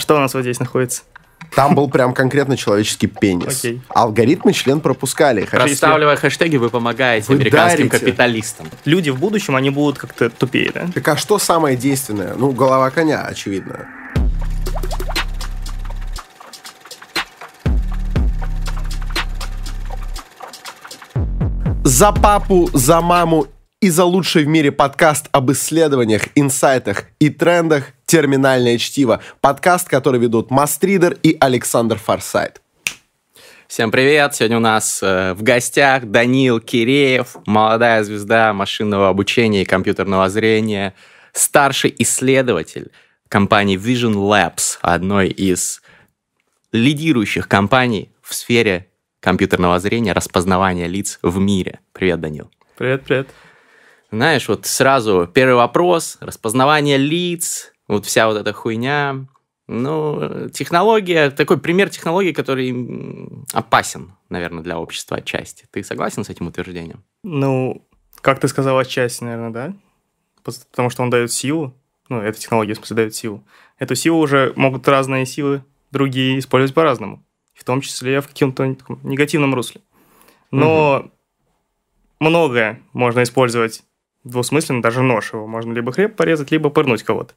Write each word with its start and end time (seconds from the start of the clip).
Что 0.00 0.16
у 0.16 0.18
нас 0.18 0.32
вот 0.34 0.40
здесь 0.42 0.58
находится? 0.58 1.02
Там 1.54 1.74
был 1.74 1.88
прям 1.90 2.14
конкретно 2.14 2.56
человеческий 2.56 3.06
пенис. 3.06 3.58
Окей. 3.60 3.82
Алгоритмы 3.88 4.52
член 4.52 4.80
пропускали. 4.80 5.44
Хотя- 5.44 5.64
Расставливая 5.64 6.16
хэштеги, 6.16 6.56
вы 6.56 6.70
помогаете 6.70 7.26
Вы 7.28 7.34
американским 7.36 7.88
дарите. 7.88 8.06
капиталистам. 8.06 8.68
Люди 8.84 9.10
в 9.10 9.18
будущем, 9.18 9.56
они 9.56 9.70
будут 9.70 9.98
как-то 9.98 10.30
тупее, 10.30 10.70
да? 10.72 10.88
Так 10.94 11.06
а 11.08 11.16
что 11.16 11.38
самое 11.38 11.76
действенное? 11.76 12.34
Ну, 12.36 12.52
голова 12.52 12.90
коня, 12.90 13.22
очевидно. 13.22 13.86
За 21.84 22.12
папу, 22.12 22.68
за 22.72 23.00
маму 23.00 23.46
и 23.80 23.90
за 23.90 24.04
лучший 24.04 24.44
в 24.44 24.48
мире 24.48 24.70
подкаст 24.70 25.28
об 25.32 25.50
исследованиях, 25.52 26.22
инсайтах 26.34 27.04
и 27.18 27.30
трендах 27.30 27.84
«Терминальное 28.10 28.76
чтиво». 28.76 29.22
Подкаст, 29.40 29.88
который 29.88 30.18
ведут 30.18 30.50
Мастридер 30.50 31.16
и 31.22 31.36
Александр 31.38 31.96
Форсайт. 31.96 32.60
Всем 33.68 33.92
привет! 33.92 34.34
Сегодня 34.34 34.56
у 34.56 34.60
нас 34.60 35.00
э, 35.00 35.32
в 35.34 35.44
гостях 35.44 36.06
Данил 36.06 36.58
Киреев, 36.58 37.36
молодая 37.46 38.02
звезда 38.02 38.52
машинного 38.52 39.08
обучения 39.08 39.62
и 39.62 39.64
компьютерного 39.64 40.28
зрения, 40.28 40.94
старший 41.32 41.94
исследователь 41.98 42.90
компании 43.28 43.78
Vision 43.78 44.14
Labs, 44.14 44.78
одной 44.80 45.28
из 45.28 45.80
лидирующих 46.72 47.46
компаний 47.46 48.10
в 48.22 48.34
сфере 48.34 48.88
компьютерного 49.20 49.78
зрения, 49.78 50.14
распознавания 50.14 50.88
лиц 50.88 51.20
в 51.22 51.38
мире. 51.38 51.78
Привет, 51.92 52.20
Данил. 52.20 52.50
Привет, 52.76 53.04
привет. 53.04 53.28
Знаешь, 54.10 54.48
вот 54.48 54.66
сразу 54.66 55.30
первый 55.32 55.54
вопрос, 55.54 56.18
распознавание 56.20 56.96
лиц, 56.96 57.72
вот 57.90 58.06
вся 58.06 58.28
вот 58.28 58.36
эта 58.36 58.52
хуйня. 58.52 59.26
Ну, 59.66 60.48
технология, 60.50 61.30
такой 61.30 61.58
пример 61.58 61.90
технологии, 61.90 62.32
который 62.32 62.74
опасен, 63.52 64.12
наверное, 64.28 64.62
для 64.62 64.78
общества 64.78 65.18
отчасти. 65.18 65.66
Ты 65.70 65.84
согласен 65.84 66.24
с 66.24 66.30
этим 66.30 66.48
утверждением? 66.48 67.04
Ну, 67.22 67.86
как 68.20 68.40
ты 68.40 68.48
сказал, 68.48 68.78
отчасти, 68.78 69.24
наверное, 69.24 69.50
да? 69.50 69.74
Потому 70.42 70.90
что 70.90 71.02
он 71.02 71.10
дает 71.10 71.30
силу. 71.32 71.74
Ну, 72.08 72.20
эта 72.20 72.38
технология, 72.38 72.74
в 72.74 72.78
смысле, 72.78 72.96
дает 72.96 73.14
силу. 73.14 73.44
Эту 73.78 73.94
силу 73.94 74.18
уже 74.18 74.52
могут 74.56 74.88
разные 74.88 75.26
силы 75.26 75.64
другие 75.90 76.38
использовать 76.38 76.74
по-разному. 76.74 77.24
В 77.54 77.64
том 77.64 77.80
числе 77.80 78.20
в 78.20 78.28
каком-то 78.28 78.76
негативном 79.02 79.54
русле. 79.54 79.82
Но 80.50 81.10
многое 82.18 82.82
можно 82.92 83.22
использовать 83.22 83.84
двусмысленно, 84.24 84.82
даже 84.82 85.02
нож 85.02 85.32
его. 85.32 85.46
Можно 85.46 85.72
либо 85.72 85.92
хлеб 85.92 86.16
порезать, 86.16 86.50
либо 86.50 86.70
пырнуть 86.70 87.02
кого-то. 87.02 87.34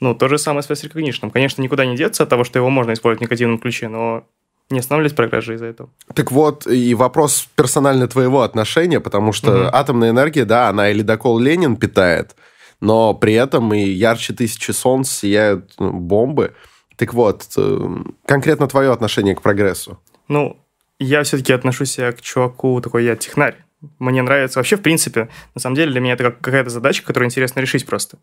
Ну, 0.00 0.14
то 0.14 0.28
же 0.28 0.38
самое 0.38 0.62
с 0.62 0.70
face 0.70 0.90
recognition. 0.90 1.30
Конечно, 1.30 1.62
никуда 1.62 1.84
не 1.84 1.96
деться 1.96 2.22
от 2.22 2.28
того, 2.28 2.44
что 2.44 2.58
его 2.58 2.70
можно 2.70 2.92
использовать 2.92 3.20
в 3.20 3.22
негативном 3.22 3.58
ключе, 3.58 3.88
но 3.88 4.24
не 4.70 4.78
останавливать 4.78 5.16
прогресс 5.16 5.48
из-за 5.48 5.66
этого. 5.66 5.90
Так 6.14 6.32
вот, 6.32 6.66
и 6.66 6.94
вопрос 6.94 7.48
персонально 7.56 8.08
твоего 8.08 8.42
отношения, 8.42 9.00
потому 9.00 9.32
что 9.32 9.50
Мгм. 9.50 9.70
атомная 9.72 10.10
энергия, 10.10 10.44
да, 10.44 10.68
она 10.68 10.90
и 10.90 10.94
ледокол 10.94 11.38
Ленин 11.38 11.76
питает, 11.76 12.36
но 12.80 13.12
при 13.14 13.34
этом 13.34 13.74
и 13.74 13.80
ярче 13.80 14.32
тысячи 14.32 14.70
солнц 14.70 15.10
сияют 15.10 15.74
ну, 15.78 15.92
бомбы. 15.92 16.54
Так 16.96 17.14
вот, 17.14 17.46
э, 17.56 17.96
конкретно 18.26 18.68
твое 18.68 18.92
отношение 18.92 19.34
к 19.34 19.42
прогрессу. 19.42 19.98
Ну, 20.28 20.56
я 20.98 21.22
все-таки 21.24 21.52
отношусь 21.52 21.98
я 21.98 22.12
к 22.12 22.20
чуваку, 22.20 22.80
такой 22.80 23.04
я 23.04 23.16
технарь. 23.16 23.56
Мне 23.98 24.22
нравится 24.22 24.58
вообще, 24.58 24.76
в 24.76 24.82
принципе, 24.82 25.28
на 25.54 25.60
самом 25.60 25.76
деле 25.76 25.90
для 25.90 26.00
меня 26.00 26.12
это 26.12 26.24
как 26.24 26.40
какая-то 26.40 26.70
задача, 26.70 27.02
которую 27.02 27.26
интересно 27.26 27.60
решить 27.60 27.86
просто. 27.86 28.18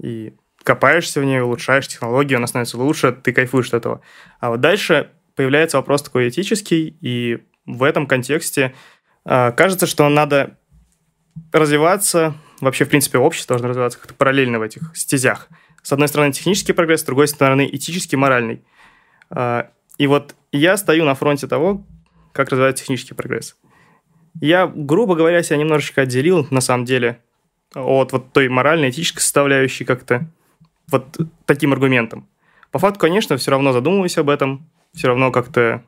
И 0.00 0.32
копаешься 0.62 1.20
в 1.20 1.24
ней, 1.24 1.40
улучшаешь 1.40 1.88
технологию, 1.88 2.38
она 2.38 2.46
становится 2.46 2.78
лучше, 2.78 3.12
ты 3.12 3.32
кайфуешь 3.32 3.68
от 3.68 3.74
этого. 3.74 4.00
А 4.40 4.50
вот 4.50 4.60
дальше 4.60 5.10
появляется 5.34 5.76
вопрос 5.76 6.02
такой 6.02 6.28
этический, 6.28 6.96
и 7.00 7.42
в 7.66 7.82
этом 7.82 8.06
контексте 8.06 8.74
а, 9.24 9.52
кажется, 9.52 9.86
что 9.86 10.08
надо 10.08 10.58
развиваться, 11.52 12.34
вообще, 12.60 12.84
в 12.84 12.88
принципе, 12.88 13.18
общество 13.18 13.54
должно 13.54 13.68
развиваться 13.68 13.98
как-то 13.98 14.14
параллельно 14.14 14.58
в 14.58 14.62
этих 14.62 14.92
стезях. 14.94 15.48
С 15.82 15.92
одной 15.92 16.08
стороны, 16.08 16.32
технический 16.32 16.72
прогресс, 16.72 17.00
с 17.00 17.04
другой 17.04 17.28
стороны, 17.28 17.68
этический, 17.70 18.16
моральный. 18.16 18.62
А, 19.30 19.70
И 19.98 20.06
вот 20.06 20.34
я 20.52 20.76
стою 20.76 21.04
на 21.04 21.14
фронте 21.14 21.46
того, 21.46 21.86
как 22.32 22.50
развивается 22.50 22.84
технический 22.84 23.14
прогресс. 23.14 23.56
Я, 24.40 24.66
грубо 24.66 25.14
говоря, 25.14 25.42
себя 25.42 25.58
немножечко 25.58 26.02
отделил, 26.02 26.46
на 26.50 26.60
самом 26.60 26.84
деле, 26.84 27.20
от 27.74 28.12
вот 28.12 28.32
той 28.32 28.48
моральной, 28.48 28.90
этической 28.90 29.22
составляющей 29.22 29.84
как-то 29.84 30.26
вот 30.90 31.16
таким 31.46 31.72
аргументом. 31.72 32.28
По 32.70 32.78
факту, 32.78 33.00
конечно, 33.00 33.36
все 33.36 33.50
равно 33.50 33.72
задумываюсь 33.72 34.18
об 34.18 34.30
этом, 34.30 34.68
все 34.94 35.08
равно 35.08 35.30
как-то 35.30 35.84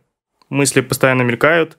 мысли 0.48 0.80
постоянно 0.80 1.22
мелькают. 1.22 1.78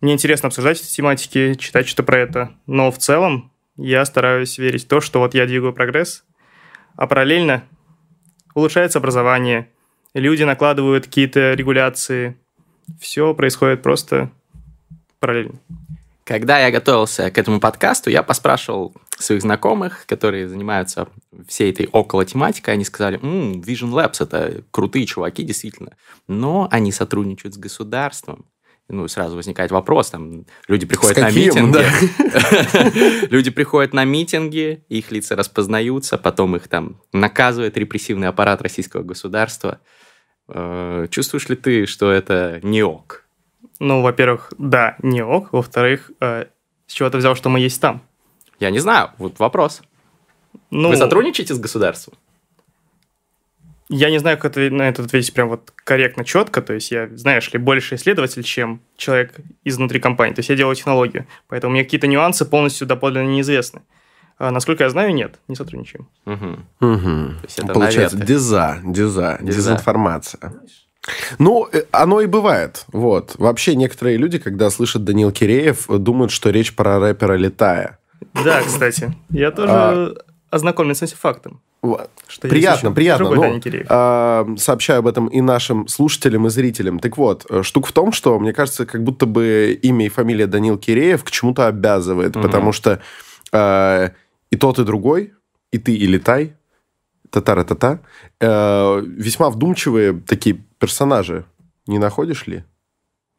Мне 0.00 0.12
интересно 0.12 0.48
обсуждать 0.48 0.80
эти 0.80 0.88
тематики, 0.88 1.54
читать 1.54 1.86
что-то 1.86 2.02
про 2.02 2.18
это. 2.18 2.52
Но 2.66 2.90
в 2.90 2.98
целом 2.98 3.52
я 3.76 4.04
стараюсь 4.04 4.58
верить 4.58 4.84
в 4.84 4.88
то, 4.88 5.00
что 5.00 5.20
вот 5.20 5.34
я 5.34 5.46
двигаю 5.46 5.72
прогресс, 5.72 6.24
а 6.96 7.06
параллельно 7.06 7.64
улучшается 8.54 8.98
образование, 8.98 9.70
люди 10.14 10.42
накладывают 10.42 11.06
какие-то 11.06 11.52
регуляции. 11.52 12.36
Все 13.00 13.34
происходит 13.34 13.82
просто 13.82 14.30
параллельно. 15.20 15.60
Когда 16.24 16.58
я 16.58 16.70
готовился 16.70 17.30
к 17.30 17.38
этому 17.38 17.60
подкасту, 17.60 18.10
я 18.10 18.22
поспрашивал 18.22 18.94
своих 19.18 19.42
знакомых, 19.42 20.04
которые 20.06 20.48
занимаются 20.48 21.08
всей 21.48 21.70
этой 21.72 21.88
около 21.90 22.24
тематикой, 22.24 22.74
они 22.74 22.84
сказали, 22.84 23.18
«М, 23.22 23.60
Vision 23.60 23.90
Labs 23.90 24.22
это 24.22 24.62
крутые 24.70 25.06
чуваки, 25.06 25.42
действительно, 25.42 25.96
но 26.28 26.68
они 26.70 26.92
сотрудничают 26.92 27.54
с 27.54 27.58
государством. 27.58 28.46
Ну, 28.88 29.08
сразу 29.08 29.34
возникает 29.34 29.72
вопрос, 29.72 30.10
там, 30.10 30.44
люди 30.68 30.86
приходят 30.86 31.16
на 31.16 31.30
митинги, 31.30 33.26
люди 33.30 33.50
приходят 33.50 33.92
на 33.92 34.04
митинги, 34.04 34.84
их 34.88 35.10
лица 35.10 35.34
распознаются, 35.34 36.18
потом 36.18 36.54
их 36.54 36.68
там 36.68 37.00
наказывает 37.12 37.76
репрессивный 37.76 38.28
аппарат 38.28 38.62
российского 38.62 39.02
государства. 39.02 39.80
Э, 40.48 41.08
Чувствуешь 41.10 41.48
ли 41.48 41.56
ты, 41.56 41.86
что 41.86 42.12
это 42.12 42.60
не 42.62 42.84
ок? 42.84 43.24
Ну, 43.80 44.02
во-первых, 44.02 44.52
да, 44.56 44.96
не 45.02 45.20
ок. 45.22 45.52
Во-вторых, 45.52 46.12
э, 46.20 46.46
с 46.86 46.92
чего 46.92 47.10
ты 47.10 47.18
взял, 47.18 47.34
что 47.34 47.48
мы 47.48 47.58
есть 47.58 47.80
там? 47.80 48.02
Я 48.60 48.70
не 48.70 48.78
знаю, 48.78 49.10
вот 49.18 49.38
вопрос. 49.38 49.82
Ну, 50.70 50.88
Вы 50.88 50.96
сотрудничаете 50.96 51.54
с 51.54 51.58
государством? 51.58 52.14
Я 53.88 54.10
не 54.10 54.18
знаю, 54.18 54.36
как 54.36 54.56
на 54.56 54.88
это 54.88 55.02
ответить 55.04 55.32
прям 55.32 55.48
вот 55.48 55.72
корректно, 55.76 56.24
четко. 56.24 56.60
То 56.60 56.72
есть 56.72 56.90
я, 56.90 57.08
знаешь 57.14 57.52
ли, 57.52 57.58
больше 57.58 57.94
исследователь, 57.94 58.42
чем 58.42 58.80
человек 58.96 59.34
изнутри 59.64 60.00
компании. 60.00 60.34
То 60.34 60.40
есть 60.40 60.48
я 60.48 60.56
делаю 60.56 60.74
технологию. 60.74 61.26
Поэтому 61.46 61.72
мне 61.72 61.84
какие-то 61.84 62.08
нюансы 62.08 62.44
полностью 62.44 62.86
доподлинно 62.88 63.28
неизвестны. 63.28 63.82
А, 64.38 64.50
насколько 64.50 64.82
я 64.82 64.90
знаю, 64.90 65.14
нет, 65.14 65.38
не 65.46 65.54
сотрудничаем. 65.54 66.08
Мгм. 66.24 67.38
есть 67.44 67.58
это 67.60 67.72
Получается, 67.72 68.16
наветы. 68.16 68.32
деза, 68.32 68.80
деза, 68.84 69.38
Деза. 69.40 69.56
дезинформация. 69.56 70.52
Ну, 71.38 71.68
э, 71.72 71.84
оно 71.92 72.20
и 72.20 72.26
бывает. 72.26 72.84
Вот. 72.88 73.36
Вообще, 73.38 73.76
некоторые 73.76 74.16
люди, 74.16 74.38
когда 74.38 74.68
слышат 74.70 75.04
Данил 75.04 75.30
Киреев, 75.30 75.86
думают, 75.86 76.32
что 76.32 76.50
речь 76.50 76.74
про 76.74 76.98
рэпера 76.98 77.34
Летая. 77.34 77.98
Да, 78.44 78.62
кстати, 78.62 79.14
я 79.30 79.50
тоже 79.50 79.72
А. 79.72 80.14
ознакомлен 80.50 80.94
с 80.94 81.02
этим 81.02 81.16
фактом. 81.16 81.60
Что 82.26 82.48
Приятно, 82.48 82.90
приятно. 82.90 83.30
Ну, 83.30 83.60
а, 83.88 84.46
сообщаю 84.58 84.98
об 85.00 85.06
этом 85.06 85.28
и 85.28 85.40
нашим 85.40 85.86
слушателям, 85.86 86.46
и 86.46 86.50
зрителям. 86.50 86.98
Так 86.98 87.16
вот, 87.16 87.46
э, 87.48 87.62
штука 87.62 87.88
в 87.88 87.92
том, 87.92 88.10
что, 88.12 88.38
мне 88.40 88.52
кажется, 88.52 88.86
как 88.86 89.04
будто 89.04 89.26
бы 89.26 89.78
имя 89.82 90.06
и 90.06 90.08
фамилия 90.08 90.46
Данил 90.48 90.78
Киреев 90.78 91.22
к 91.22 91.30
чему-то 91.30 91.68
обязывает, 91.68 92.34
Мгм. 92.34 92.42
потому 92.42 92.72
что 92.72 93.00
э, 93.52 94.10
и 94.50 94.56
тот, 94.56 94.78
и 94.80 94.84
другой, 94.84 95.34
и 95.70 95.78
ты, 95.78 95.94
и 95.94 96.06
Летай, 96.06 96.54
татара-тата, 97.30 98.00
э, 98.40 99.02
весьма 99.06 99.50
вдумчивые 99.50 100.20
такие 100.26 100.56
персонажи. 100.78 101.44
Не 101.86 101.98
находишь 101.98 102.46
ли? 102.48 102.64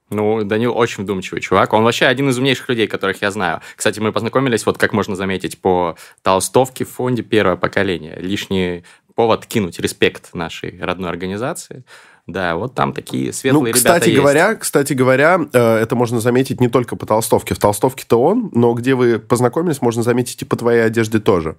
Ну, 0.10 0.44
Данил 0.44 0.78
очень 0.78 1.04
вдумчивый 1.04 1.42
чувак. 1.42 1.74
Он 1.74 1.84
вообще 1.84 2.06
один 2.06 2.30
из 2.30 2.38
умнейших 2.38 2.70
людей, 2.70 2.88
которых 2.88 3.22
я 3.22 3.30
знаю. 3.32 3.62
Кстати, 3.76 4.00
мы 4.00 4.14
познакомились, 4.14 4.66
вот 4.66 4.78
как 4.78 4.94
можно 4.94 5.16
заметить, 5.16 5.60
по 5.60 5.98
толстовке 6.22 6.86
в 6.86 6.90
фонде 6.90 7.24
«Первое 7.24 7.58
поколение». 7.58 8.16
Лишний 8.20 8.84
повод 9.16 9.46
кинуть 9.46 9.80
респект 9.80 10.34
нашей 10.34 10.80
родной 10.80 11.10
организации. 11.10 11.84
Да, 12.28 12.56
вот 12.56 12.76
там 12.76 12.94
такие 12.94 13.32
светлые 13.32 13.62
ну, 13.62 13.68
ребята 13.68 13.78
кстати 13.78 14.10
есть. 14.10 14.20
говоря, 14.20 14.56
кстати 14.56 14.94
говоря, 14.94 15.40
э, 15.54 15.78
это 15.78 15.96
можно 15.96 16.20
заметить 16.20 16.60
не 16.60 16.68
только 16.68 16.96
по 16.98 17.06
толстовке. 17.06 17.56
В 17.56 17.58
толстовке-то 17.58 18.22
он, 18.22 18.50
но 18.54 18.74
где 18.74 18.96
вы 18.96 19.18
познакомились, 19.18 19.82
можно 19.82 20.04
заметить 20.04 20.42
и 20.42 20.46
по 20.46 20.58
твоей 20.58 20.82
одежде 20.86 21.20
тоже. 21.20 21.56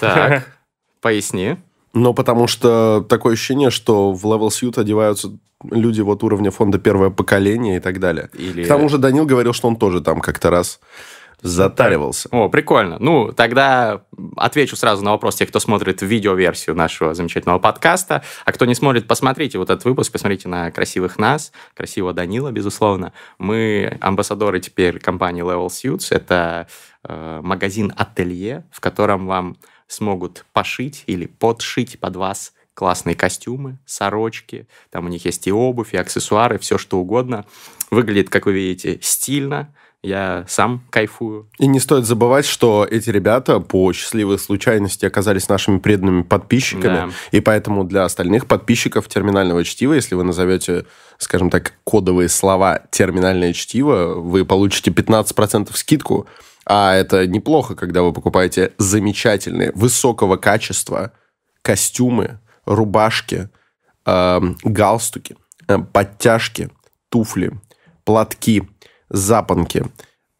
Так, 0.00 0.46
поясни. 1.00 1.56
Ну, 1.92 2.14
потому 2.14 2.46
что 2.46 3.04
такое 3.08 3.34
ощущение, 3.34 3.70
что 3.70 4.12
в 4.12 4.24
Level 4.26 4.48
Suit 4.48 4.80
одеваются 4.80 5.32
люди 5.70 6.00
вот 6.00 6.22
уровня 6.22 6.50
фонда 6.50 6.78
первое 6.78 7.10
поколение 7.10 7.78
и 7.78 7.80
так 7.80 7.98
далее. 7.98 8.30
Или... 8.34 8.64
К 8.64 8.68
тому 8.68 8.88
же 8.88 8.98
Данил 8.98 9.26
говорил, 9.26 9.52
что 9.52 9.68
он 9.68 9.76
тоже 9.76 10.00
там 10.00 10.20
как-то 10.20 10.50
раз 10.50 10.80
затаривался. 11.40 12.28
О, 12.32 12.48
прикольно. 12.48 12.96
Ну, 12.98 13.32
тогда 13.32 14.02
отвечу 14.36 14.76
сразу 14.76 15.04
на 15.04 15.12
вопрос 15.12 15.36
тех, 15.36 15.48
кто 15.48 15.60
смотрит 15.60 16.02
видеоверсию 16.02 16.74
нашего 16.74 17.14
замечательного 17.14 17.60
подкаста. 17.60 18.22
А 18.44 18.52
кто 18.52 18.64
не 18.64 18.74
смотрит, 18.74 19.06
посмотрите 19.06 19.58
вот 19.58 19.70
этот 19.70 19.84
выпуск, 19.84 20.12
посмотрите 20.12 20.48
на 20.48 20.70
красивых 20.70 21.18
нас, 21.18 21.52
красивого 21.74 22.12
Данила, 22.12 22.50
безусловно. 22.50 23.12
Мы 23.38 23.98
амбассадоры 24.00 24.60
теперь 24.60 24.98
компании 24.98 25.44
Level 25.44 25.68
Suits. 25.68 26.08
Это 26.10 26.66
э, 27.04 27.40
магазин-ателье, 27.42 28.64
в 28.72 28.80
котором 28.80 29.26
вам 29.28 29.58
смогут 29.88 30.44
пошить 30.52 31.02
или 31.06 31.26
подшить 31.26 31.98
под 31.98 32.16
вас 32.16 32.52
классные 32.74 33.16
костюмы, 33.16 33.78
сорочки, 33.86 34.68
там 34.90 35.06
у 35.06 35.08
них 35.08 35.24
есть 35.24 35.48
и 35.48 35.52
обувь, 35.52 35.94
и 35.94 35.96
аксессуары, 35.96 36.58
все 36.60 36.78
что 36.78 36.98
угодно. 37.00 37.44
Выглядит, 37.90 38.30
как 38.30 38.46
вы 38.46 38.52
видите, 38.52 39.00
стильно, 39.02 39.74
я 40.00 40.44
сам 40.46 40.84
кайфую. 40.90 41.48
И 41.58 41.66
не 41.66 41.80
стоит 41.80 42.04
забывать, 42.04 42.46
что 42.46 42.86
эти 42.88 43.10
ребята 43.10 43.58
по 43.58 43.92
счастливой 43.92 44.38
случайности 44.38 45.04
оказались 45.04 45.48
нашими 45.48 45.78
преданными 45.80 46.22
подписчиками, 46.22 46.82
Да. 46.94 47.10
и 47.32 47.40
поэтому 47.40 47.82
для 47.82 48.04
остальных 48.04 48.46
подписчиков 48.46 49.08
терминального 49.08 49.64
чтива, 49.64 49.94
если 49.94 50.14
вы 50.14 50.22
назовете, 50.22 50.86
скажем 51.18 51.50
так, 51.50 51.72
кодовые 51.82 52.28
слова 52.28 52.82
терминальное 52.92 53.52
чтиво, 53.52 54.14
вы 54.20 54.44
получите 54.44 54.92
15% 54.92 55.76
скидку, 55.76 56.28
а 56.68 56.94
это 56.94 57.26
неплохо, 57.26 57.74
когда 57.74 58.02
вы 58.02 58.12
покупаете 58.12 58.72
замечательные, 58.76 59.72
высокого 59.74 60.36
качества 60.36 61.12
костюмы, 61.62 62.40
рубашки, 62.66 63.48
эм, 64.04 64.56
галстуки, 64.62 65.36
э, 65.66 65.78
подтяжки, 65.78 66.70
туфли, 67.08 67.52
платки, 68.04 68.68
запонки. 69.08 69.86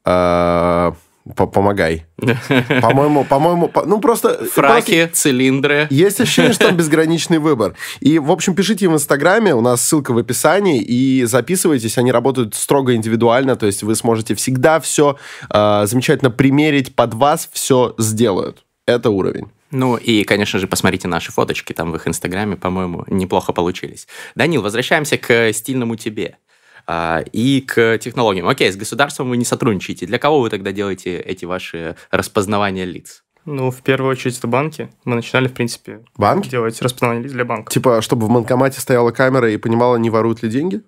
Э, 0.05 0.93
помогай. 1.35 2.07
По-моему, 2.83 3.25
по-моему, 3.25 3.69
по- 3.69 3.85
ну 3.85 4.01
просто... 4.01 4.31
просто 4.35 4.51
Фраки, 4.63 5.11
цилиндры. 5.13 5.87
Есть 5.91 6.21
ощущение, 6.21 6.53
что 6.53 6.67
там 6.67 6.77
безграничный 6.79 7.39
выбор. 7.39 7.75
И, 8.01 8.19
в 8.19 8.31
общем, 8.31 8.55
пишите 8.55 8.89
в 8.89 8.93
Инстаграме, 8.93 9.55
у 9.55 9.61
нас 9.61 9.83
ссылка 9.83 10.13
в 10.13 10.19
описании, 10.19 10.83
и 10.83 11.25
записывайтесь, 11.25 11.99
они 11.99 12.13
работают 12.13 12.55
строго 12.55 12.95
индивидуально, 12.95 13.57
то 13.57 13.67
есть 13.67 13.83
вы 13.83 13.95
сможете 13.95 14.35
всегда 14.35 14.81
все 14.81 15.17
замечательно 15.51 16.31
примерить, 16.31 16.95
под 16.95 17.15
вас 17.15 17.49
все 17.53 17.95
сделают. 17.99 18.65
Это 18.87 19.11
уровень. 19.11 19.49
Ну 19.71 19.97
и, 19.97 20.25
конечно 20.25 20.59
же, 20.59 20.67
посмотрите 20.67 21.09
наши 21.09 21.31
фоточки 21.31 21.73
там 21.73 21.93
в 21.93 21.97
их 21.97 22.09
инстаграме, 22.09 22.57
по-моему, 22.57 23.05
неплохо 23.09 23.53
получились. 23.53 24.09
Данил, 24.35 24.63
возвращаемся 24.63 25.19
к 25.19 25.53
стильному 25.53 25.97
тебе 25.97 26.37
а, 26.37 26.48
и 26.91 27.65
к 27.67 27.99
технологиям. 27.99 28.49
Окей, 28.49 28.73
с 28.73 28.77
государством 28.77 29.29
вы 29.29 29.37
не 29.37 29.45
сотрудничаете. 29.45 30.07
Для 30.07 30.19
кого 30.19 30.41
вы 30.41 30.51
тогда 30.51 30.73
делаете 30.73 31.19
эти 31.19 31.45
ваши 31.45 31.97
распознавания 32.11 32.85
лиц? 32.85 33.25
Ну, 33.45 33.71
в 33.71 33.81
первую 33.83 34.11
очередь, 34.11 34.39
это 34.39 34.47
банки. 34.47 34.91
Мы 35.05 35.17
начинали, 35.17 35.49
в 35.49 35.55
принципе, 35.55 36.01
Банки? 36.17 36.51
делать 36.51 36.81
распознавание 36.83 37.25
лиц 37.25 37.33
для 37.33 37.45
банков. 37.45 37.73
Типа, 37.73 38.03
чтобы 38.03 38.27
в 38.27 38.31
банкомате 38.31 38.81
стояла 38.81 39.11
камера 39.11 39.51
и 39.51 39.57
понимала, 39.57 39.97
не 39.97 40.11
воруют 40.11 40.43
ли 40.43 40.51
деньги? 40.51 40.83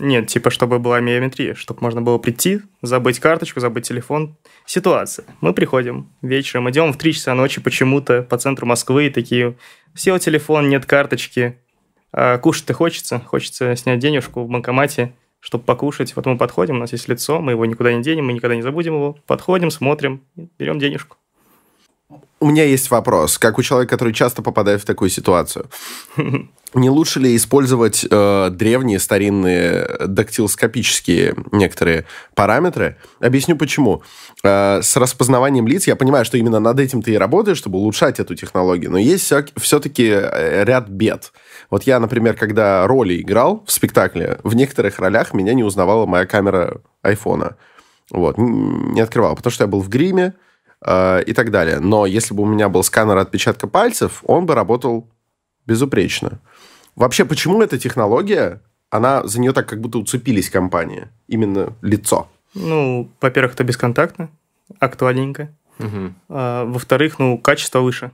Нет, 0.00 0.28
типа, 0.28 0.50
чтобы 0.50 0.78
была 0.78 1.00
биометрия, 1.00 1.54
чтобы 1.54 1.80
можно 1.82 2.00
было 2.00 2.18
прийти, 2.18 2.62
забыть 2.82 3.20
карточку, 3.20 3.60
забыть 3.60 3.86
телефон. 3.86 4.36
Ситуация. 4.66 5.26
Мы 5.40 5.52
приходим 5.52 6.10
вечером, 6.22 6.70
идем 6.70 6.92
в 6.92 6.96
3 6.96 7.12
часа 7.12 7.34
ночи 7.34 7.60
почему-то 7.60 8.22
по 8.22 8.38
центру 8.38 8.66
Москвы 8.66 9.06
и 9.06 9.10
такие, 9.10 9.56
сел 9.94 10.18
телефон, 10.18 10.68
нет 10.68 10.86
карточки, 10.86 11.58
а 12.12 12.38
кушать-то 12.38 12.72
хочется, 12.72 13.20
хочется 13.20 13.76
снять 13.76 14.00
денежку 14.00 14.42
в 14.42 14.48
банкомате, 14.48 15.14
чтобы 15.40 15.64
покушать. 15.64 16.14
Вот 16.16 16.26
мы 16.26 16.38
подходим, 16.38 16.76
у 16.76 16.78
нас 16.78 16.92
есть 16.92 17.08
лицо, 17.08 17.40
мы 17.40 17.52
его 17.52 17.66
никуда 17.66 17.92
не 17.92 18.02
денем, 18.02 18.26
мы 18.26 18.32
никогда 18.32 18.54
не 18.54 18.62
забудем 18.62 18.94
его. 18.94 19.18
Подходим, 19.26 19.70
смотрим, 19.70 20.22
берем 20.58 20.78
денежку. 20.78 21.16
У 22.42 22.46
меня 22.46 22.64
есть 22.64 22.90
вопрос, 22.90 23.36
как 23.36 23.58
у 23.58 23.62
человека, 23.62 23.90
который 23.96 24.14
часто 24.14 24.40
попадает 24.40 24.80
в 24.80 24.86
такую 24.86 25.10
ситуацию. 25.10 25.68
Не 26.72 26.88
лучше 26.88 27.18
ли 27.18 27.34
использовать 27.34 28.06
э, 28.08 28.48
древние, 28.50 29.00
старинные, 29.00 30.06
дактилоскопические 30.06 31.34
некоторые 31.50 32.06
параметры? 32.34 32.96
Объясню 33.18 33.56
почему. 33.56 34.02
Э, 34.44 34.80
с 34.80 34.96
распознаванием 34.96 35.66
лиц 35.66 35.88
я 35.88 35.96
понимаю, 35.96 36.24
что 36.24 36.38
именно 36.38 36.60
над 36.60 36.78
этим 36.78 37.02
ты 37.02 37.12
и 37.12 37.18
работаешь, 37.18 37.58
чтобы 37.58 37.78
улучшать 37.78 38.20
эту 38.20 38.36
технологию, 38.36 38.90
но 38.92 38.98
есть 38.98 39.32
все-таки 39.56 40.04
ряд 40.08 40.88
бед. 40.88 41.32
Вот 41.70 41.84
я, 41.84 42.00
например, 42.00 42.34
когда 42.34 42.86
роли 42.86 43.20
играл 43.20 43.62
в 43.66 43.72
спектакле, 43.72 44.38
в 44.42 44.54
некоторых 44.54 44.98
ролях 44.98 45.32
меня 45.32 45.54
не 45.54 45.64
узнавала 45.64 46.04
моя 46.04 46.26
камера 46.26 46.80
айфона. 47.02 47.56
Вот, 48.10 48.36
не 48.38 49.00
открывал, 49.00 49.36
потому 49.36 49.52
что 49.52 49.64
я 49.64 49.68
был 49.68 49.80
в 49.80 49.88
гриме, 49.88 50.34
э, 50.84 51.22
и 51.22 51.32
так 51.32 51.50
далее. 51.50 51.78
Но 51.78 52.06
если 52.06 52.34
бы 52.34 52.42
у 52.42 52.46
меня 52.46 52.68
был 52.68 52.82
сканер 52.82 53.16
отпечатка 53.16 53.68
пальцев, 53.68 54.22
он 54.26 54.46
бы 54.46 54.54
работал 54.54 55.08
безупречно. 55.66 56.40
Вообще, 56.96 57.24
почему 57.24 57.62
эта 57.62 57.78
технология, 57.78 58.60
она 58.90 59.24
за 59.26 59.40
нее 59.40 59.52
так 59.52 59.68
как 59.68 59.80
будто 59.80 59.98
уцепились 59.98 60.50
компании? 60.50 61.08
Именно 61.28 61.74
лицо. 61.82 62.28
Ну, 62.54 63.08
во-первых, 63.20 63.54
это 63.54 63.62
бесконтактно, 63.62 64.28
актуальненько. 64.80 65.54
А, 66.28 66.64
во-вторых, 66.64 67.18
ну, 67.18 67.38
качество 67.38 67.80
выше, 67.80 68.10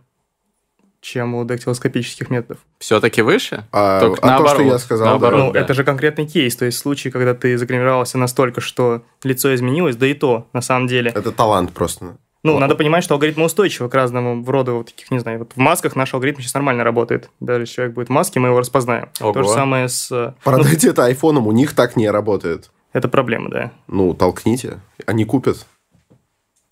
чем 1.07 1.37
у 1.37 1.45
дактилоскопических 1.45 2.31
методов. 2.31 2.59
Все-таки 2.81 3.23
выше? 3.23 3.65
А, 3.71 4.01
Только 4.01 4.19
а 4.19 4.23
то, 4.23 4.27
наоборот. 4.27 4.55
что 4.55 4.63
я 4.63 4.79
сказал, 4.79 5.07
Наоборот, 5.07 5.41
Ну, 5.41 5.53
да. 5.53 5.61
это 5.61 5.73
же 5.73 5.85
конкретный 5.85 6.27
кейс, 6.27 6.57
то 6.57 6.65
есть 6.65 6.79
случай, 6.79 7.11
когда 7.11 7.33
ты 7.33 7.57
загримировался 7.57 8.19
настолько, 8.19 8.61
что 8.61 9.03
лицо 9.23 9.55
изменилось, 9.55 9.95
да 9.95 10.09
и 10.09 10.15
то, 10.15 10.49
на 10.53 10.61
самом 10.61 10.89
деле. 10.89 11.13
Это 11.15 11.31
талант 11.31 11.73
просто. 11.73 12.17
Ну, 12.43 12.53
Вот. 12.55 12.59
надо 12.59 12.75
понимать, 12.75 13.05
что 13.05 13.15
алгоритмы 13.15 13.45
устойчивы 13.45 13.89
к 13.89 13.95
разному 13.95 14.45
роду 14.51 14.79
вот 14.79 14.87
таких, 14.87 15.11
не 15.13 15.21
знаю, 15.21 15.39
вот 15.41 15.53
в 15.55 15.59
масках 15.59 15.95
наш 15.95 16.13
алгоритм 16.13 16.41
сейчас 16.41 16.55
нормально 16.55 16.83
работает. 16.83 17.31
Даже 17.39 17.63
если 17.63 17.75
человек 17.77 17.95
будет 17.95 18.09
в 18.09 18.13
маске, 18.13 18.41
мы 18.41 18.49
его 18.49 18.59
распознаем. 18.59 19.09
Ого. 19.21 19.33
То 19.33 19.43
же 19.45 19.49
самое 19.49 19.89
с... 19.89 20.11
э, 20.11 20.35
Продайте 20.43 20.89
это 20.91 21.05
айфоном, 21.05 21.47
у 21.47 21.53
них 21.53 21.73
так 21.75 21.95
не 21.97 22.11
работает. 22.11 22.71
Это 22.93 23.09
проблема, 23.09 23.49
да. 23.51 23.71
Ну, 23.87 24.13
толкните. 24.15 24.81
Они 25.07 25.25
купят. 25.25 25.67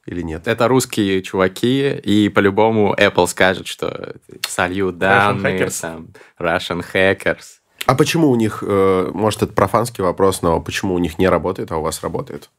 Или 0.06 0.22
нет? 0.22 0.46
Это 0.46 0.68
русские 0.68 1.22
чуваки, 1.22 1.90
и 1.90 2.28
по-любому 2.28 2.94
Apple 2.94 3.26
скажет, 3.26 3.66
что 3.66 4.16
сольют 4.46 4.98
данные, 4.98 5.58
hackers. 5.58 5.80
там, 5.80 6.08
Russian 6.38 6.84
hackers. 6.92 7.60
А 7.86 7.94
почему 7.94 8.30
у 8.30 8.36
них, 8.36 8.62
э, 8.66 9.10
может, 9.12 9.42
это 9.42 9.52
профанский 9.52 10.02
вопрос, 10.02 10.42
но 10.42 10.60
почему 10.60 10.94
у 10.94 10.98
них 10.98 11.18
не 11.18 11.28
работает, 11.28 11.72
а 11.72 11.76
у 11.76 11.82
вас 11.82 12.02
работает? 12.02 12.50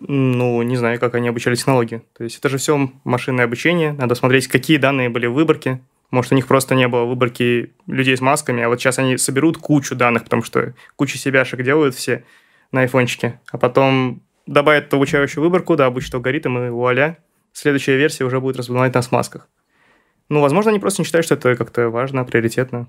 Ну, 0.00 0.60
не 0.62 0.76
знаю, 0.76 0.98
как 0.98 1.14
они 1.14 1.28
обучали 1.28 1.54
технологии. 1.54 2.02
То 2.16 2.24
есть 2.24 2.38
это 2.38 2.48
же 2.48 2.58
все 2.58 2.90
машинное 3.04 3.44
обучение. 3.44 3.92
Надо 3.92 4.14
смотреть, 4.14 4.48
какие 4.48 4.76
данные 4.76 5.08
были 5.08 5.26
в 5.26 5.32
выборке. 5.32 5.80
Может, 6.10 6.32
у 6.32 6.34
них 6.34 6.46
просто 6.46 6.74
не 6.74 6.86
было 6.88 7.04
выборки 7.04 7.72
людей 7.86 8.16
с 8.16 8.20
масками, 8.20 8.62
а 8.62 8.68
вот 8.68 8.80
сейчас 8.80 8.98
они 8.98 9.16
соберут 9.16 9.58
кучу 9.58 9.94
данных, 9.96 10.24
потому 10.24 10.42
что 10.42 10.74
кучу 10.96 11.18
себяшек 11.18 11.62
делают 11.62 11.94
все 11.94 12.24
на 12.70 12.82
айфончике, 12.82 13.40
а 13.50 13.58
потом 13.58 14.22
добавят 14.46 14.92
обучающую 14.92 15.42
выборку, 15.42 15.76
да, 15.76 15.86
обучат 15.86 16.14
алгоритм, 16.14 16.58
и 16.58 16.68
вуаля, 16.70 17.18
следующая 17.52 17.96
версия 17.96 18.24
уже 18.24 18.40
будет 18.40 18.56
распознавать 18.56 18.94
нас 18.94 19.08
в 19.08 19.12
масках. 19.12 19.48
Ну, 20.28 20.40
возможно, 20.40 20.70
они 20.70 20.80
просто 20.80 21.02
не 21.02 21.06
считают, 21.06 21.26
что 21.26 21.34
это 21.34 21.54
как-то 21.56 21.90
важно, 21.90 22.24
приоритетно. 22.24 22.88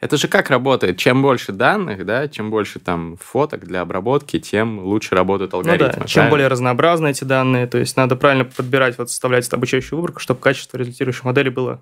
Это 0.00 0.16
же 0.16 0.26
как 0.26 0.50
работает? 0.50 0.96
Чем 0.98 1.22
больше 1.22 1.52
данных, 1.52 2.04
да, 2.04 2.26
чем 2.26 2.50
больше 2.50 2.80
там 2.80 3.16
фоток 3.20 3.64
для 3.64 3.82
обработки, 3.82 4.40
тем 4.40 4.80
лучше 4.80 5.14
работают 5.14 5.52
Ну 5.52 5.58
алгоритмы. 5.58 5.86
да, 5.88 5.92
чем 6.06 6.14
правильно? 6.14 6.30
более 6.30 6.48
разнообразны 6.48 7.08
эти 7.10 7.22
данные, 7.22 7.68
то 7.68 7.78
есть 7.78 7.96
надо 7.96 8.16
правильно 8.16 8.44
подбирать, 8.44 8.98
вот 8.98 9.10
составлять 9.10 9.48
обучающую 9.52 9.96
выборку, 9.96 10.18
чтобы 10.18 10.40
качество 10.40 10.76
результирующей 10.76 11.20
модели 11.24 11.50
было 11.50 11.80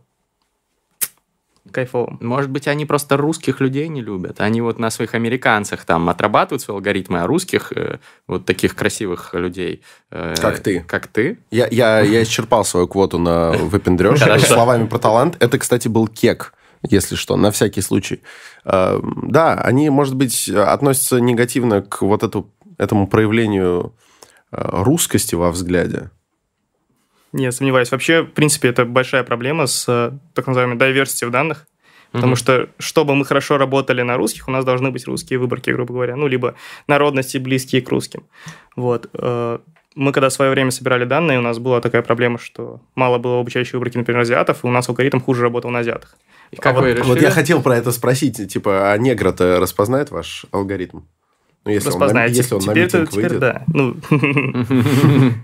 кайфовым. 1.70 2.18
Может 2.20 2.50
быть, 2.50 2.68
они 2.68 2.84
просто 2.86 3.16
русских 3.16 3.60
людей 3.60 3.88
не 3.88 4.02
любят. 4.02 4.40
Они 4.40 4.60
вот 4.60 4.78
на 4.78 4.90
своих 4.90 5.14
американцах 5.14 5.84
там 5.84 6.08
отрабатывают 6.08 6.62
свои 6.62 6.76
алгоритмы, 6.76 7.20
а 7.20 7.26
русских, 7.26 7.72
э, 7.72 7.98
вот 8.26 8.44
таких 8.44 8.74
красивых 8.74 9.34
людей... 9.34 9.82
э, 10.10 10.34
Как 10.40 10.60
ты. 10.60 10.80
Как 10.80 11.06
ты? 11.06 11.38
Я, 11.50 11.66
я, 11.70 12.00
я 12.00 12.22
исчерпал 12.22 12.64
свою 12.64 12.86
квоту 12.88 13.18
на 13.18 13.52
выпендрёж. 13.52 14.20
Хорошо. 14.20 14.46
Словами 14.46 14.86
про 14.86 14.98
талант. 14.98 15.36
Это, 15.40 15.58
кстати, 15.58 15.88
был 15.88 16.06
кек, 16.08 16.52
если 16.88 17.14
что, 17.16 17.36
на 17.36 17.50
всякий 17.50 17.80
случай. 17.82 18.20
Э, 18.64 19.00
Да, 19.22 19.54
они, 19.54 19.90
может 19.90 20.14
быть, 20.16 20.48
относятся 20.48 21.20
негативно 21.20 21.82
к 21.82 22.02
вот 22.02 22.22
эту, 22.22 22.50
этому 22.78 23.06
проявлению 23.06 23.94
э, 24.52 24.82
русскости 24.82 25.34
во 25.34 25.50
взгляде. 25.50 26.10
Не 27.32 27.52
сомневаюсь. 27.52 27.90
Вообще, 27.92 28.22
в 28.22 28.32
принципе, 28.32 28.68
это 28.68 28.84
большая 28.84 29.22
проблема 29.22 29.66
с 29.66 29.84
э, 29.88 30.12
так 30.34 30.46
называемой 30.46 30.76
diversity 30.76 31.26
в 31.26 31.30
данных. 31.30 31.66
Потому 32.12 32.32
Мгм. 32.32 32.36
что, 32.36 32.68
чтобы 32.80 33.14
мы 33.14 33.24
хорошо 33.24 33.56
работали 33.56 34.02
на 34.02 34.16
русских, 34.16 34.48
у 34.48 34.50
нас 34.50 34.64
должны 34.64 34.90
быть 34.90 35.06
русские 35.06 35.38
выборки, 35.38 35.70
грубо 35.70 35.94
говоря. 35.94 36.16
Ну, 36.16 36.26
либо 36.26 36.56
народности, 36.88 37.38
близкие 37.38 37.82
к 37.82 37.88
русским. 37.90 38.24
Вот. 38.76 39.08
э, 39.14 39.58
Мы, 39.96 40.12
когда 40.12 40.28
в 40.28 40.32
свое 40.32 40.52
время 40.52 40.70
собирали 40.70 41.04
данные, 41.04 41.38
у 41.40 41.42
нас 41.42 41.58
была 41.58 41.80
такая 41.80 42.02
проблема, 42.02 42.38
что 42.38 42.80
мало 42.94 43.18
было 43.18 43.40
обучающей 43.40 43.72
выборки, 43.74 43.96
например, 43.98 44.20
азиатов, 44.22 44.62
и 44.64 44.66
у 44.68 44.70
нас 44.70 44.88
алгоритм 44.88 45.18
хуже 45.18 45.42
работал 45.42 45.70
на 45.72 45.80
азиатах. 45.80 46.16
И 46.52 46.56
как 46.56 46.76
А 46.76 46.80
вы 46.80 46.88
вот- 46.88 46.94
решили? 46.96 47.08
Вот 47.08 47.20
я 47.20 47.30
хотел 47.32 47.60
про 47.60 47.76
это 47.76 47.90
спросить. 47.90 48.52
Типа, 48.52 48.92
а 48.92 48.98
негра-то 48.98 49.58
распознает 49.58 50.10
ваш 50.12 50.46
алгоритм? 50.52 51.00
Ну, 51.64 51.72
если 51.72 51.90
он 51.90 51.98
на- 52.12 52.24
если 52.26 52.54
он 52.54 52.60
на 52.64 52.72
теперь, 52.72 52.84
митинг 52.84 53.10
теперь 53.10 53.22
выйдет. 53.24 53.40
да. 53.40 53.64
Ну, 53.66 53.96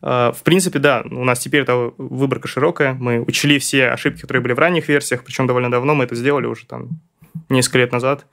в 0.00 0.38
принципе, 0.44 0.78
да, 0.78 1.02
у 1.10 1.24
нас 1.24 1.38
теперь 1.38 1.62
это 1.62 1.92
выборка 1.96 2.48
широкая. 2.48 2.94
Мы 2.94 3.20
учли 3.20 3.58
все 3.58 3.88
ошибки, 3.88 4.20
которые 4.20 4.42
были 4.42 4.52
в 4.52 4.58
ранних 4.58 4.88
версиях, 4.88 5.24
причем 5.24 5.46
довольно 5.46 5.70
давно 5.70 5.94
мы 5.94 6.04
это 6.04 6.14
сделали 6.14 6.46
уже 6.46 6.66
там 6.66 7.00
несколько 7.48 7.78
лет 7.78 7.92
назад. 7.92 8.26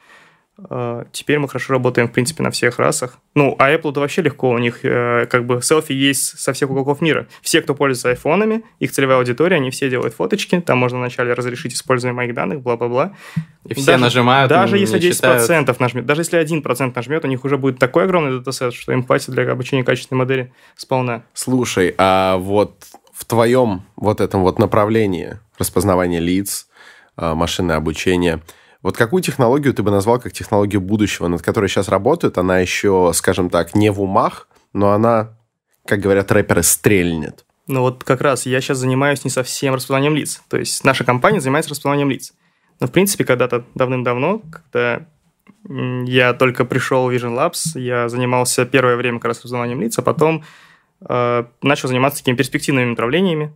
А, 0.70 1.06
теперь 1.12 1.40
мы 1.40 1.48
хорошо 1.48 1.74
работаем, 1.74 2.08
в 2.08 2.12
принципе, 2.12 2.44
на 2.44 2.52
всех 2.52 2.78
расах. 2.78 3.18
Ну, 3.34 3.56
а 3.58 3.72
Apple-то 3.72 4.00
вообще 4.00 4.22
легко. 4.22 4.50
У 4.52 4.58
них 4.60 4.80
э, 4.84 5.26
как 5.26 5.46
бы 5.48 5.62
селфи 5.62 5.94
есть 5.94 6.40
со 6.40 6.54
всех 6.54 6.70
уголков 6.70 7.02
мира. 7.02 7.28
Все, 7.42 7.62
кто 7.62 7.74
пользуется 7.74 8.10
айфонами, 8.10 8.64
их 8.80 8.92
целевая 8.92 9.18
аудитория, 9.18 9.56
они 9.56 9.72
все 9.72 9.90
делают 9.90 10.14
фоточки. 10.14 10.60
Там 10.62 10.78
можно 10.78 11.00
вначале 11.00 11.34
разрешить 11.34 11.74
использование 11.74 12.16
моих 12.16 12.36
данных, 12.36 12.62
бла-бла-бла. 12.62 13.14
И 13.68 13.74
все 13.74 13.94
даже, 13.94 14.04
нажимают. 14.04 14.50
Даже 14.50 14.78
если 14.78 15.00
10% 15.00 15.14
читают. 15.14 15.80
нажмет, 15.80 16.06
даже 16.06 16.22
если 16.22 16.40
1% 16.40 16.94
нажмет, 16.96 17.26
у 17.26 17.28
них 17.28 17.44
уже 17.44 17.58
будет 17.58 17.80
такой 17.80 18.04
огромный 18.04 18.38
датасет, 18.38 18.76
что 18.76 18.92
им 18.92 19.04
хватит 19.04 19.32
для 19.32 19.52
обучения 19.52 19.84
качественной 19.84 20.20
модели 20.20 20.54
сполна. 20.76 21.24
Слушай, 21.34 21.96
а 21.98 22.38
вот 22.38 22.86
в 23.12 23.26
твоем 23.26 23.84
вот 23.96 24.22
этом 24.22 24.42
вот 24.42 24.60
направлении 24.60 25.40
распознавания 25.58 26.20
лиц, 26.20 26.68
а, 27.16 27.34
машинное 27.34 27.78
обучение– 27.78 28.40
вот 28.84 28.98
какую 28.98 29.24
технологию 29.24 29.74
ты 29.74 29.82
бы 29.82 29.92
назвал 29.92 30.20
как 30.20 30.34
технологию 30.34 30.82
будущего, 30.82 31.28
над 31.28 31.42
которой 31.42 31.70
сейчас 31.70 31.88
работают? 31.88 32.38
Она 32.38 32.60
еще, 32.60 33.12
скажем 33.14 33.50
так, 33.50 33.74
не 33.74 33.90
в 33.90 34.02
умах, 34.02 34.50
но 34.74 34.92
она, 34.92 35.38
как 35.86 36.02
говорят 36.02 36.32
рэперы, 36.34 36.64
стрельнет. 36.64 37.46
Ну 37.68 37.80
вот 37.80 38.04
как 38.04 38.20
раз 38.20 38.46
я 38.46 38.60
сейчас 38.60 38.80
занимаюсь 38.80 39.24
не 39.24 39.30
совсем 39.30 39.74
распознаванием 39.74 40.18
лиц. 40.18 40.44
То 40.50 40.58
есть 40.58 40.84
наша 40.84 41.06
компания 41.06 41.40
занимается 41.40 41.72
распознаванием 41.72 42.10
лиц. 42.10 42.34
Но 42.82 42.88
в 42.88 42.92
принципе 42.92 43.24
когда-то 43.24 43.64
давным-давно, 43.74 44.42
когда 44.52 45.08
я 46.06 46.34
только 46.34 46.66
пришел 46.66 47.08
в 47.08 47.16
Vision 47.16 47.38
Labs, 47.38 47.80
я 47.80 48.10
занимался 48.10 48.66
первое 48.66 48.98
время 48.98 49.20
как 49.20 49.30
раз 49.30 49.38
распознаванием 49.38 49.80
лиц, 49.80 49.98
а 49.98 50.02
потом 50.02 50.44
э, 51.08 51.46
начал 51.62 51.88
заниматься 51.88 52.20
такими 52.20 52.36
перспективными 52.36 52.90
направлениями. 52.90 53.56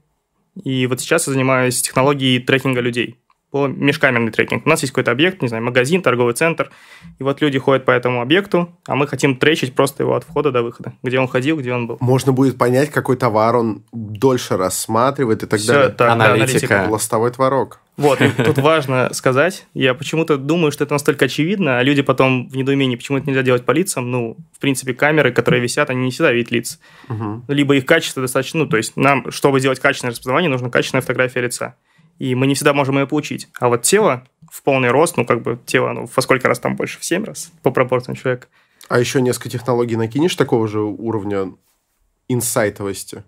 И 0.64 0.88
вот 0.88 1.02
сейчас 1.02 1.28
я 1.28 1.34
занимаюсь 1.34 1.82
технологией 1.82 2.40
трекинга 2.40 2.80
людей 2.80 3.18
по 3.58 3.68
межкамерный 3.68 4.32
трекинг. 4.32 4.68
У 4.68 4.70
нас 4.70 4.82
есть 4.82 4.94
какой-то 4.94 5.10
объект, 5.10 5.42
не 5.42 5.48
знаю, 5.48 5.64
магазин, 5.64 6.04
торговый 6.04 6.36
центр, 6.36 6.70
и 7.18 7.24
вот 7.24 7.42
люди 7.42 7.58
ходят 7.58 7.86
по 7.86 7.92
этому 7.92 8.22
объекту, 8.22 8.70
а 8.86 8.96
мы 8.96 9.08
хотим 9.08 9.36
тречить 9.36 9.74
просто 9.74 10.04
его 10.04 10.14
от 10.14 10.26
входа 10.26 10.52
до 10.52 10.62
выхода, 10.62 10.94
где 11.02 11.20
он 11.20 11.28
ходил, 11.28 11.58
где 11.58 11.74
он 11.74 11.88
был. 11.88 11.98
Можно 12.00 12.34
будет 12.34 12.60
понять, 12.60 12.92
какой 12.92 13.18
товар 13.18 13.56
он 13.56 13.84
дольше 13.92 14.58
рассматривает 14.58 15.42
и 15.42 15.48
так 15.48 15.60
Все 15.60 15.74
далее. 15.74 15.90
Так, 15.90 16.12
аналитика. 16.12 16.44
аналитика. 16.44 16.86
Ластовой 16.88 17.32
творог. 17.32 17.80
Вот, 17.98 18.20
тут 18.46 18.58
важно 18.60 19.10
сказать, 19.14 19.66
я 19.74 19.96
почему-то 19.96 20.38
думаю, 20.38 20.72
что 20.72 20.84
это 20.84 20.94
настолько 20.94 21.26
очевидно, 21.26 21.80
а 21.80 21.84
люди 21.84 22.04
потом 22.04 22.48
в 22.50 22.56
недоумении, 22.56 22.96
почему 22.96 23.18
это 23.18 23.28
нельзя 23.28 23.42
делать 23.42 23.66
по 23.66 23.72
лицам, 23.72 24.12
ну, 24.12 24.38
в 24.56 24.60
принципе, 24.60 24.94
камеры, 24.94 25.32
которые 25.32 25.64
висят, 25.64 25.90
они 25.90 26.06
не 26.06 26.12
всегда 26.12 26.32
видят 26.32 26.52
лиц. 26.52 26.80
Угу. 27.10 27.46
Либо 27.48 27.76
их 27.76 27.88
качество 27.88 28.22
достаточно, 28.22 28.60
ну, 28.60 28.68
то 28.68 28.78
есть 28.78 28.96
нам, 28.98 29.32
чтобы 29.32 29.60
сделать 29.60 29.80
качественное 29.80 30.12
распознавание, 30.12 30.52
нужна 30.52 30.70
качественная 30.70 31.02
фотография 31.02 31.42
лица 31.42 31.74
и 32.20 32.36
мы 32.36 32.48
не 32.48 32.56
всегда 32.56 32.74
можем 32.74 32.98
ее 32.98 33.08
получить. 33.08 33.48
А 33.60 33.70
вот 33.70 33.84
тело 33.84 34.26
в 34.52 34.64
полный 34.64 34.90
рост, 34.90 35.18
ну, 35.18 35.26
как 35.26 35.42
бы 35.42 35.60
тело, 35.66 35.92
ну, 35.92 36.10
во 36.14 36.22
сколько 36.22 36.48
раз 36.48 36.60
там 36.60 36.76
больше? 36.76 37.00
В 37.00 37.06
7 37.06 37.24
раз 37.24 37.52
по 37.64 37.72
пропорциям 37.72 38.16
человека. 38.16 38.48
А 38.90 39.00
еще 39.00 39.22
несколько 39.22 39.50
технологий 39.50 39.96
накинешь 39.96 40.36
такого 40.36 40.68
же 40.68 40.82
уровня 40.82 41.54
инсайтовости? 42.28 43.24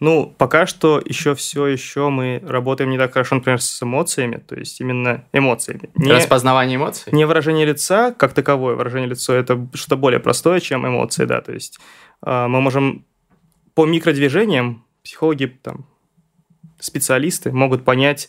Ну, 0.00 0.34
пока 0.36 0.66
что 0.66 1.00
еще 1.04 1.36
все 1.36 1.66
еще 1.66 2.08
мы 2.08 2.42
работаем 2.44 2.90
не 2.90 2.98
так 2.98 3.12
хорошо, 3.12 3.36
например, 3.36 3.62
с 3.62 3.82
эмоциями, 3.84 4.36
то 4.36 4.56
есть 4.56 4.80
именно 4.80 5.24
эмоциями. 5.32 5.90
Не, 5.94 6.10
Распознавание 6.10 6.74
эмоций? 6.76 7.12
Не 7.12 7.24
выражение 7.24 7.64
лица 7.64 8.10
как 8.10 8.32
таковое. 8.32 8.74
Выражение 8.74 9.08
лица– 9.08 9.32
это 9.36 9.68
что-то 9.74 9.96
более 9.96 10.18
простое, 10.18 10.58
чем 10.58 10.84
эмоции, 10.84 11.24
да. 11.24 11.40
То 11.40 11.52
есть 11.52 11.78
э, 12.26 12.46
мы 12.48 12.60
можем 12.60 13.06
по 13.74 13.86
микродвижениям, 13.86 14.84
психологи 15.04 15.46
там 15.46 15.86
специалисты 16.82 17.52
могут 17.52 17.84
понять 17.84 18.28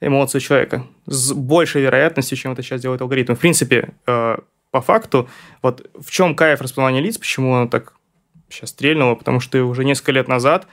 эмоцию 0.00 0.40
человека 0.40 0.86
с 1.06 1.32
большей 1.32 1.82
вероятностью, 1.82 2.38
чем 2.38 2.52
это 2.52 2.62
сейчас 2.62 2.80
делает 2.80 3.02
алгоритм. 3.02 3.34
В 3.34 3.38
принципе, 3.38 3.92
э, 4.06 4.38
по 4.70 4.80
факту, 4.80 5.28
вот 5.62 5.90
в 6.00 6.10
чем 6.10 6.34
кайф 6.34 6.60
распознавания 6.60 7.00
лиц, 7.00 7.18
почему 7.18 7.54
оно 7.54 7.68
так 7.68 7.94
сейчас 8.48 8.70
стрельнуло, 8.70 9.14
потому 9.14 9.40
что 9.40 9.62
уже 9.64 9.84
несколько 9.84 10.12
лет 10.12 10.28
назад 10.28 10.66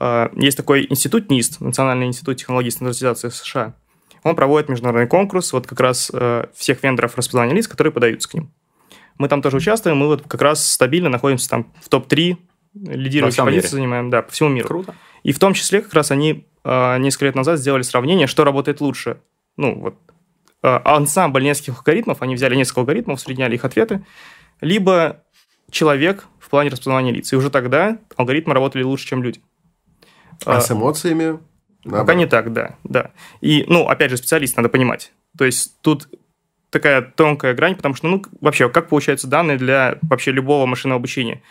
э, 0.00 0.28
есть 0.34 0.56
такой 0.56 0.86
институт 0.88 1.30
НИСТ, 1.30 1.60
Национальный 1.60 2.06
институт 2.06 2.38
технологий 2.38 2.68
и 2.68 2.72
стандартизации 2.72 3.28
США. 3.28 3.74
Он 4.24 4.36
проводит 4.36 4.68
международный 4.68 5.08
конкурс 5.08 5.52
вот 5.52 5.66
как 5.66 5.80
раз 5.80 6.10
э, 6.12 6.46
всех 6.54 6.82
вендоров 6.82 7.16
распознавания 7.16 7.54
лиц, 7.54 7.68
которые 7.68 7.92
подаются 7.92 8.28
к 8.28 8.34
ним. 8.34 8.52
Мы 9.18 9.28
там 9.28 9.42
тоже 9.42 9.58
участвуем, 9.58 9.98
мы 9.98 10.06
вот 10.06 10.22
как 10.26 10.40
раз 10.42 10.68
стабильно 10.68 11.08
находимся 11.08 11.48
там 11.48 11.72
в 11.80 11.88
топ-3, 11.88 12.36
лидирующие 12.74 13.44
позиции 13.44 13.68
занимаем, 13.68 14.10
да, 14.10 14.22
по 14.22 14.32
всему 14.32 14.48
миру. 14.48 14.68
Круто. 14.68 14.94
И 15.22 15.32
в 15.32 15.38
том 15.38 15.54
числе 15.54 15.80
как 15.82 15.92
раз 15.94 16.10
они 16.10 16.46
несколько 16.64 17.24
лет 17.26 17.34
назад 17.34 17.58
сделали 17.58 17.82
сравнение, 17.82 18.26
что 18.26 18.44
работает 18.44 18.80
лучше. 18.80 19.20
Ну, 19.56 19.80
вот 19.80 19.94
э, 20.62 20.80
ансамбль 20.84 21.42
нескольких 21.42 21.78
алгоритмов, 21.78 22.22
они 22.22 22.34
взяли 22.34 22.54
несколько 22.54 22.80
алгоритмов, 22.80 23.20
средняли 23.20 23.56
их 23.56 23.64
ответы, 23.64 24.04
либо 24.60 25.22
человек 25.70 26.26
в 26.38 26.48
плане 26.48 26.70
распознавания 26.70 27.12
лиц. 27.12 27.32
И 27.32 27.36
уже 27.36 27.50
тогда 27.50 27.98
алгоритмы 28.16 28.54
работали 28.54 28.82
лучше, 28.82 29.06
чем 29.06 29.22
люди. 29.22 29.40
А, 30.44 30.56
а 30.56 30.60
с 30.60 30.70
эмоциями? 30.70 31.38
Наоборот. 31.84 32.06
Пока 32.06 32.14
не 32.14 32.26
так, 32.26 32.52
да, 32.52 32.76
да. 32.84 33.10
И, 33.40 33.64
ну, 33.68 33.88
опять 33.88 34.10
же, 34.10 34.16
специалист 34.16 34.56
надо 34.56 34.68
понимать. 34.68 35.12
То 35.36 35.44
есть 35.44 35.80
тут 35.80 36.08
такая 36.70 37.02
тонкая 37.02 37.54
грань, 37.54 37.74
потому 37.74 37.94
что, 37.94 38.06
ну, 38.06 38.22
вообще, 38.40 38.68
как 38.68 38.88
получаются 38.88 39.26
данные 39.26 39.58
для 39.58 39.98
вообще 40.02 40.30
любого 40.30 40.64
машинного 40.66 40.98
обучения? 40.98 41.42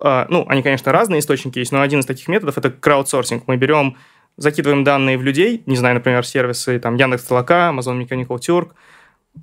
Ну, 0.00 0.44
они, 0.48 0.62
конечно, 0.62 0.92
разные 0.92 1.20
источники 1.20 1.58
есть, 1.58 1.72
но 1.72 1.80
один 1.80 2.00
из 2.00 2.06
таких 2.06 2.28
методов– 2.28 2.58
это 2.58 2.70
краудсорсинг. 2.70 3.44
Мы 3.46 3.56
берем, 3.56 3.96
закидываем 4.36 4.84
данные 4.84 5.18
в 5.18 5.22
людей, 5.22 5.62
не 5.66 5.76
знаю, 5.76 5.94
например, 5.94 6.24
сервисы 6.24 6.78
там 6.78 6.96
Яндекс 6.96 7.24
Толока, 7.24 7.72
Amazon 7.74 8.00
Mechanical 8.00 8.38
Turk. 8.38 8.70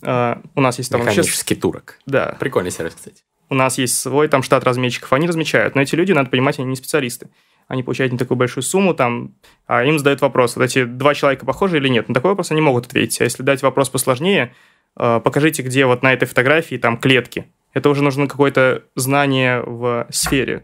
А, 0.03 0.41
у 0.55 0.61
нас 0.61 0.77
есть 0.77 0.91
там... 0.91 1.01
Механический 1.01 1.55
турок. 1.55 1.99
Да. 2.05 2.35
Прикольный 2.39 2.71
сервис, 2.71 2.93
кстати. 2.95 3.23
У 3.49 3.55
нас 3.55 3.77
есть 3.77 3.97
свой 3.99 4.27
там 4.27 4.41
штат 4.41 4.63
разметчиков, 4.63 5.13
они 5.13 5.27
размечают. 5.27 5.75
Но 5.75 5.81
эти 5.81 5.95
люди, 5.95 6.11
надо 6.11 6.29
понимать, 6.29 6.59
они 6.59 6.69
не 6.69 6.75
специалисты. 6.75 7.29
Они 7.67 7.83
получают 7.83 8.11
не 8.11 8.17
такую 8.17 8.37
большую 8.37 8.63
сумму, 8.63 8.93
там, 8.93 9.35
а 9.67 9.83
им 9.83 9.97
задают 9.97 10.21
вопрос, 10.21 10.55
вот 10.55 10.63
эти 10.63 10.83
два 10.83 11.13
человека 11.13 11.45
похожи 11.45 11.77
или 11.77 11.87
нет. 11.87 12.09
На 12.09 12.15
такой 12.15 12.31
вопрос 12.31 12.51
они 12.51 12.61
могут 12.61 12.87
ответить. 12.87 13.21
А 13.21 13.23
если 13.23 13.43
дать 13.43 13.61
вопрос 13.61 13.89
посложнее, 13.89 14.53
а, 14.95 15.19
покажите, 15.19 15.63
где 15.63 15.85
вот 15.85 16.03
на 16.03 16.13
этой 16.13 16.25
фотографии 16.25 16.75
там 16.75 16.97
клетки 16.97 17.45
это 17.73 17.89
уже 17.89 18.03
нужно 18.03 18.27
какое-то 18.27 18.83
знание 18.95 19.61
в 19.61 20.07
сфере, 20.11 20.63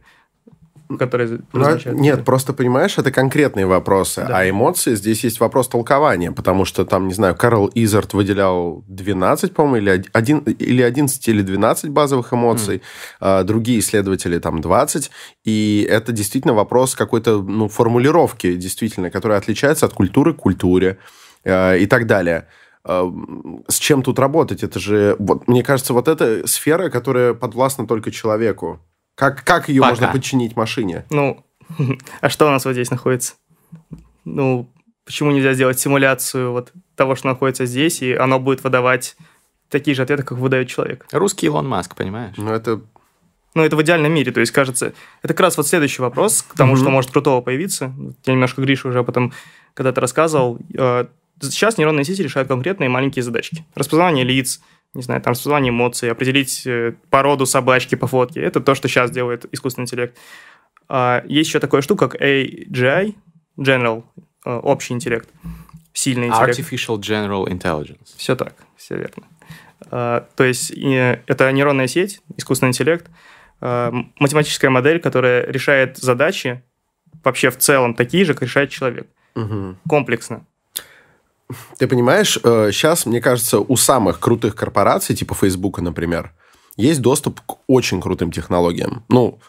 которое 0.98 1.40
ну, 1.54 1.78
Нет, 1.94 2.26
просто 2.26 2.54
понимаешь, 2.54 2.98
это 2.98 3.12
конкретные 3.12 3.66
вопросы, 3.66 4.26
да. 4.28 4.40
а 4.40 4.50
эмоции 4.50 4.96
здесь 4.96 5.24
есть 5.24 5.40
вопрос 5.40 5.68
толкования, 5.68 6.32
потому 6.32 6.66
что 6.66 6.86
там, 6.86 7.08
не 7.08 7.14
знаю, 7.14 7.36
Карл 7.36 7.70
Изард 7.76 8.14
выделял 8.14 8.84
12, 8.88 9.54
по-моему, 9.54 9.78
или, 9.78 10.04
1, 10.12 10.40
или 10.40 10.82
11 10.82 11.28
или 11.28 11.42
12 11.42 11.90
базовых 11.92 12.34
эмоций, 12.34 12.78
mm. 12.78 12.82
а 13.20 13.44
другие 13.44 13.80
исследователи 13.80 14.40
там 14.40 14.62
20, 14.62 15.12
и 15.46 15.88
это 15.90 16.12
действительно 16.12 16.54
вопрос 16.54 16.96
какой-то 16.96 17.42
ну, 17.42 17.68
формулировки, 17.68 18.56
действительно, 18.56 19.12
которая 19.12 19.38
отличается 19.38 19.86
от 19.86 19.94
культуры 19.94 20.34
к 20.34 20.38
культуре 20.38 20.98
э, 21.44 21.78
и 21.78 21.86
так 21.86 22.08
далее 22.08 22.48
с 22.86 23.78
чем 23.78 24.02
тут 24.02 24.20
работать? 24.20 24.64
Это 24.64 24.80
же, 24.80 25.16
вот, 25.20 25.48
мне 25.48 25.64
кажется, 25.64 25.94
вот 25.94 26.08
эта 26.08 26.48
сфера, 26.48 26.90
которая 26.90 27.34
подвластна 27.34 27.86
только 27.86 28.10
человеку. 28.10 28.80
Как, 29.20 29.44
как 29.44 29.68
ее 29.68 29.82
Пока. 29.82 29.92
можно 29.92 30.08
подчинить 30.08 30.56
машине? 30.56 31.06
Ну, 31.10 31.46
а 32.22 32.30
что 32.30 32.48
у 32.48 32.52
нас 32.52 32.64
вот 32.64 32.72
здесь 32.72 32.90
находится? 32.90 33.34
Ну, 34.24 34.72
почему 35.04 35.32
нельзя 35.32 35.52
сделать 35.54 35.78
симуляцию 35.78 36.54
вот 36.54 36.72
того, 36.96 37.16
что 37.16 37.28
находится 37.28 37.66
здесь, 37.66 38.02
и 38.02 38.14
оно 38.14 38.40
будет 38.40 38.64
выдавать 38.64 39.18
такие 39.68 39.94
же 39.94 40.04
ответы, 40.04 40.24
как 40.24 40.38
выдает 40.38 40.70
человек? 40.70 41.06
Русский 41.12 41.48
Илон 41.48 41.68
Маск, 41.68 41.98
понимаешь? 41.98 42.36
Ну, 42.38 42.54
это... 42.54 42.80
Ну, 43.56 43.64
это 43.66 43.76
в 43.76 43.82
идеальном 43.82 44.14
мире, 44.14 44.32
то 44.32 44.40
есть, 44.40 44.54
кажется... 44.54 44.94
Это 45.22 45.34
как 45.34 45.42
раз 45.42 45.58
вот 45.58 45.68
следующий 45.68 46.02
вопрос 46.02 46.42
к 46.44 46.56
тому, 46.56 46.76
mm-hmm. 46.76 46.80
что 46.80 46.90
может 46.90 47.12
крутого 47.12 47.42
появиться. 47.42 47.94
Я 48.26 48.34
немножко 48.34 48.62
Гриша 48.62 48.88
уже 48.88 49.00
об 49.00 49.10
этом 49.10 49.34
когда-то 49.74 50.00
рассказывал. 50.00 50.60
Э, 50.78 51.08
Сейчас 51.42 51.78
нейронные 51.78 52.04
сети 52.04 52.22
решают 52.22 52.48
конкретные 52.50 52.90
маленькие 52.90 53.24
задачки. 53.24 53.66
Распознавание 53.76 54.26
лиц, 54.26 54.62
не 54.94 55.02
знаю, 55.02 55.22
там 55.22 55.32
распознавание 55.32 55.70
эмоций, 55.70 56.12
определить 56.12 56.66
э, 56.66 56.94
породу 57.10 57.46
собачки 57.46 57.96
по 57.96 58.08
фотке. 58.08 58.42
Это 58.42 58.60
то, 58.60 58.76
что 58.76 58.88
сейчас 58.88 59.12
делает 59.12 59.46
искусственный 59.52 59.84
интеллект. 59.84 60.18
А 60.88 61.24
есть 61.28 61.50
еще 61.50 61.60
такая 61.60 61.82
штука, 61.82 62.08
как 62.08 62.22
AGI, 62.22 63.16
General, 63.58 64.04
э, 64.46 64.52
общий 64.52 64.94
интеллект, 64.94 65.30
сильный 65.94 66.28
интеллект. 66.28 66.60
Artificial 66.60 66.98
General 66.98 67.46
Intelligence. 67.48 68.16
Все 68.18 68.36
так, 68.36 68.56
все 68.76 68.96
верно. 68.98 69.24
А, 69.92 70.28
то 70.36 70.44
есть 70.44 70.72
это 70.72 71.52
нейронная 71.52 71.88
сеть, 71.88 72.22
искусственный 72.38 72.70
интеллект, 72.70 73.10
а, 73.62 73.92
математическая 74.20 74.70
модель, 74.70 75.00
которая 75.00 75.46
решает 75.46 75.98
задачи 75.98 76.64
вообще 77.24 77.50
в 77.50 77.58
целом 77.58 77.94
такие 77.94 78.26
же, 78.26 78.34
как 78.34 78.44
решает 78.44 78.70
человек. 78.70 79.08
Угу. 79.36 79.78
Комплексно. 79.88 80.46
Ты 81.78 81.88
понимаешь, 81.88 82.34
сейчас, 82.34 83.06
э, 83.06 83.10
мне 83.10 83.22
кажется, 83.22 83.60
у 83.60 83.76
самых 83.76 84.20
крутых 84.20 84.56
корпораций, 84.56 85.16
типа 85.16 85.34
Фейсбука, 85.36 85.82
например, 85.82 86.34
есть 86.78 87.02
доступ 87.02 87.42
к 87.42 87.58
очень 87.68 88.02
крутым 88.02 88.32
технологиям. 88.32 89.04
Ну, 89.10 89.40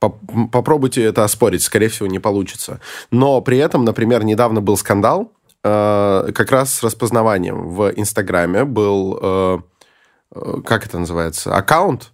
Попробуйте 0.00 1.02
это 1.02 1.24
оспорить, 1.24 1.62
скорее 1.62 1.88
всего, 1.88 2.08
не 2.08 2.18
получится. 2.18 2.80
Но 3.10 3.42
при 3.42 3.58
этом, 3.58 3.84
например, 3.84 4.24
недавно 4.24 4.62
был 4.62 4.78
скандал 4.78 5.32
э, 5.62 6.30
как 6.34 6.50
раз 6.50 6.74
с 6.74 6.82
распознаванием. 6.82 7.68
В 7.68 7.90
Инстаграме 7.90 8.64
был, 8.64 9.18
э, 9.20 9.58
как 10.64 10.86
это 10.86 10.98
называется, 10.98 11.54
аккаунт, 11.54 12.12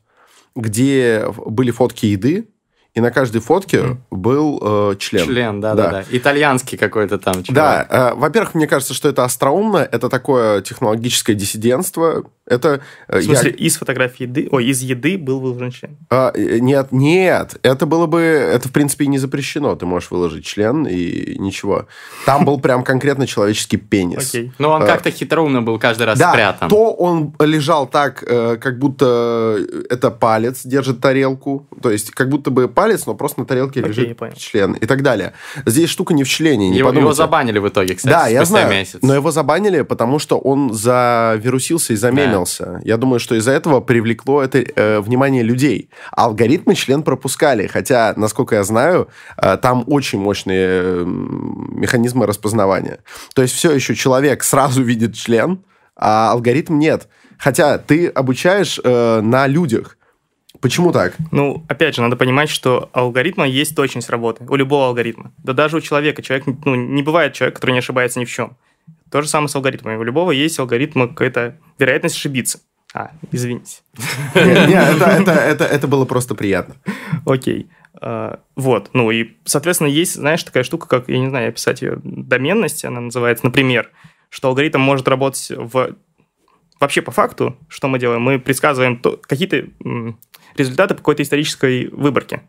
где 0.57 1.27
были 1.47 1.71
фотки 1.71 2.07
еды, 2.07 2.49
и 2.97 3.01
на 3.01 3.11
каждой 3.11 3.43
фотке 3.43 3.77
mm. 3.77 3.97
был 4.11 4.59
э, 4.63 4.97
член. 4.99 5.27
Член, 5.27 5.61
да, 5.61 5.75
да, 5.75 5.91
да, 5.91 6.05
Итальянский 6.11 6.79
какой-то 6.79 7.19
там 7.19 7.43
чувак. 7.43 7.55
Да, 7.55 7.87
э, 7.91 8.15
во-первых, 8.15 8.55
мне 8.55 8.67
кажется, 8.67 8.95
что 8.95 9.11
это 9.11 9.23
остроумно, 9.23 9.87
это 9.93 10.09
такое 10.09 10.63
технологическое 10.63 11.37
диссидентство, 11.37 12.25
это... 12.47 12.81
Э, 13.09 13.19
в 13.19 13.25
смысле, 13.25 13.51
я... 13.51 13.67
из 13.67 13.77
фотографии 13.77 14.23
еды, 14.23 14.49
ой, 14.51 14.67
из 14.67 14.81
еды 14.81 15.19
был 15.19 15.41
выложен 15.41 15.71
член? 15.71 15.97
А, 16.11 16.33
э, 16.35 16.59
нет, 16.59 16.93
нет, 16.93 17.57
это 17.63 17.87
было 17.87 18.07
бы, 18.07 18.21
это 18.21 18.69
в 18.69 18.73
принципе 18.73 19.05
и 19.07 19.09
не 19.09 19.19
запрещено, 19.19 19.75
ты 19.75 19.85
можешь 19.85 20.11
выложить 20.11 20.45
член 20.45 20.87
и 20.87 21.37
ничего. 21.39 21.87
Там 22.25 22.45
был 22.45 22.61
прям 22.61 22.85
конкретно 22.85 23.27
человеческий 23.27 23.79
пенис. 23.79 24.29
Окей. 24.29 24.53
Но 24.59 24.71
он 24.71 24.85
а, 24.85 24.87
как-то 24.87 25.11
хитроумно 25.11 25.63
был 25.63 25.79
каждый 25.79 26.07
раз 26.07 26.19
да, 26.19 26.31
спрятан. 26.31 26.69
то 26.69 26.93
он 26.93 27.35
лежал 27.41 27.87
так, 27.87 28.21
как 28.21 28.79
будто 28.79 29.59
это 29.91 30.11
палец 30.11 30.65
держит 30.65 31.01
тарелку, 31.01 31.67
то 31.83 31.91
есть 31.91 32.13
как 32.13 32.29
будто 32.29 32.51
бы 32.51 32.69
палец, 32.69 33.07
но 33.07 33.15
просто 33.15 33.41
на 33.41 33.47
тарелке 33.47 33.81
Окей, 33.81 33.91
лежит 33.91 34.39
член 34.39 34.73
и 34.75 34.87
так 34.87 35.03
далее. 35.03 35.33
Здесь 35.65 35.91
штука 35.91 36.15
не 36.15 36.23
в 36.23 36.29
члене, 36.29 36.69
не 36.69 36.79
его, 36.79 36.93
его 36.93 37.13
забанили 37.13 37.59
в 37.59 37.69
итоге, 37.69 37.97
кстати, 37.97 38.13
Да, 38.13 38.29
я 38.29 38.45
знаю, 38.45 38.71
месяц. 38.71 39.01
но 39.03 39.15
его 39.15 39.33
забанили, 39.33 39.83
потому 39.83 40.21
что 40.21 40.39
он 40.39 40.73
завирусился 40.73 41.93
и 41.93 41.97
замемил 41.97 42.36
запомнился. 42.37 42.81
Я 42.85 42.97
думаю, 42.97 43.21
что 43.21 43.35
из-за 43.35 43.53
этого 43.53 43.81
привлекло 43.81 44.43
это 44.43 44.59
э, 44.59 45.01
внимание 45.01 45.43
людей. 45.43 45.91
Алгоритмы 46.13 46.75
член 46.75 47.03
пропускали, 47.03 47.67
хотя, 47.67 48.15
насколько 48.17 48.57
я 48.57 48.65
знаю, 48.65 49.09
э, 49.37 49.57
там 49.57 49.85
очень 49.87 50.21
мощные 50.21 50.67
э, 50.83 51.05
механизмы 51.07 52.27
распознавания. 52.27 52.99
То 53.35 53.43
есть 53.43 53.55
все 53.55 53.73
еще 53.73 53.95
человек 53.95 54.45
сразу 54.45 54.83
видит 54.83 55.15
член, 55.15 55.65
а 55.97 56.33
алгоритм 56.33 56.79
нет. 56.79 57.09
Хотя 57.39 57.79
ты 57.79 58.09
обучаешь 58.09 58.81
э, 58.83 59.21
на 59.21 59.47
людях. 59.47 59.97
Почему 60.61 60.91
так? 60.91 61.15
Ну, 61.33 61.65
опять 61.69 61.95
же, 61.95 62.03
надо 62.03 62.17
понимать, 62.17 62.49
что 62.49 62.89
алгоритма 62.93 63.47
есть 63.47 63.77
точность 63.77 64.09
работы. 64.09 64.45
У 64.49 64.57
любого 64.57 64.87
алгоритма. 64.87 65.33
Да 65.45 65.53
даже 65.53 65.77
у 65.77 65.81
человека. 65.81 66.23
Человек, 66.23 66.47
ну, 66.65 66.75
не 66.75 67.03
бывает 67.03 67.35
человека, 67.35 67.57
который 67.57 67.73
не 67.73 67.81
ошибается 67.81 68.21
ни 68.21 68.25
в 68.25 68.31
чем. 68.31 68.57
То 69.11 69.23
же 69.23 69.29
самое 69.29 69.49
с 69.49 69.55
алгоритмами. 69.55 69.97
У 69.97 70.03
любого 70.03 70.33
есть 70.33 70.59
алгоритм, 70.59 71.09
какая-то 71.09 71.59
вероятность 71.79 72.17
ошибиться. 72.17 72.61
А, 72.95 73.11
извините. 73.31 73.81
Нет, 74.35 75.29
это 75.29 75.87
было 75.89 76.05
просто 76.05 76.35
приятно. 76.35 76.77
Окей. 77.25 77.69
А, 78.01 78.41
вот, 78.57 78.91
ну 78.93 79.11
и, 79.11 79.37
соответственно, 79.45 79.89
есть, 79.89 80.15
знаешь, 80.15 80.43
такая 80.43 80.65
штука, 80.65 80.87
как, 80.87 81.09
я 81.09 81.19
не 81.19 81.29
знаю, 81.29 81.49
описать 81.49 81.83
ее, 81.83 81.99
доменность, 82.03 82.85
она 82.85 83.01
называется, 83.01 83.47
например, 83.47 83.91
что 84.29 84.49
алгоритм 84.49 84.81
может 84.81 85.09
работать 85.09 85.51
в... 85.55 85.97
Вообще, 86.79 87.01
по 87.01 87.11
факту, 87.11 87.57
что 87.69 87.89
мы 87.89 87.99
делаем? 87.99 88.21
Мы 88.21 88.39
предсказываем 88.39 89.01
какие-то 89.23 89.67
результаты 90.57 90.95
по 90.95 90.99
какой-то 90.99 91.23
исторической 91.23 91.89
выборке 91.89 92.43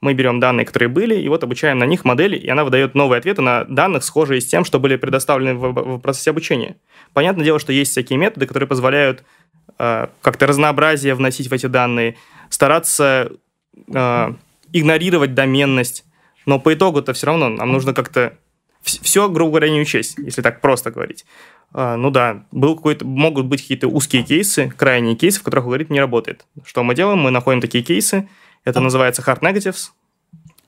мы 0.00 0.14
берем 0.14 0.40
данные, 0.40 0.66
которые 0.66 0.88
были, 0.88 1.14
и 1.14 1.28
вот 1.28 1.44
обучаем 1.44 1.78
на 1.78 1.84
них 1.84 2.04
модели, 2.04 2.36
и 2.36 2.48
она 2.48 2.64
выдает 2.64 2.94
новые 2.94 3.18
ответы 3.18 3.40
на 3.42 3.64
данных, 3.64 4.04
схожие 4.04 4.40
с 4.40 4.46
тем, 4.46 4.64
что 4.64 4.80
были 4.80 4.96
предоставлены 4.96 5.54
в, 5.54 5.72
в 5.72 5.98
процессе 6.00 6.30
обучения. 6.30 6.76
Понятное 7.12 7.44
дело, 7.44 7.58
что 7.58 7.72
есть 7.72 7.92
всякие 7.92 8.18
методы, 8.18 8.46
которые 8.46 8.66
позволяют 8.66 9.22
э, 9.78 10.08
как-то 10.20 10.46
разнообразие 10.46 11.14
вносить 11.14 11.48
в 11.48 11.52
эти 11.52 11.66
данные, 11.66 12.16
стараться 12.48 13.30
э, 13.94 14.32
игнорировать 14.72 15.34
доменность, 15.34 16.04
но 16.46 16.58
по 16.58 16.74
итогу-то 16.74 17.12
все 17.12 17.26
равно 17.26 17.48
нам 17.48 17.70
нужно 17.72 17.94
как-то 17.94 18.36
все, 18.82 19.28
грубо 19.28 19.52
говоря, 19.52 19.70
не 19.70 19.80
учесть, 19.80 20.18
если 20.18 20.42
так 20.42 20.60
просто 20.60 20.90
говорить. 20.90 21.24
Uh, 21.72 21.96
ну 21.96 22.10
да, 22.10 22.44
был 22.50 22.76
какой-то, 22.76 23.06
могут 23.06 23.46
быть 23.46 23.62
какие-то 23.62 23.88
узкие 23.88 24.24
кейсы, 24.24 24.70
крайние 24.76 25.14
кейсы, 25.14 25.40
в 25.40 25.42
которых 25.42 25.64
алгоритм 25.64 25.94
не 25.94 26.00
работает. 26.00 26.44
Что 26.66 26.82
мы 26.82 26.94
делаем? 26.94 27.20
Мы 27.20 27.30
находим 27.30 27.62
такие 27.62 27.82
кейсы, 27.82 28.28
это 28.64 28.80
называется 28.80 29.22
hard 29.22 29.40
negatives. 29.40 29.90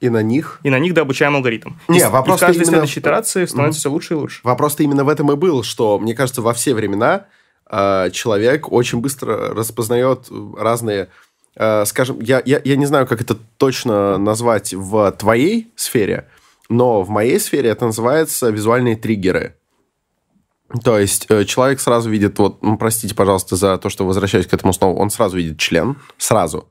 И 0.00 0.10
на 0.10 0.22
них? 0.22 0.60
И 0.62 0.70
на 0.70 0.78
них, 0.78 0.92
да, 0.92 1.02
обучаем 1.02 1.36
алгоритм. 1.36 1.72
Не, 1.88 2.00
и, 2.00 2.04
вопрос 2.04 2.36
и 2.36 2.38
в 2.38 2.46
каждой 2.46 2.56
именно... 2.58 2.70
следующей 2.72 3.00
итерации 3.00 3.46
становится 3.46 3.78
mm-hmm. 3.78 3.80
все 3.80 3.90
лучше 3.90 4.14
и 4.14 4.16
лучше. 4.16 4.40
Вопрос-то 4.42 4.82
именно 4.82 5.04
в 5.04 5.08
этом 5.08 5.32
и 5.32 5.36
был, 5.36 5.62
что, 5.62 5.98
мне 5.98 6.14
кажется, 6.14 6.42
во 6.42 6.52
все 6.52 6.74
времена 6.74 7.26
э, 7.70 8.10
человек 8.12 8.70
очень 8.70 9.00
быстро 9.00 9.54
распознает 9.54 10.28
разные... 10.58 11.08
Э, 11.56 11.84
скажем, 11.86 12.20
я, 12.20 12.42
я, 12.44 12.60
я 12.62 12.76
не 12.76 12.86
знаю, 12.86 13.06
как 13.06 13.20
это 13.20 13.36
точно 13.56 14.18
назвать 14.18 14.74
в 14.74 15.12
твоей 15.12 15.72
сфере, 15.76 16.28
но 16.68 17.02
в 17.02 17.08
моей 17.08 17.38
сфере 17.38 17.70
это 17.70 17.86
называется 17.86 18.50
визуальные 18.50 18.96
триггеры. 18.96 19.56
То 20.82 20.98
есть 20.98 21.26
э, 21.28 21.44
человек 21.44 21.80
сразу 21.80 22.10
видит, 22.10 22.38
вот, 22.38 22.58
простите, 22.78 23.14
пожалуйста, 23.14 23.54
за 23.54 23.78
то, 23.78 23.88
что 23.88 24.04
возвращаюсь 24.04 24.48
к 24.48 24.52
этому 24.52 24.72
снова, 24.72 24.98
он 24.98 25.08
сразу 25.08 25.36
видит 25.36 25.58
член, 25.58 25.96
сразу 26.18 26.68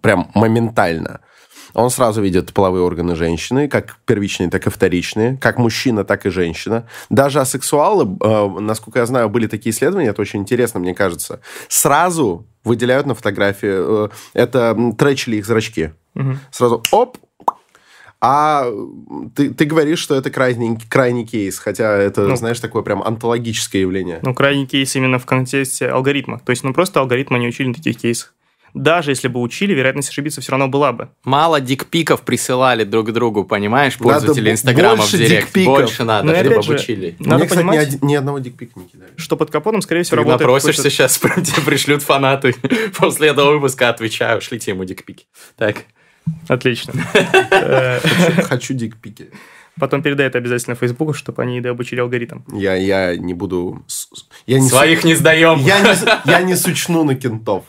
прям 0.00 0.30
моментально. 0.34 1.20
Он 1.74 1.90
сразу 1.90 2.20
видит 2.20 2.52
половые 2.52 2.82
органы 2.82 3.16
женщины, 3.16 3.68
как 3.68 3.96
первичные, 4.04 4.50
так 4.50 4.66
и 4.66 4.70
вторичные, 4.70 5.38
как 5.38 5.58
мужчина, 5.58 6.04
так 6.04 6.26
и 6.26 6.30
женщина. 6.30 6.86
Даже 7.08 7.40
асексуалы, 7.40 8.16
э, 8.20 8.60
насколько 8.60 8.98
я 8.98 9.06
знаю, 9.06 9.30
были 9.30 9.46
такие 9.46 9.72
исследования, 9.72 10.10
это 10.10 10.20
очень 10.20 10.40
интересно, 10.40 10.80
мне 10.80 10.94
кажется, 10.94 11.40
сразу 11.68 12.46
выделяют 12.64 13.06
на 13.06 13.14
фотографии, 13.14 14.06
э, 14.06 14.08
это 14.34 14.76
тречили 14.98 15.36
их 15.36 15.46
зрачки. 15.46 15.92
Угу. 16.14 16.36
Сразу 16.50 16.82
оп, 16.90 17.16
а 18.20 18.66
ты, 19.34 19.52
ты 19.52 19.64
говоришь, 19.64 19.98
что 19.98 20.14
это 20.14 20.30
крайний, 20.30 20.78
крайний 20.88 21.26
кейс, 21.26 21.58
хотя 21.58 21.96
это, 21.96 22.28
ну, 22.28 22.36
знаешь, 22.36 22.60
такое 22.60 22.82
прям 22.82 23.02
антологическое 23.02 23.80
явление. 23.80 24.20
Ну, 24.22 24.32
крайний 24.34 24.66
кейс 24.66 24.94
именно 24.94 25.18
в 25.18 25.26
контексте 25.26 25.88
алгоритма. 25.88 26.38
То 26.38 26.50
есть, 26.50 26.62
ну, 26.62 26.72
просто 26.72 27.00
алгоритма 27.00 27.38
не 27.38 27.48
учили 27.48 27.68
на 27.68 27.74
таких 27.74 27.96
кейсах 27.96 28.34
даже 28.74 29.10
если 29.10 29.28
бы 29.28 29.40
учили, 29.40 29.74
вероятность 29.74 30.08
ошибиться 30.08 30.40
все 30.40 30.52
равно 30.52 30.68
была 30.68 30.92
бы. 30.92 31.10
Мало 31.24 31.60
дикпиков 31.60 32.22
присылали 32.22 32.84
друг 32.84 33.12
другу, 33.12 33.44
понимаешь, 33.44 33.98
пользователи 33.98 34.44
надо 34.44 34.52
Инстаграма 34.52 35.02
в 35.02 35.10
Директ. 35.10 35.46
Дикпиков. 35.46 35.74
Больше 35.78 36.04
надо, 36.04 36.28
Но, 36.28 36.34
чтобы 36.34 36.62
же, 36.62 36.72
обучили. 36.72 37.16
Надо 37.18 37.36
Мне, 37.36 37.46
кстати, 37.46 37.58
понимать, 37.66 38.02
ни, 38.02 38.06
ни 38.06 38.14
одного 38.14 38.38
дикпика 38.38 38.80
не 38.80 38.86
кидали. 38.86 39.12
Что 39.16 39.36
под 39.36 39.50
капотом, 39.50 39.82
скорее 39.82 40.04
всего, 40.04 40.16
Ты 40.16 40.22
работает... 40.22 40.40
напросишься 40.40 40.90
сейчас, 40.90 41.18
тебе 41.18 41.62
пришлют 41.64 42.02
фанаты. 42.02 42.54
После 42.96 43.28
этого 43.28 43.52
выпуска 43.52 43.90
отвечаю, 43.90 44.40
шлите 44.40 44.70
ему 44.70 44.84
дикпики. 44.84 45.26
Так. 45.56 45.84
Отлично. 46.48 46.94
Хочу 48.44 48.74
дикпики. 48.74 49.30
Потом 49.78 50.02
передай 50.02 50.26
это 50.26 50.38
обязательно 50.38 50.76
Фейсбуку, 50.76 51.14
чтобы 51.14 51.42
они 51.42 51.58
обучили 51.60 52.00
алгоритм. 52.00 52.40
Я, 52.52 52.74
я 52.74 53.16
не 53.16 53.34
буду... 53.34 53.84
Я 54.46 54.58
не 54.58 54.68
Своих 54.68 55.00
су... 55.00 55.08
не 55.08 55.14
сдаем. 55.14 55.58
Я 55.60 55.80
не, 55.80 56.30
я 56.30 56.42
не 56.42 56.56
сучну 56.56 57.04
на 57.04 57.14
кентов. 57.14 57.64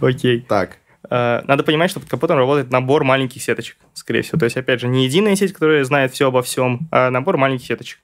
Окей. 0.00 0.42
Так. 0.42 0.78
А, 1.08 1.42
надо 1.46 1.62
понимать, 1.62 1.90
что 1.90 2.00
под 2.00 2.10
капотом 2.10 2.36
работает 2.36 2.70
набор 2.70 3.04
маленьких 3.04 3.42
сеточек, 3.42 3.76
скорее 3.94 4.22
всего. 4.22 4.38
То 4.38 4.44
есть, 4.44 4.56
опять 4.56 4.80
же, 4.80 4.88
не 4.88 5.04
единая 5.04 5.36
сеть, 5.36 5.52
которая 5.52 5.84
знает 5.84 6.12
все 6.12 6.28
обо 6.28 6.42
всем, 6.42 6.88
а 6.90 7.10
набор 7.10 7.38
маленьких 7.38 7.66
сеточек. 7.66 8.00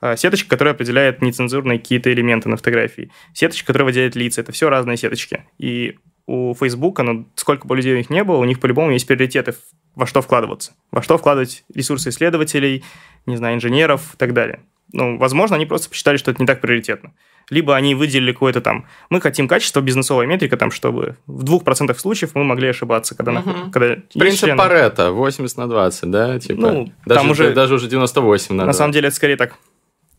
А, 0.00 0.16
сеточка, 0.16 0.48
которая 0.50 0.74
определяет 0.74 1.22
нецензурные 1.22 1.78
какие-то 1.78 2.12
элементы 2.12 2.48
на 2.48 2.56
фотографии. 2.56 3.10
Сеточка, 3.32 3.68
которая 3.68 3.86
выделяет 3.86 4.16
лица. 4.16 4.40
Это 4.40 4.52
все 4.52 4.68
разные 4.68 4.96
сеточки. 4.96 5.44
И 5.58 5.98
у 6.26 6.54
Фейсбука, 6.54 7.02
ну, 7.02 7.26
сколько 7.36 7.66
бы 7.66 7.76
людей 7.76 7.94
у 7.94 7.98
них 7.98 8.10
не 8.10 8.24
было, 8.24 8.36
у 8.36 8.44
них 8.44 8.60
по-любому 8.60 8.90
есть 8.90 9.06
приоритеты 9.06 9.54
во 9.94 10.06
что 10.06 10.20
вкладываться. 10.22 10.72
Во 10.90 11.02
что 11.02 11.18
вкладывать 11.18 11.64
ресурсы 11.74 12.10
исследователей, 12.10 12.84
не 13.26 13.36
знаю, 13.36 13.56
инженеров 13.56 14.14
и 14.14 14.16
так 14.16 14.34
далее. 14.34 14.60
Ну, 14.92 15.18
возможно, 15.18 15.56
они 15.56 15.66
просто 15.66 15.88
посчитали, 15.88 16.16
что 16.16 16.30
это 16.30 16.42
не 16.42 16.46
так 16.46 16.60
приоритетно. 16.60 17.12
Либо 17.48 17.76
они 17.76 17.94
выделили 17.94 18.32
какое-то 18.32 18.60
там... 18.60 18.86
Мы 19.08 19.20
хотим 19.20 19.46
качество, 19.46 19.80
бизнесовая 19.80 20.26
метрика, 20.26 20.56
там, 20.56 20.70
чтобы 20.70 21.16
в 21.26 21.44
двух 21.44 21.64
процентах 21.64 21.98
случаев 22.00 22.32
мы 22.34 22.44
могли 22.44 22.68
ошибаться, 22.68 23.14
когда... 23.14 23.32
Угу. 23.32 23.70
Когда 23.72 23.96
Принцип 24.14 24.40
члены... 24.40 24.58
Паретта, 24.58 25.12
80 25.12 25.56
на 25.56 25.68
20, 25.68 26.10
да? 26.10 26.38
Типа, 26.40 26.60
ну, 26.60 26.92
даже, 27.04 27.20
там 27.20 27.30
уже... 27.30 27.52
Даже 27.52 27.74
уже 27.74 27.88
98 27.88 28.54
на 28.54 28.66
На 28.66 28.72
самом 28.72 28.92
деле, 28.92 29.08
это 29.08 29.16
скорее 29.16 29.36
так 29.36 29.54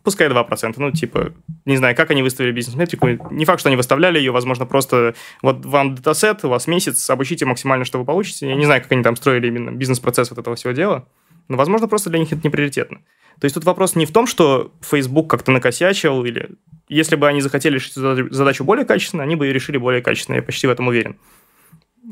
пускай 0.07 0.29
2%. 0.29 0.73
Ну, 0.77 0.91
типа, 0.91 1.33
не 1.65 1.75
знаю, 1.75 1.93
как 1.93 2.11
они 2.11 2.23
выставили 2.23 2.53
бизнес-метрику. 2.53 3.09
Не 3.29 3.43
факт, 3.43 3.59
что 3.59 3.67
они 3.67 3.75
выставляли 3.75 4.17
ее, 4.17 4.31
возможно, 4.31 4.65
просто 4.65 5.15
вот 5.41 5.65
вам 5.65 5.95
датасет, 5.95 6.45
у 6.45 6.47
вас 6.47 6.65
месяц, 6.65 7.09
обучите 7.09 7.43
максимально, 7.43 7.83
что 7.83 7.99
вы 7.99 8.05
получите. 8.05 8.47
Я 8.47 8.55
не 8.55 8.63
знаю, 8.63 8.81
как 8.81 8.89
они 8.93 9.03
там 9.03 9.17
строили 9.17 9.47
именно 9.47 9.71
бизнес-процесс 9.71 10.29
вот 10.29 10.39
этого 10.39 10.55
всего 10.55 10.71
дела. 10.71 11.09
Но, 11.49 11.57
возможно, 11.57 11.89
просто 11.89 12.09
для 12.09 12.19
них 12.19 12.31
это 12.31 12.39
не 12.41 12.49
приоритетно. 12.49 12.99
То 13.41 13.43
есть 13.43 13.55
тут 13.55 13.65
вопрос 13.65 13.97
не 13.97 14.05
в 14.05 14.13
том, 14.13 14.27
что 14.27 14.71
Facebook 14.79 15.29
как-то 15.29 15.51
накосячил, 15.51 16.23
или 16.23 16.51
если 16.87 17.17
бы 17.17 17.27
они 17.27 17.41
захотели 17.41 17.75
решить 17.75 17.95
задачу 17.95 18.63
более 18.63 18.85
качественно, 18.85 19.23
они 19.23 19.35
бы 19.35 19.45
ее 19.45 19.51
решили 19.51 19.75
более 19.75 20.01
качественно, 20.01 20.37
я 20.37 20.41
почти 20.41 20.67
в 20.67 20.69
этом 20.69 20.87
уверен. 20.87 21.17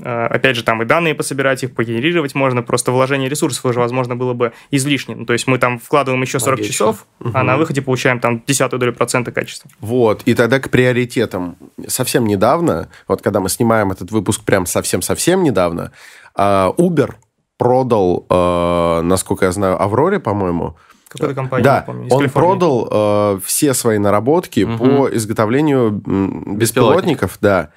А, 0.04 0.28
опять 0.28 0.56
же, 0.56 0.64
там 0.64 0.82
и 0.82 0.86
данные 0.86 1.16
пособирать, 1.16 1.64
их 1.64 1.74
погенерировать 1.74 2.36
можно, 2.36 2.62
просто 2.62 2.92
вложение 2.92 3.30
ресурсов 3.30 3.66
уже, 3.66 3.80
возможно, 3.80 4.16
было 4.16 4.34
бы 4.34 4.52
излишним. 4.72 5.20
Ну, 5.20 5.26
то 5.26 5.34
есть 5.34 5.48
мы 5.48 5.58
там 5.58 5.80
вкладываем 5.80 6.22
еще 6.22 6.40
40 6.40 6.58
Логично. 6.60 6.74
часов, 6.74 7.06
угу. 7.20 7.32
а 7.34 7.44
на 7.44 7.58
выходе 7.58 7.82
получаем 7.82 8.20
там 8.20 8.44
десятую 8.46 8.80
долю 8.80 8.94
процента 8.94 9.32
качества. 9.32 9.70
Вот, 9.80 10.24
и 10.26 10.34
тогда 10.34 10.60
к 10.60 10.70
приоритетам. 10.70 11.56
Совсем 11.88 12.26
недавно, 12.26 12.90
вот 13.08 13.22
когда 13.22 13.40
мы 13.40 13.50
снимаем 13.50 13.92
этот 13.92 14.12
выпуск 14.12 14.44
прям 14.44 14.66
совсем-совсем 14.66 15.44
недавно, 15.44 15.92
а, 16.36 16.74
Uber 16.78 17.14
продал, 17.58 18.26
э, 18.30 19.02
насколько 19.04 19.46
я 19.46 19.52
знаю, 19.52 19.82
Авроре, 19.82 20.20
по-моему. 20.20 20.76
Какой-то 21.08 21.36
компания, 21.36 21.64
да, 21.64 21.84
помню, 21.86 22.04
он 22.04 22.20
Калифорнии. 22.20 22.30
продал 22.30 22.90
э, 22.92 23.40
все 23.46 23.74
свои 23.74 23.98
наработки 23.98 24.62
Мгм. 24.62 24.78
по 24.78 25.10
изготовлению 25.16 26.02
м, 26.06 26.58
беспилотников, 26.58 27.38
да. 27.40 27.70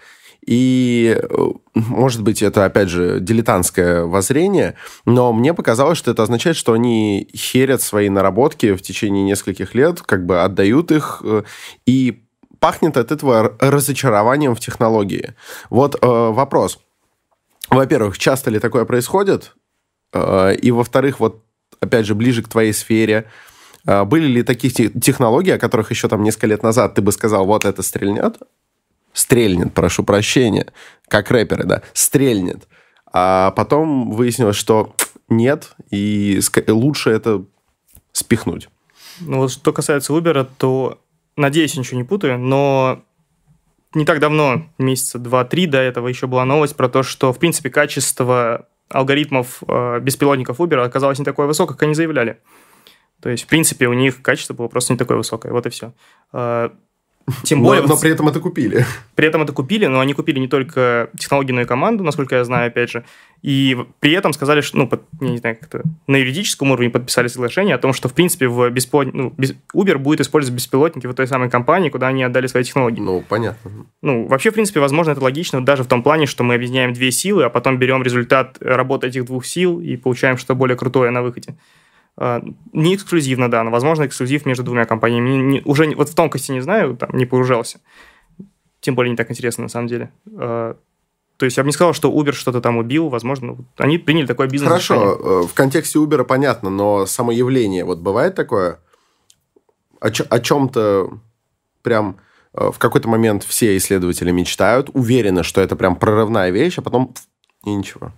И, 0.51 1.15
э, 1.15 1.49
может 1.75 2.23
быть, 2.23 2.41
это, 2.41 2.65
опять 2.65 2.89
же, 2.89 3.21
дилетантское 3.21 4.05
воззрение, 4.05 4.77
но 5.05 5.35
мне 5.35 5.53
показалось, 5.53 5.99
что 5.99 6.11
это 6.11 6.23
означает, 6.23 6.57
что 6.57 6.73
они 6.73 7.29
херят 7.37 7.83
свои 7.83 8.09
наработки 8.09 8.73
в 8.73 8.81
течение 8.81 9.25
нескольких 9.25 9.75
лет, 9.75 10.01
как 10.01 10.25
бы 10.25 10.43
отдают 10.43 10.91
их, 10.91 11.21
э, 11.23 11.43
и 11.85 12.23
пахнет 12.61 12.97
от 12.97 13.13
этого 13.13 13.57
разочарованием 13.61 14.55
в 14.55 14.61
технологии. 14.61 15.35
Вот 15.69 15.97
э, 15.97 16.07
вопрос. 16.07 16.79
Во-первых, 17.69 18.17
часто 18.17 18.51
ли 18.51 18.59
такое 18.59 18.87
происходит? 18.87 19.55
Э, 20.15 20.55
И, 20.55 20.71
во-вторых, 20.71 21.21
вот, 21.21 21.45
опять 21.79 22.07
же, 22.07 22.15
ближе 22.15 22.43
к 22.43 22.49
твоей 22.49 22.73
сфере, 22.73 23.27
были 23.85 24.27
ли 24.27 24.43
такие 24.43 24.73
те- 24.73 24.89
технологии, 24.89 25.53
о 25.53 25.59
которых 25.59 25.91
еще 25.91 26.09
там 26.09 26.23
несколько 26.23 26.47
лет 26.47 26.63
назад 26.63 26.95
ты 26.95 27.03
бы 27.03 27.13
сказал, 27.13 27.45
вот 27.45 27.67
это 27.67 27.83
стрельнет? 27.83 28.39
Стрельнет, 29.19 29.75
прошу 29.75 30.05
прощения. 30.05 30.73
Как 31.09 31.33
рэперы, 31.33 31.65
да. 31.65 31.83
Стрельнет. 31.93 32.69
А 33.13 33.51
потом 33.51 34.13
выяснилось, 34.13 34.55
что 34.55 34.95
нет, 35.29 35.73
и 35.91 36.41
лучше 36.69 37.11
это 37.11 37.45
спихнуть. 38.13 38.69
Ну 39.19 39.39
вот 39.39 39.51
что 39.51 39.73
касается 39.73 40.13
Uber, 40.13 40.47
то, 40.57 41.01
надеюсь, 41.37 41.77
ничего 41.77 41.99
не 41.99 42.05
путаю, 42.05 42.39
но 42.39 43.03
не 43.93 44.05
так 44.05 44.21
давно, 44.21 44.69
месяца 44.79 45.19
два-три 45.19 45.67
до 45.67 45.79
этого, 45.79 46.07
еще 46.07 46.29
была 46.29 46.45
новость 46.45 46.77
про 46.77 46.89
то, 46.89 47.03
что, 47.03 47.33
в 47.33 47.41
принципе, 47.41 47.71
качество 47.71 48.69
алгоритмов 48.89 49.65
э, 49.67 49.99
беспилотников 49.99 50.61
Uber 50.61 50.85
оказалось 50.85 51.19
не 51.19 51.25
такое 51.25 51.49
высокое, 51.49 51.75
как 51.75 51.83
они 51.83 51.95
заявляли. 51.95 52.39
То 53.21 53.31
есть, 53.31 53.43
в 53.43 53.47
принципе, 53.49 53.89
у 53.89 53.95
них 53.95 54.23
качество 54.23 54.55
было 54.55 54.69
просто 54.69 54.93
не 54.93 54.97
такое 54.97 55.17
высокое. 55.17 55.51
Вот 55.51 55.67
и 55.67 55.71
все. 55.71 55.93
Тем 57.43 57.63
более, 57.63 57.83
но, 57.83 57.89
но 57.89 57.97
при 58.01 58.11
этом 58.11 58.29
это 58.29 58.41
купили. 58.41 58.85
при 59.15 59.27
этом 59.27 59.43
это 59.43 59.53
купили, 59.53 59.87
но 59.87 60.01
они 60.01 60.15
купили 60.15 60.39
не 60.39 60.49
только 60.49 61.11
технологию, 61.19 61.55
но 61.55 61.63
и 61.63 61.65
команду, 61.65 62.05
насколько 62.05 62.37
я 62.37 62.45
знаю, 62.45 62.69
опять 62.69 62.91
же. 62.91 63.05
И 63.43 63.77
при 64.01 64.13
этом 64.13 64.33
сказали, 64.33 64.61
что, 64.63 64.79
ну, 64.79 64.89
под- 64.89 65.03
я 65.21 65.29
не 65.29 65.39
знаю, 65.39 65.57
как 65.61 65.69
это, 65.69 65.83
на 66.07 66.17
юридическом 66.17 66.71
уровне 66.73 66.91
подписали 66.91 67.29
соглашение 67.29 67.75
о 67.75 67.79
том, 67.79 67.93
что, 67.93 68.09
в 68.09 68.15
принципе, 68.15 68.49
в 68.49 68.69
беспилот... 68.71 69.15
ну, 69.15 69.33
без- 69.37 69.55
Uber 69.75 69.97
будет 69.99 70.21
использовать 70.21 70.57
беспилотники 70.57 71.07
в 71.07 71.15
той 71.15 71.27
самой 71.29 71.49
компании, 71.49 71.89
куда 71.89 72.09
они 72.09 72.25
отдали 72.25 72.47
свои 72.49 72.65
технологии. 72.65 73.01
Ну, 73.01 73.23
понятно. 73.29 73.71
Ну, 74.03 74.27
вообще, 74.27 74.51
в 74.51 74.55
принципе, 74.55 74.81
возможно, 74.81 75.13
это 75.13 75.23
логично 75.23 75.65
даже 75.65 75.85
в 75.85 75.87
том 75.87 76.03
плане, 76.03 76.27
что 76.27 76.43
мы 76.43 76.55
объединяем 76.55 76.93
две 76.93 77.11
силы, 77.13 77.45
а 77.45 77.49
потом 77.51 77.79
берем 77.79 78.03
результат 78.03 78.57
работы 78.61 79.07
этих 79.07 79.25
двух 79.27 79.47
сил 79.47 79.81
и 79.81 79.97
получаем 79.97 80.37
что-то 80.37 80.55
более 80.55 80.77
крутое 80.77 81.11
на 81.11 81.23
выходе. 81.23 81.55
А, 82.21 82.43
Не 82.73 82.97
эксклюзивно, 82.97 83.49
да, 83.49 83.63
но, 83.63 83.71
возможно, 83.71 84.05
эксклюзив 84.05 84.45
между 84.45 84.65
двумя 84.65 84.85
компаниями. 84.87 85.31
Не- 85.31 85.63
уже 85.65 85.89
вот 85.95 86.09
в 86.09 86.15
тонкости 86.17 86.51
не 86.51 86.61
знаю, 86.61 86.97
там 86.97 87.11
не 87.13 87.27
погружался. 87.27 87.79
Тем 88.81 88.97
более 88.97 89.11
не 89.13 89.17
так 89.17 89.31
интересно, 89.31 89.63
на 89.63 89.69
самом 89.69 89.87
деле. 89.87 90.11
А, 90.37 90.77
То 91.37 91.45
есть 91.45 91.57
я 91.57 91.63
бы 91.63 91.69
не 91.69 91.73
сказал, 91.73 91.95
что 91.95 92.11
Uber 92.11 92.33
что-то 92.33 92.61
там 92.61 92.77
убил, 92.79 93.09
возможно, 93.09 93.47
ну, 93.49 93.65
они 93.77 93.99
приняли 93.99 94.27
такое 94.27 94.49
бизнес 94.49 94.69
Хорошо, 94.69 95.43
э, 95.45 95.47
в 95.47 95.55
контексте 95.55 96.01
Uber 96.01 96.25
понятно, 96.25 96.71
но 96.71 97.07
само 97.07 97.31
явление, 97.31 97.85
вот 97.85 98.01
бывает 98.01 98.35
такое, 98.35 98.81
о, 100.01 100.09
о 100.09 100.41
чем-то 100.41 101.11
прям 101.83 102.17
э, 102.55 102.71
в 102.73 102.79
какой-то 102.79 103.09
момент 103.09 103.45
все 103.45 103.77
исследователи 103.77 104.33
мечтают, 104.33 104.91
уверены, 104.93 105.45
что 105.45 105.61
это 105.61 105.77
прям 105.77 105.95
прорывная 105.95 106.51
вещь, 106.51 106.79
а 106.79 106.83
потом 106.83 107.15
и 107.65 107.73
ничего. 107.73 108.13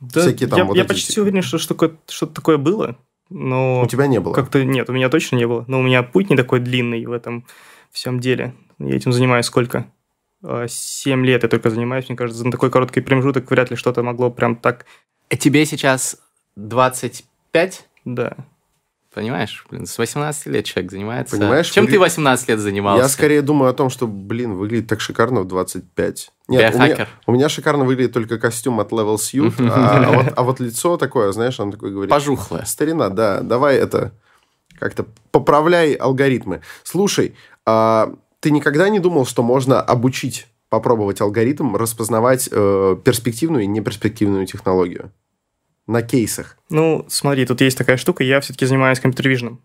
Да, 0.00 0.20
Всякие 0.20 0.48
там 0.48 0.58
я, 0.58 0.64
вот 0.64 0.76
я 0.76 0.82
эти- 0.82 0.88
почти 0.88 1.20
уверен, 1.20 1.42
что 1.42 1.58
что-то, 1.58 2.26
такое 2.26 2.58
было, 2.58 2.96
но... 3.30 3.82
У 3.82 3.86
тебя 3.86 4.06
не 4.06 4.20
было. 4.20 4.32
Как-то 4.34 4.64
нет, 4.64 4.88
у 4.90 4.92
меня 4.92 5.08
точно 5.08 5.36
не 5.36 5.46
было. 5.46 5.64
Но 5.68 5.80
у 5.80 5.82
меня 5.82 6.02
путь 6.02 6.30
не 6.30 6.36
такой 6.36 6.60
длинный 6.60 7.04
в 7.06 7.12
этом 7.12 7.46
всем 7.90 8.20
деле. 8.20 8.54
Я 8.78 8.94
этим 8.96 9.12
занимаюсь 9.12 9.46
сколько? 9.46 9.86
А, 10.42 10.66
Семь 10.68 11.24
лет 11.24 11.42
я 11.42 11.48
только 11.48 11.70
занимаюсь. 11.70 12.08
Мне 12.08 12.16
кажется, 12.16 12.42
за 12.42 12.50
такой 12.50 12.70
короткий 12.70 13.00
промежуток 13.00 13.50
вряд 13.50 13.70
ли 13.70 13.76
что-то 13.76 14.02
могло 14.02 14.30
прям 14.30 14.56
так... 14.56 14.86
Тебе 15.28 15.64
сейчас 15.66 16.20
25? 16.56 17.88
Да. 18.04 18.36
Понимаешь? 19.16 19.64
Блин, 19.70 19.86
с 19.86 19.96
18 19.96 20.44
лет 20.48 20.66
человек 20.66 20.90
занимается. 20.90 21.38
Понимаешь, 21.38 21.70
Чем 21.70 21.86
выгля- 21.86 21.92
ты 21.92 21.98
18 22.00 22.48
лет 22.50 22.58
занимался? 22.58 23.02
Я 23.02 23.08
скорее 23.08 23.40
думаю 23.40 23.70
о 23.70 23.72
том, 23.72 23.88
что, 23.88 24.06
блин, 24.06 24.52
выглядит 24.52 24.88
так 24.88 25.00
шикарно 25.00 25.40
в 25.40 25.48
25. 25.48 26.32
Нет, 26.48 26.74
у 26.74 26.78
меня, 26.78 27.08
у 27.26 27.32
меня 27.32 27.48
шикарно 27.48 27.86
выглядит 27.86 28.12
только 28.12 28.38
костюм 28.38 28.78
от 28.78 28.92
Level 28.92 29.14
Suit, 29.14 29.54
а, 29.70 30.04
а 30.04 30.12
вот, 30.12 30.32
а 30.36 30.42
вот 30.42 30.60
лицо 30.60 30.98
такое, 30.98 31.32
знаешь, 31.32 31.58
он 31.58 31.72
такой 31.72 31.92
говорит... 31.92 32.10
Пожухлое. 32.10 32.66
Старина, 32.66 33.08
да, 33.08 33.40
давай 33.40 33.76
это 33.76 34.12
как-то 34.78 35.06
поправляй 35.30 35.94
алгоритмы. 35.94 36.60
Слушай, 36.82 37.34
а 37.64 38.12
ты 38.40 38.50
никогда 38.50 38.90
не 38.90 39.00
думал, 39.00 39.24
что 39.24 39.42
можно 39.42 39.80
обучить, 39.80 40.46
попробовать 40.68 41.22
алгоритм 41.22 41.74
распознавать 41.74 42.50
э, 42.52 42.96
перспективную 43.02 43.64
и 43.64 43.66
неперспективную 43.66 44.44
технологию 44.44 45.10
на 45.86 46.02
кейсах? 46.02 46.56
Ну, 46.70 47.04
смотри, 47.08 47.46
тут 47.46 47.60
есть 47.60 47.78
такая 47.78 47.96
штука. 47.96 48.24
Я 48.24 48.40
все-таки 48.40 48.66
занимаюсь 48.66 49.00
компьютер-виженом. 49.00 49.60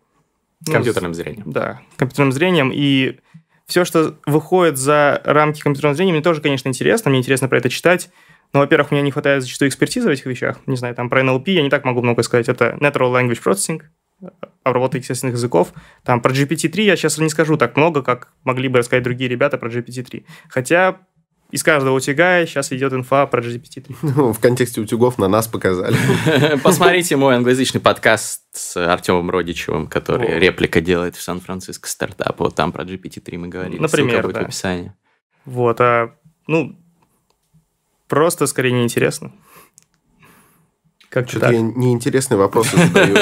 Ну, 0.68 0.74
Компьютерным 0.74 1.14
зрением. 1.14 1.52
Да, 1.52 1.82
компьютерным 1.98 2.32
зрением. 2.32 2.72
И 2.74 3.20
все, 3.66 3.86
что 3.86 4.18
выходит 4.26 4.78
за 4.78 5.22
рамки 5.24 5.62
компьютерного 5.62 5.96
зрения, 5.96 6.12
мне 6.12 6.22
тоже, 6.22 6.42
конечно, 6.42 6.68
интересно. 6.68 7.10
Мне 7.10 7.20
интересно 7.20 7.48
про 7.48 7.58
это 7.58 7.70
читать. 7.70 8.10
Но, 8.54 8.60
во-первых, 8.60 8.92
мне 8.92 9.02
не 9.02 9.12
хватает 9.12 9.44
зачастую 9.44 9.70
экспертизы 9.70 10.08
в 10.08 10.12
этих 10.12 10.26
вещах. 10.26 10.60
Не 10.66 10.76
знаю, 10.76 10.94
там 10.94 11.10
про 11.10 11.22
NLP 11.22 11.52
я 11.52 11.64
не 11.64 11.70
так 11.70 11.86
могу 11.86 12.02
много 12.02 12.22
сказать. 12.22 12.50
Это 12.50 12.78
Natural 12.82 13.12
Language 13.12 13.42
Processing, 13.42 13.82
обработка 14.64 14.98
естественных 14.98 15.36
языков. 15.36 15.74
Там 16.04 16.22
про 16.22 16.32
GPT-3 16.32 16.82
я 16.82 16.96
сейчас 16.96 17.18
не 17.18 17.30
скажу 17.30 17.58
так 17.58 17.76
много, 17.76 18.02
как 18.02 18.34
могли 18.44 18.68
бы 18.68 18.80
рассказать 18.80 19.04
другие 19.04 19.30
ребята 19.30 19.58
про 19.58 19.70
GPT-3. 19.70 20.26
Хотя 20.50 21.00
из 21.52 21.64
каждого 21.64 21.96
утяга 21.96 22.46
сейчас 22.46 22.72
идет 22.72 22.94
инфа 22.94 23.26
про 23.28 23.42
GPT-3. 23.42 23.96
Ну, 24.02 24.34
в 24.34 24.40
контексте 24.40 24.82
утюгов 24.82 25.18
на 25.18 25.28
нас 25.28 25.48
показали. 25.48 25.96
Посмотрите 26.64 27.18
мой 27.18 27.36
англоязычный 27.36 27.82
подкаст 27.82 28.44
с 28.54 28.78
Артемом 28.78 29.30
Родичевым, 29.30 29.88
который 29.88 30.36
О. 30.36 30.40
реплика 30.40 30.82
делает 30.82 31.16
в 31.16 31.22
Сан-Франциско 31.22 31.90
стартап. 31.90 32.40
Вот 32.40 32.56
там 32.56 32.72
про 32.72 32.84
GPT-3 32.84 33.38
мы 33.38 33.48
говорили. 33.50 33.80
Например, 33.80 34.12
Ссылка 34.12 34.28
будет 34.28 34.36
да. 34.36 34.42
в 34.42 34.44
описании. 34.46 34.94
Вот, 35.46 35.82
а, 35.82 36.16
ну, 36.48 36.80
просто 38.08 38.48
скорее 38.48 38.72
неинтересно. 38.72 39.32
Как 41.12 41.28
Что-то 41.28 41.48
так? 41.48 41.56
я 41.56 41.62
неинтересные 41.62 42.38
вопросы 42.38 42.78
задаю. 42.88 43.18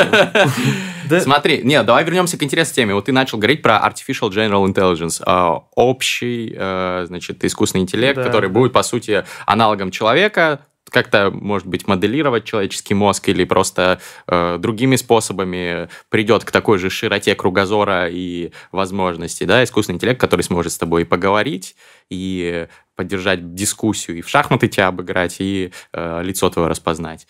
Да. 1.09 1.19
Смотри, 1.21 1.61
нет, 1.63 1.87
давай 1.87 2.03
вернемся 2.03 2.37
к 2.37 2.43
интересной 2.43 2.75
теме. 2.75 2.93
Вот 2.93 3.05
ты 3.05 3.11
начал 3.11 3.39
говорить 3.39 3.63
про 3.63 3.77
Artificial 3.77 4.29
General 4.29 4.63
Intelligence, 4.67 5.23
э, 5.25 5.59
общий, 5.75 6.53
э, 6.55 7.05
значит, 7.07 7.43
искусственный 7.43 7.81
интеллект, 7.81 8.21
который 8.21 8.47
будет, 8.47 8.73
по 8.73 8.83
сути, 8.83 9.25
аналогом 9.47 9.89
человека, 9.89 10.59
как-то, 10.89 11.31
может 11.31 11.67
быть, 11.67 11.87
моделировать 11.87 12.45
человеческий 12.45 12.93
мозг 12.93 13.29
или 13.29 13.43
просто 13.43 13.99
э, 14.27 14.57
другими 14.59 14.95
способами 14.95 15.89
придет 16.09 16.43
к 16.43 16.51
такой 16.51 16.77
же 16.77 16.89
широте 16.89 17.35
кругозора 17.35 18.07
и 18.09 18.51
возможностей, 18.71 19.45
да, 19.45 19.63
искусственный 19.63 19.95
интеллект, 19.95 20.19
который 20.19 20.41
сможет 20.41 20.71
с 20.71 20.77
тобой 20.77 21.05
поговорить 21.05 21.75
и 22.09 22.67
поддержать 22.95 23.53
дискуссию, 23.53 24.17
и 24.17 24.21
в 24.21 24.27
шахматы 24.27 24.67
тебя 24.67 24.87
обыграть, 24.87 25.37
и 25.39 25.71
э, 25.93 26.21
лицо 26.21 26.49
твое 26.49 26.67
распознать. 26.67 27.27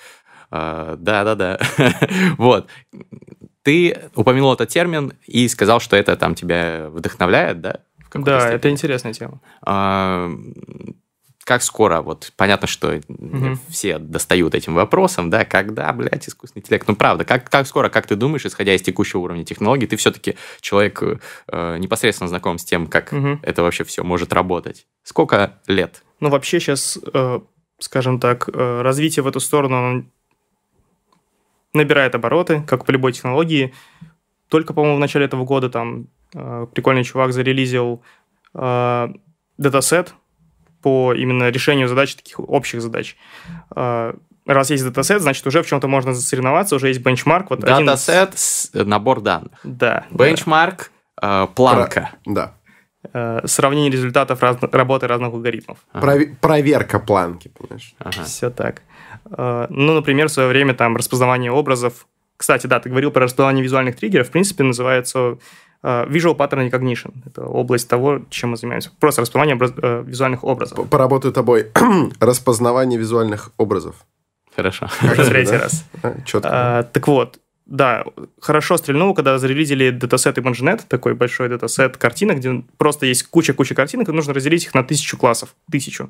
Э, 0.52 0.96
Да-да-да. 0.98 1.60
Вот. 2.38 2.68
Ты 3.64 3.98
упомянул 4.16 4.54
этот 4.54 4.70
термин 4.70 5.14
и 5.28 5.48
сказал, 5.48 5.80
что 5.80 5.96
это 5.96 6.16
там 6.16 6.34
тебя 6.36 6.88
вдохновляет, 6.90 7.62
да? 7.62 7.80
Да, 8.14 8.40
степени? 8.40 8.56
это 8.56 8.70
интересная 8.72 9.14
тема. 9.14 9.42
А, 9.62 10.32
Как 11.44 11.62
скоро, 11.64 12.02
вот 12.02 12.32
понятно, 12.38 12.68
что 12.68 13.00
Мгм. 13.08 13.60
все 13.70 13.98
достают 14.00 14.54
этим 14.56 14.76
вопросом, 14.76 15.30
да, 15.30 15.46
когда, 15.46 15.92
блядь, 15.94 16.28
искусственный 16.30 16.62
интеллект, 16.62 16.88
ну 16.88 16.96
правда, 16.96 17.26
как, 17.26 17.50
как 17.50 17.66
скоро, 17.68 17.90
как 17.90 18.06
ты 18.08 18.16
думаешь, 18.16 18.46
исходя 18.46 18.74
из 18.76 18.82
текущего 18.84 19.22
уровня 19.22 19.44
технологий, 19.44 19.88
ты 19.88 19.96
все-таки 19.98 20.36
человек 20.62 21.02
э, 21.48 21.78
непосредственно 21.80 22.28
знаком 22.28 22.58
с 22.60 22.66
тем, 22.66 22.88
как 22.88 23.12
Мгм. 23.12 23.40
это 23.44 23.62
вообще 23.64 23.84
все 23.84 24.04
может 24.04 24.32
работать. 24.34 24.86
Сколько 25.04 25.60
лет? 25.68 26.04
Ну, 26.20 26.30
вообще 26.30 26.60
сейчас, 26.60 26.98
э, 27.14 27.40
скажем 27.80 28.20
так, 28.20 28.50
э, 28.52 28.82
развитие 28.82 29.24
в 29.24 29.28
эту 29.28 29.40
сторону 29.40 30.06
набирает 31.74 32.16
обороты, 32.16 32.62
как 32.68 32.86
по 32.86 32.92
любой 32.92 33.14
технологии. 33.14 33.74
Только, 34.48 34.74
по-моему, 34.74 34.98
в 34.98 35.00
начале 35.00 35.26
этого 35.26 35.46
года 35.46 35.70
там 35.70 36.08
э, 36.34 36.68
прикольный 36.74 37.04
чувак 37.04 37.34
зарелизил 37.34 38.02
э, 38.56 39.08
датасет 39.58 40.14
по 40.82 41.14
именно 41.14 41.50
решению 41.50 41.88
задач, 41.88 42.16
таких 42.16 42.40
общих 42.40 42.82
задач. 42.82 43.16
Э, 43.76 44.14
раз 44.48 44.72
есть 44.72 44.84
датасет, 44.84 45.22
значит, 45.22 45.46
уже 45.46 45.62
в 45.62 45.68
чем-то 45.68 45.88
можно 45.88 46.14
засоревноваться, 46.14 46.76
уже 46.76 46.88
есть 46.88 47.02
бенчмарк. 47.02 47.50
Вот 47.52 47.64
один 47.64 47.78
из- 47.82 47.86
Датасет, 48.08 48.40
с- 48.40 48.72
набор 48.74 49.22
данных. 49.22 49.60
Да. 49.64 50.06
да. 50.10 50.26
Бенчмарк, 50.26 50.92
э, 51.22 51.48
планка. 51.54 52.12
Да. 52.26 52.54
Э, 53.14 53.42
сравнение 53.46 53.92
результатов 53.92 54.42
раз- 54.42 54.58
работы 54.62 55.08
разных 55.08 55.32
алгоритмов. 55.34 55.78
Ага. 55.94 56.06
Прове- 56.08 56.36
Проверка 56.42 57.00
планки, 57.00 57.50
понимаешь? 57.50 57.94
Ага. 58.00 58.24
Все 58.24 58.50
так. 58.50 58.82
Э, 59.32 59.68
ну, 59.70 59.94
например, 59.94 60.28
в 60.28 60.32
свое 60.32 60.50
время 60.50 60.74
там 60.74 60.96
распознавание 60.96 61.52
образов. 61.52 62.08
Кстати, 62.38 62.68
да, 62.68 62.80
ты 62.80 62.90
говорил 62.90 63.12
про 63.12 63.24
распознавание 63.24 63.64
визуальных 63.64 63.96
триггеров. 63.96 64.28
В 64.28 64.32
принципе, 64.32 64.64
называется 64.64 65.38
э, 65.84 66.06
Visual 66.08 66.36
Pattern 66.38 66.70
Recognition. 66.70 67.14
Это 67.26 67.44
область 67.46 67.90
того, 67.90 68.22
чем 68.30 68.52
мы 68.52 68.58
занимаемся. 68.58 68.92
Просто 69.00 69.22
распознавание 69.22 69.56
образ... 69.56 69.74
Э, 69.78 70.04
визуальных 70.06 70.44
образов. 70.44 70.90
Поработаю 70.90 71.34
тобой. 71.34 71.68
распознавание 72.20 73.00
визуальных 73.00 73.52
образов. 73.58 73.96
Хорошо. 74.56 74.88
Уже 75.02 75.26
третий 75.26 75.58
раз. 75.58 75.86
Четко. 76.26 76.50
А, 76.52 76.84
так 76.84 77.08
вот, 77.08 77.40
да, 77.70 78.04
хорошо 78.42 78.78
стрельнуло, 78.78 79.14
когда 79.14 79.38
зарелизили 79.38 79.92
датасет 79.92 80.40
ImageNet, 80.40 80.82
такой 80.88 81.14
большой 81.14 81.50
датасет 81.50 81.98
картинок, 81.98 82.38
где 82.38 82.64
просто 82.78 83.06
есть 83.06 83.24
куча-куча 83.24 83.76
картинок, 83.76 84.10
и 84.10 84.12
нужно 84.12 84.34
разделить 84.34 84.66
их 84.66 84.74
на 84.74 84.84
тысячу 84.84 85.18
классов. 85.18 85.56
Тысячу. 85.72 86.10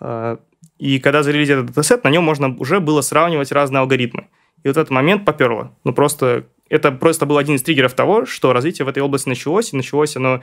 А, 0.00 0.38
и 0.78 0.98
когда 0.98 1.22
зарелизили 1.22 1.58
этот 1.58 1.66
датасет, 1.66 2.04
на 2.04 2.08
нем 2.08 2.24
можно 2.24 2.56
уже 2.56 2.80
было 2.80 3.02
сравнивать 3.02 3.52
разные 3.52 3.80
алгоритмы. 3.80 4.28
И 4.62 4.68
вот 4.68 4.78
этот 4.78 4.88
момент 4.88 5.26
поперло. 5.26 5.76
Ну, 5.84 5.92
просто 5.92 6.46
это 6.70 6.90
просто 6.90 7.26
был 7.26 7.36
один 7.36 7.56
из 7.56 7.62
триггеров 7.62 7.92
того, 7.92 8.24
что 8.24 8.54
развитие 8.54 8.86
в 8.86 8.88
этой 8.88 9.02
области 9.02 9.28
началось, 9.28 9.74
и 9.74 9.76
началось 9.76 10.16
оно 10.16 10.40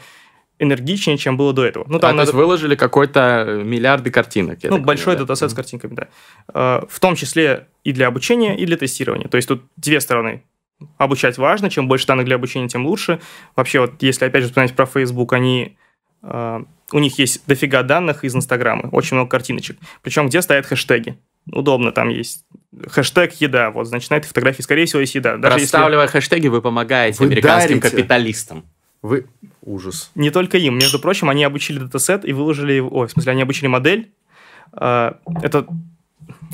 энергичнее, 0.60 1.18
чем 1.18 1.38
было 1.38 1.54
до 1.54 1.66
этого. 1.66 1.86
Ну, 1.88 1.98
там 1.98 2.12
а, 2.12 2.14
надо... 2.14 2.32
то 2.32 2.38
есть 2.38 2.46
выложили 2.46 2.76
какой-то 2.76 3.62
миллиарды 3.64 4.12
картинок. 4.12 4.60
Ну, 4.62 4.78
большой 4.78 5.14
понимаю, 5.14 5.26
датасет 5.26 5.48
да? 5.48 5.50
с 5.50 5.54
картинками, 5.56 5.96
да. 5.96 6.08
А, 6.50 6.86
в 6.88 7.00
том 7.00 7.16
числе 7.16 7.68
и 7.84 7.94
для 7.94 8.06
обучения, 8.06 8.56
и 8.56 8.68
для 8.68 8.78
тестирования. 8.78 9.28
То 9.28 9.38
есть 9.38 9.48
тут 9.48 9.64
две 9.76 10.00
стороны 10.00 10.44
обучать 10.98 11.38
важно, 11.38 11.70
чем 11.70 11.88
больше 11.88 12.08
данных 12.08 12.26
для 12.26 12.36
обучения, 12.36 12.68
тем 12.68 12.86
лучше. 12.86 13.20
Вообще, 13.56 13.80
вот 13.82 14.02
если 14.02 14.26
опять 14.26 14.44
же 14.44 14.50
вспоминать 14.50 14.76
про 14.76 14.86
Facebook, 14.86 15.34
они 15.34 15.78
э, 16.24 16.60
у 16.92 17.00
них 17.00 17.20
есть 17.20 17.46
дофига 17.48 17.84
данных 17.84 18.24
из 18.24 18.36
Инстаграма, 18.36 18.90
очень 18.92 19.16
много 19.16 19.30
картиночек. 19.30 19.78
Причем 20.02 20.28
где 20.28 20.42
стоят 20.42 20.66
хэштеги. 20.66 21.18
Удобно, 21.52 21.92
там 21.92 22.10
есть 22.10 22.46
хэштег 22.88 23.34
еда, 23.42 23.72
вот, 23.72 23.88
значит, 23.88 24.12
на 24.12 24.16
этой 24.16 24.28
фотографии, 24.28 24.62
скорее 24.62 24.86
всего, 24.86 25.00
есть 25.00 25.16
еда. 25.16 25.38
Даже 25.38 25.58
Расставливая 25.58 26.06
если... 26.06 26.18
хэштеги, 26.20 26.48
вы 26.48 26.62
помогаете 26.62 27.20
вы 27.20 27.26
американским 27.26 27.80
дарите. 27.80 27.98
капиталистам. 27.98 28.64
Вы... 29.02 29.26
Ужас. 29.64 30.12
Не 30.16 30.30
только 30.32 30.58
им. 30.58 30.76
Между 30.78 31.00
прочим, 31.00 31.30
они 31.30 31.44
обучили 31.44 31.80
датасет 31.80 32.26
и 32.26 32.34
выложили 32.34 32.74
его... 32.74 32.90
Ой, 32.92 33.08
в 33.08 33.12
смысле, 33.12 33.32
они 33.32 33.42
обучили 33.42 33.68
модель. 33.68 34.12
Э, 34.74 35.14
это 35.42 35.68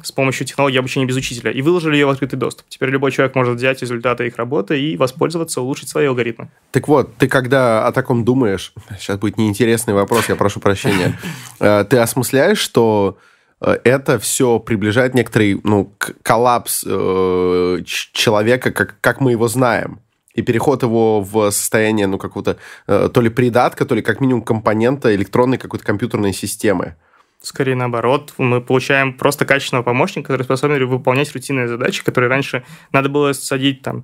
с 0.04 0.12
помощью 0.12 0.46
технологии 0.46 0.78
обучения 0.78 1.06
без 1.06 1.16
учителя 1.16 1.52
и 1.52 1.62
выложили 1.62 1.96
ее 1.96 2.06
в 2.06 2.10
открытый 2.10 2.38
доступ. 2.40 2.68
Теперь 2.70 2.90
любой 2.90 3.12
человек 3.12 3.36
может 3.36 3.56
взять 3.56 3.82
результаты 3.82 4.28
их 4.28 4.38
работы 4.38 4.80
и 4.80 4.98
воспользоваться, 4.98 5.62
улучшить 5.62 5.90
свои 5.90 6.06
алгоритмы. 6.06 6.50
Так 6.72 6.88
вот, 6.88 7.16
ты 7.18 7.28
когда 7.28 7.86
о 7.88 7.92
таком 7.92 8.24
думаешь, 8.24 8.74
сейчас 8.98 9.18
будет 9.18 9.38
неинтересный 9.38 9.94
вопрос, 9.94 10.30
я 10.30 10.36
прошу 10.36 10.60
прощения, 10.60 11.18
э, 11.60 11.86
ты 11.90 11.98
осмысляешь, 11.98 12.60
что 12.60 13.18
э, 13.62 13.78
это 13.84 14.20
все 14.20 14.60
приближает 14.60 15.14
некоторый 15.14 15.60
ну, 15.64 15.94
коллапс 16.22 16.86
э, 16.88 17.80
человека, 17.86 18.72
как, 18.72 18.98
как 19.02 19.20
мы 19.20 19.32
его 19.32 19.48
знаем, 19.48 20.00
и 20.34 20.44
переход 20.44 20.84
его 20.84 21.22
в 21.22 21.50
состояние 21.50 22.06
ну, 22.06 22.20
какого-то 22.20 22.58
то 22.86 23.22
ли 23.22 23.30
придатка, 23.30 23.86
то 23.86 23.96
ли 23.96 24.04
как 24.04 24.22
минимум 24.22 24.44
компонента 24.44 25.14
электронной 25.16 25.58
какой-то 25.58 25.84
компьютерной 25.84 26.32
системы. 26.32 26.96
Скорее 27.42 27.76
наоборот, 27.76 28.34
мы 28.38 28.62
получаем 28.62 29.14
просто 29.14 29.46
качественного 29.46 29.84
помощника, 29.84 30.28
который 30.28 30.44
способен 30.44 30.88
выполнять 30.88 31.32
рутинные 31.34 31.68
задачи, 31.68 32.04
которые 32.04 32.30
раньше 32.30 32.64
надо 32.92 33.10
было 33.10 33.34
садить 33.34 33.82
там 33.84 34.04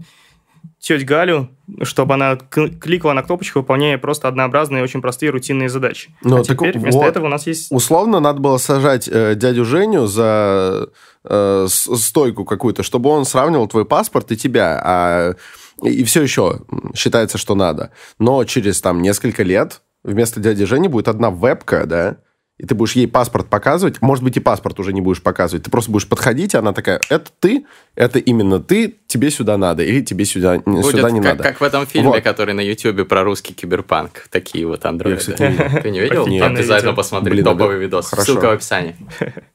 теть 0.80 1.06
Галю, 1.06 1.50
чтобы 1.84 2.16
она 2.16 2.36
кликала 2.36 3.14
на 3.14 3.24
кнопочку, 3.24 3.60
выполняя 3.60 3.98
просто 3.98 4.28
однообразные, 4.28 4.84
очень 4.84 5.02
простые 5.02 5.30
рутинные 5.32 5.70
задачи. 5.70 6.16
Но 6.22 6.38
ну, 6.38 6.42
а 6.42 6.44
теперь 6.44 6.78
вместо 6.78 7.00
вот, 7.00 7.08
этого 7.08 7.26
у 7.26 7.30
нас 7.30 7.48
есть... 7.48 7.72
Условно 7.72 8.20
надо 8.20 8.40
было 8.40 8.58
сажать 8.58 9.08
э, 9.12 9.36
дядю 9.36 9.66
Женю 9.66 10.08
за 10.08 10.90
э, 11.24 11.68
стойку 11.70 12.44
какую-то, 12.46 12.84
чтобы 12.84 13.10
он 13.10 13.26
сравнивал 13.26 13.68
твой 13.68 13.86
паспорт 13.86 14.32
и 14.32 14.38
тебя, 14.38 14.82
а 14.84 15.34
и 15.82 16.04
все 16.04 16.22
еще 16.22 16.62
считается, 16.96 17.38
что 17.38 17.56
надо. 17.56 17.92
Но 18.20 18.44
через 18.44 18.82
там 18.82 19.02
несколько 19.02 19.44
лет 19.44 19.82
вместо 20.04 20.40
дяди 20.40 20.66
Жени 20.66 20.88
будет 20.90 21.08
одна 21.08 21.30
вебка, 21.30 21.86
да, 21.86 22.18
и 22.60 22.66
ты 22.66 22.76
будешь 22.76 22.94
ей 22.94 23.08
паспорт 23.08 23.50
показывать, 23.50 24.02
может 24.02 24.24
быть, 24.24 24.38
и 24.38 24.40
паспорт 24.40 24.80
уже 24.80 24.94
не 24.94 25.02
будешь 25.02 25.22
показывать, 25.22 25.64
ты 25.64 25.72
просто 25.72 25.92
будешь 25.92 26.08
подходить, 26.08 26.54
и 26.54 26.58
она 26.58 26.72
такая, 26.72 27.02
это 27.10 27.32
ты, 27.40 27.66
это 27.96 28.20
именно 28.20 28.60
ты, 28.60 28.96
тебе 29.08 29.32
сюда 29.32 29.58
надо, 29.58 29.84
или 29.84 30.02
тебе 30.02 30.26
сюда, 30.26 30.60
Будет 30.60 30.86
сюда 30.86 31.10
не 31.10 31.20
как, 31.20 31.32
надо. 31.32 31.44
Как 31.44 31.62
в 31.62 31.64
этом 31.64 31.88
фильме, 31.88 32.10
вот. 32.10 32.24
который 32.24 32.54
на 32.54 32.62
Ютубе 32.62 33.06
про 33.06 33.24
русский 33.24 33.54
киберпанк, 33.54 34.28
такие 34.30 34.68
вот 34.68 34.86
андроиды. 34.86 35.34
Ты 35.34 35.90
не 35.90 36.00
видел? 36.00 36.28
Нет, 36.28 36.44
Обязательно 36.44 36.94
посмотри 36.94 37.42
топовый 37.42 37.80
видос. 37.80 38.10
Ссылка 38.10 38.50
в 38.50 38.52
описании. 38.52 38.96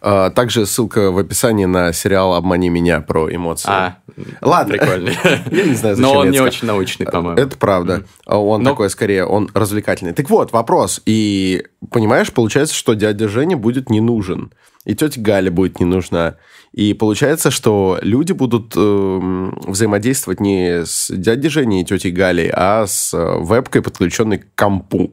А, 0.00 0.30
также 0.30 0.66
ссылка 0.66 1.10
в 1.10 1.18
описании 1.18 1.64
на 1.64 1.92
сериал 1.92 2.34
«Обмани 2.34 2.68
меня» 2.68 3.00
про 3.00 3.34
эмоции. 3.34 3.68
А, 3.68 3.98
Ладно. 4.40 4.74
Прикольный. 4.76 5.16
Я 5.50 5.64
не 5.64 5.74
знаю, 5.74 5.96
зачем 5.96 6.12
Но 6.12 6.18
он 6.20 6.30
не 6.30 6.40
очень 6.40 6.66
научный, 6.66 7.06
по-моему. 7.06 7.40
Это 7.40 7.56
правда. 7.56 8.04
А 8.26 8.38
он 8.38 8.64
такой, 8.64 8.90
скорее, 8.90 9.24
он 9.24 9.50
развлекательный. 9.54 10.12
Так 10.12 10.28
вот, 10.30 10.52
вопрос. 10.52 11.00
И, 11.06 11.64
понимаешь, 11.90 12.32
получается, 12.32 12.74
что 12.74 12.94
дядя 12.94 13.28
Женя 13.28 13.56
будет 13.56 13.90
не 13.90 14.00
нужен. 14.00 14.52
И 14.84 14.94
тетя 14.94 15.20
Галя 15.20 15.50
будет 15.50 15.80
не 15.80 15.86
нужна. 15.86 16.36
И 16.72 16.94
получается, 16.94 17.50
что 17.50 17.98
люди 18.02 18.32
будут 18.32 18.72
э, 18.76 19.50
взаимодействовать 19.66 20.40
не 20.40 20.84
с 20.86 21.10
дядей 21.14 21.48
Женей 21.48 21.82
и 21.82 21.84
тетей 21.84 22.12
Галей, 22.12 22.50
а 22.52 22.86
с 22.86 23.12
э, 23.12 23.38
вебкой, 23.40 23.82
подключенной 23.82 24.38
к 24.38 24.54
компу. 24.54 25.12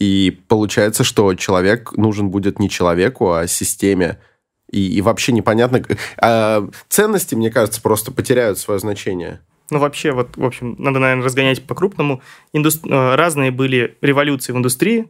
И 0.00 0.40
получается, 0.48 1.04
что 1.04 1.34
человек 1.34 1.92
нужен 1.92 2.30
будет 2.30 2.58
не 2.58 2.68
человеку, 2.70 3.32
а 3.32 3.46
системе. 3.46 4.18
И, 4.72 4.96
и 4.96 5.02
вообще 5.02 5.32
непонятно... 5.32 5.82
А 6.16 6.66
ценности, 6.88 7.34
мне 7.34 7.50
кажется, 7.50 7.82
просто 7.82 8.10
потеряют 8.10 8.58
свое 8.58 8.80
значение. 8.80 9.40
Ну, 9.70 9.78
вообще, 9.78 10.12
вот, 10.12 10.36
в 10.36 10.44
общем, 10.44 10.74
надо, 10.78 10.98
наверное, 10.98 11.24
разгонять 11.24 11.62
по-крупному. 11.64 12.22
Инду... 12.52 12.70
Э, 12.88 13.14
разные 13.14 13.50
были 13.50 13.98
революции 14.00 14.52
в 14.52 14.56
индустрии, 14.56 15.08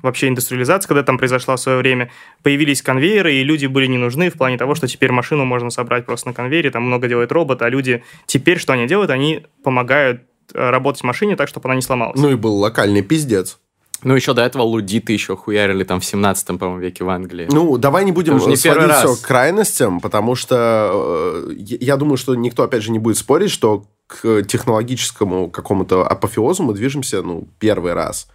вообще 0.00 0.28
индустриализация, 0.28 0.88
когда 0.88 1.02
там 1.02 1.18
произошла 1.18 1.56
в 1.56 1.60
свое 1.60 1.78
время, 1.78 2.10
появились 2.42 2.82
конвейеры, 2.82 3.34
и 3.34 3.42
люди 3.42 3.66
были 3.66 3.86
не 3.86 3.98
нужны 3.98 4.30
в 4.30 4.34
плане 4.34 4.56
того, 4.56 4.74
что 4.74 4.86
теперь 4.86 5.12
машину 5.12 5.44
можно 5.44 5.70
собрать 5.70 6.06
просто 6.06 6.28
на 6.28 6.34
конвейере, 6.34 6.70
там 6.70 6.84
много 6.84 7.08
делает 7.08 7.32
робот, 7.32 7.62
а 7.62 7.68
люди 7.68 8.04
теперь 8.26 8.58
что 8.58 8.72
они 8.72 8.86
делают? 8.86 9.10
Они 9.10 9.44
помогают 9.62 10.22
э, 10.54 10.70
работать 10.70 11.02
в 11.02 11.04
машине 11.04 11.36
так, 11.36 11.48
чтобы 11.48 11.66
она 11.68 11.74
не 11.74 11.82
сломалась. 11.82 12.18
Ну 12.18 12.30
и 12.30 12.36
был 12.36 12.56
локальный 12.56 13.02
пиздец. 13.02 13.58
Ну, 14.02 14.14
еще 14.14 14.34
до 14.34 14.42
этого 14.42 14.62
лудиты 14.62 15.12
еще 15.12 15.36
хуярили 15.36 15.84
там 15.84 16.00
в 16.00 16.04
17 16.04 16.58
по-моему, 16.58 16.78
веке 16.78 17.04
в 17.04 17.10
Англии. 17.10 17.48
Ну, 17.50 17.76
давай 17.76 18.04
не 18.04 18.12
будем 18.12 18.34
не 18.34 18.56
сводить 18.56 18.92
все 18.94 19.16
к 19.16 19.20
крайностям, 19.20 20.00
потому 20.00 20.34
что 20.34 21.46
э, 21.48 21.52
я 21.56 21.96
думаю, 21.96 22.16
что 22.16 22.34
никто, 22.34 22.62
опять 22.62 22.82
же, 22.82 22.90
не 22.92 22.98
будет 22.98 23.18
спорить, 23.18 23.50
что 23.50 23.84
к 24.06 24.42
технологическому 24.42 25.50
какому-то 25.50 26.06
апофеозу 26.06 26.62
мы 26.62 26.74
движемся, 26.74 27.22
ну, 27.22 27.48
первый 27.58 27.92
раз. 27.92 28.28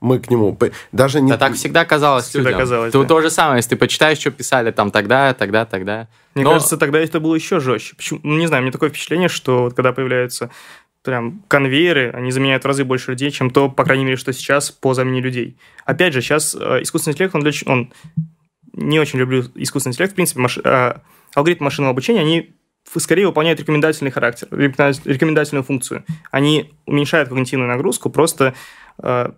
Мы 0.00 0.18
к 0.18 0.30
нему 0.30 0.58
даже 0.90 1.20
не... 1.20 1.30
Да 1.30 1.38
так 1.38 1.54
всегда 1.54 1.84
казалось 1.84 2.24
всегда 2.24 2.50
людям. 2.50 2.60
казалось, 2.60 2.92
то, 2.92 3.02
да. 3.02 3.08
то 3.08 3.20
же 3.20 3.30
самое, 3.30 3.58
если 3.58 3.70
ты 3.70 3.76
почитаешь, 3.76 4.18
что 4.18 4.32
писали 4.32 4.72
там 4.72 4.90
тогда, 4.90 5.32
тогда, 5.32 5.64
тогда. 5.64 6.08
Мне 6.34 6.42
Но... 6.42 6.54
кажется, 6.54 6.76
тогда 6.76 6.98
это 6.98 7.20
было 7.20 7.36
еще 7.36 7.60
жестче. 7.60 7.94
Почему? 7.94 8.18
Ну, 8.24 8.36
не 8.36 8.48
знаю, 8.48 8.64
мне 8.64 8.72
такое 8.72 8.88
впечатление, 8.88 9.28
что 9.28 9.62
вот 9.62 9.74
когда 9.74 9.92
появляются 9.92 10.50
прям 11.02 11.42
конвейеры, 11.48 12.10
они 12.10 12.30
заменяют 12.30 12.64
в 12.64 12.66
разы 12.66 12.84
больше 12.84 13.10
людей, 13.10 13.30
чем 13.30 13.50
то, 13.50 13.68
по 13.68 13.84
крайней 13.84 14.04
мере, 14.04 14.16
что 14.16 14.32
сейчас 14.32 14.70
по 14.70 14.94
замене 14.94 15.20
людей. 15.20 15.56
Опять 15.84 16.12
же, 16.12 16.20
сейчас 16.20 16.54
э, 16.54 16.82
искусственный 16.82 17.14
интеллект, 17.14 17.34
он, 17.34 17.44
он 17.66 17.92
не 18.72 19.00
очень 19.00 19.18
люблю 19.18 19.44
искусственный 19.54 19.92
интеллект, 19.92 20.12
в 20.12 20.16
принципе, 20.16 20.40
маш, 20.40 20.58
э, 20.62 20.94
алгоритмы 21.34 21.64
машинного 21.64 21.90
обучения, 21.90 22.20
они 22.20 22.54
скорее 22.96 23.26
выполняют 23.26 23.60
рекомендательный 23.60 24.10
характер, 24.10 24.48
рекомендательную 24.50 25.64
функцию. 25.64 26.04
Они 26.30 26.72
уменьшают 26.86 27.28
когнитивную 27.28 27.68
нагрузку, 27.68 28.10
просто, 28.10 28.54
э, 29.02 29.32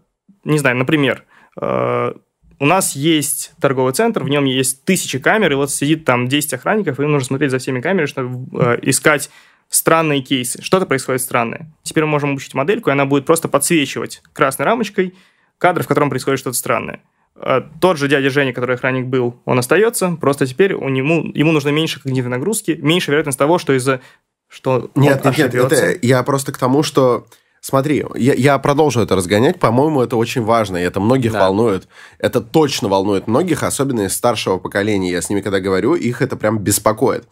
не 0.45 0.59
знаю, 0.59 0.77
например, 0.77 1.25
э, 1.61 2.13
у 2.61 2.67
нас 2.67 2.95
есть 2.95 3.53
торговый 3.61 3.93
центр, 3.93 4.23
в 4.23 4.29
нем 4.29 4.45
есть 4.45 4.85
тысячи 4.85 5.19
камер, 5.19 5.53
и 5.53 5.55
вот 5.55 5.71
сидит 5.71 6.05
там 6.05 6.29
10 6.29 6.55
охранников, 6.55 7.01
и 7.01 7.03
им 7.03 7.13
нужно 7.13 7.27
смотреть 7.27 7.51
за 7.51 7.59
всеми 7.59 7.81
камерами, 7.81 8.07
чтобы 8.07 8.59
э, 8.59 8.79
искать 8.83 9.31
странные 9.69 10.21
кейсы. 10.21 10.63
Что-то 10.63 10.87
происходит 10.87 11.21
странное. 11.21 11.71
Теперь 11.83 12.05
мы 12.05 12.11
можем 12.11 12.31
обучить 12.31 12.55
модельку, 12.55 12.91
и 12.91 12.93
она 12.93 13.07
будет 13.07 13.27
просто 13.27 13.49
подсвечивать 13.49 14.23
красной 14.33 14.67
рамочкой 14.67 15.15
кадр, 15.59 15.83
в 15.83 15.89
котором 15.89 16.11
происходит 16.11 16.41
что-то 16.41 16.57
странное. 16.57 17.01
А 17.37 17.69
тот 17.81 17.99
же 17.99 18.09
дядя 18.09 18.31
Женя, 18.31 18.53
который 18.53 18.77
охранник 18.77 19.07
был, 19.07 19.41
он 19.45 19.59
остается, 19.59 20.17
просто 20.21 20.47
теперь 20.47 20.75
у 20.75 20.89
него, 20.89 21.25
ему 21.35 21.53
нужно 21.53 21.71
меньше 21.71 22.01
когнитивной 22.01 22.39
нагрузки, 22.39 22.79
меньше 22.81 23.11
вероятность 23.11 23.39
того, 23.39 23.59
что 23.59 23.73
из-за... 23.73 24.01
Что 24.49 24.91
нет, 24.95 25.25
нет, 25.25 25.37
нет, 25.37 25.55
это, 25.55 25.99
я 26.07 26.23
просто 26.23 26.53
к 26.53 26.59
тому, 26.59 26.85
что 26.85 27.27
Смотри, 27.67 28.05
я, 28.15 28.35
я 28.35 28.59
продолжу 28.59 29.01
это 29.01 29.17
разгонять. 29.17 29.59
По-моему, 29.59 30.03
это 30.03 30.17
очень 30.17 30.43
важно, 30.43 30.77
и 30.77 30.83
это 30.83 31.01
многих 31.01 31.33
да. 31.33 31.41
волнует. 31.41 31.89
Это 32.19 32.43
точно 32.43 32.89
волнует 32.89 33.27
многих, 33.27 33.63
особенно 33.63 34.03
из 34.03 34.13
старшего 34.13 34.59
поколения. 34.59 35.11
Я 35.11 35.23
с 35.23 35.31
ними 35.31 35.41
когда 35.41 35.61
говорю, 35.61 35.95
их 35.95 36.21
это 36.21 36.37
прям 36.37 36.59
беспокоит. 36.59 37.27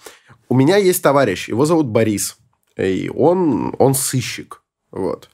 У 0.52 0.54
меня 0.54 0.76
есть 0.76 1.02
товарищ, 1.02 1.48
его 1.48 1.64
зовут 1.64 1.86
Борис, 1.86 2.36
и 2.76 3.10
он, 3.14 3.74
он 3.78 3.94
сыщик. 3.94 4.60
Вот. 4.90 5.30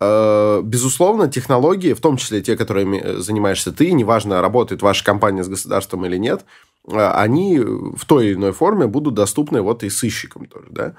Э, 0.00 0.62
безусловно, 0.64 1.28
технологии, 1.28 1.92
в 1.92 2.00
том 2.00 2.16
числе 2.16 2.40
те, 2.40 2.56
которыми 2.56 3.20
занимаешься 3.20 3.70
ты, 3.70 3.92
неважно, 3.92 4.40
работает 4.40 4.80
ваша 4.80 5.04
компания 5.04 5.44
с 5.44 5.48
государством 5.48 6.06
или 6.06 6.16
нет, 6.16 6.46
а, 6.90 7.20
они 7.20 7.58
в 7.58 8.06
той 8.06 8.28
или 8.28 8.34
иной 8.36 8.52
форме 8.52 8.86
будут 8.86 9.12
доступны 9.12 9.60
вот 9.60 9.82
и 9.82 9.90
сыщикам 9.90 10.46
тоже, 10.46 10.68
да. 10.70 10.94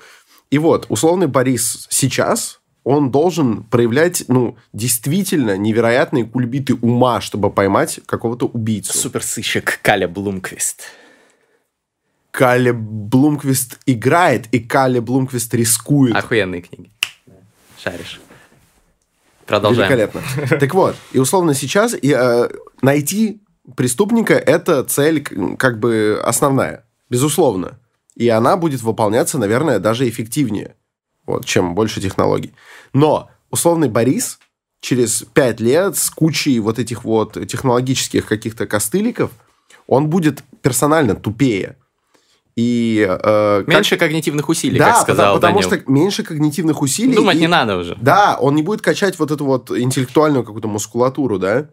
И 0.51 0.59
вот, 0.59 0.85
условный 0.89 1.25
Борис 1.25 1.87
сейчас, 1.89 2.61
он 2.83 3.09
должен 3.09 3.63
проявлять, 3.63 4.25
ну, 4.27 4.55
действительно 4.71 5.57
невероятные 5.57 6.25
кульбиты 6.25 6.75
ума, 6.75 7.21
чтобы 7.21 7.49
поймать 7.49 8.01
какого-то 8.05 8.45
убийцу. 8.45 8.95
Суперсыщик 8.95 9.79
Каля 9.81 10.07
Блумквист. 10.07 10.83
Кале 12.31 12.73
Блумквист 12.73 13.79
играет, 13.85 14.47
и 14.53 14.59
Кале 14.59 15.01
Блумквист 15.01 15.53
рискует. 15.53 16.15
Охуенные 16.15 16.61
книги. 16.61 16.91
Шаришь. 17.77 18.21
Продолжаем. 19.45 19.91
Великолепно. 19.91 20.59
Так 20.59 20.73
вот, 20.73 20.95
и 21.11 21.19
условно 21.19 21.53
сейчас 21.53 21.93
и, 21.93 22.15
э, 22.17 22.49
найти 22.81 23.41
преступника– 23.75 24.33
это 24.35 24.83
цель 24.83 25.21
как 25.57 25.79
бы 25.79 26.21
основная, 26.23 26.85
безусловно. 27.09 27.79
И 28.15 28.29
она 28.29 28.55
будет 28.55 28.81
выполняться, 28.81 29.37
наверное, 29.37 29.79
даже 29.79 30.07
эффективнее, 30.07 30.75
вот, 31.25 31.45
чем 31.45 31.75
больше 31.75 31.99
технологий. 32.01 32.53
Но 32.93 33.29
условный 33.49 33.89
Борис 33.89 34.39
через 34.79 35.23
пять 35.33 35.59
лет 35.59 35.97
с 35.97 36.09
кучей 36.09 36.59
вот 36.59 36.79
этих 36.79 37.03
вот 37.03 37.33
технологических 37.47 38.25
каких-то 38.25 38.67
костыликов, 38.67 39.31
он 39.87 40.07
будет 40.07 40.43
персонально 40.61 41.15
тупее. 41.15 41.77
И 42.55 43.05
э, 43.09 43.63
как- 43.65 43.67
Меньше 43.67 43.97
когнитивных 43.97 44.49
усилий, 44.49 44.77
да, 44.77 44.93
как 44.93 45.01
сказал 45.03 45.35
потому, 45.35 45.57
потому 45.57 45.69
Данил. 45.69 45.83
что 45.83 45.91
меньше 45.91 46.23
когнитивных 46.23 46.81
усилий. 46.81 47.15
Думать 47.15 47.37
и- 47.37 47.39
не 47.41 47.47
надо 47.47 47.77
уже. 47.77 47.97
Да, 48.01 48.37
он 48.39 48.55
не 48.55 48.61
будет 48.63 48.81
качать 48.81 49.17
вот 49.19 49.31
эту 49.31 49.45
вот 49.45 49.71
интеллектуальную 49.71 50.43
какую-то 50.43 50.67
мускулатуру, 50.67 51.39
да? 51.39 51.69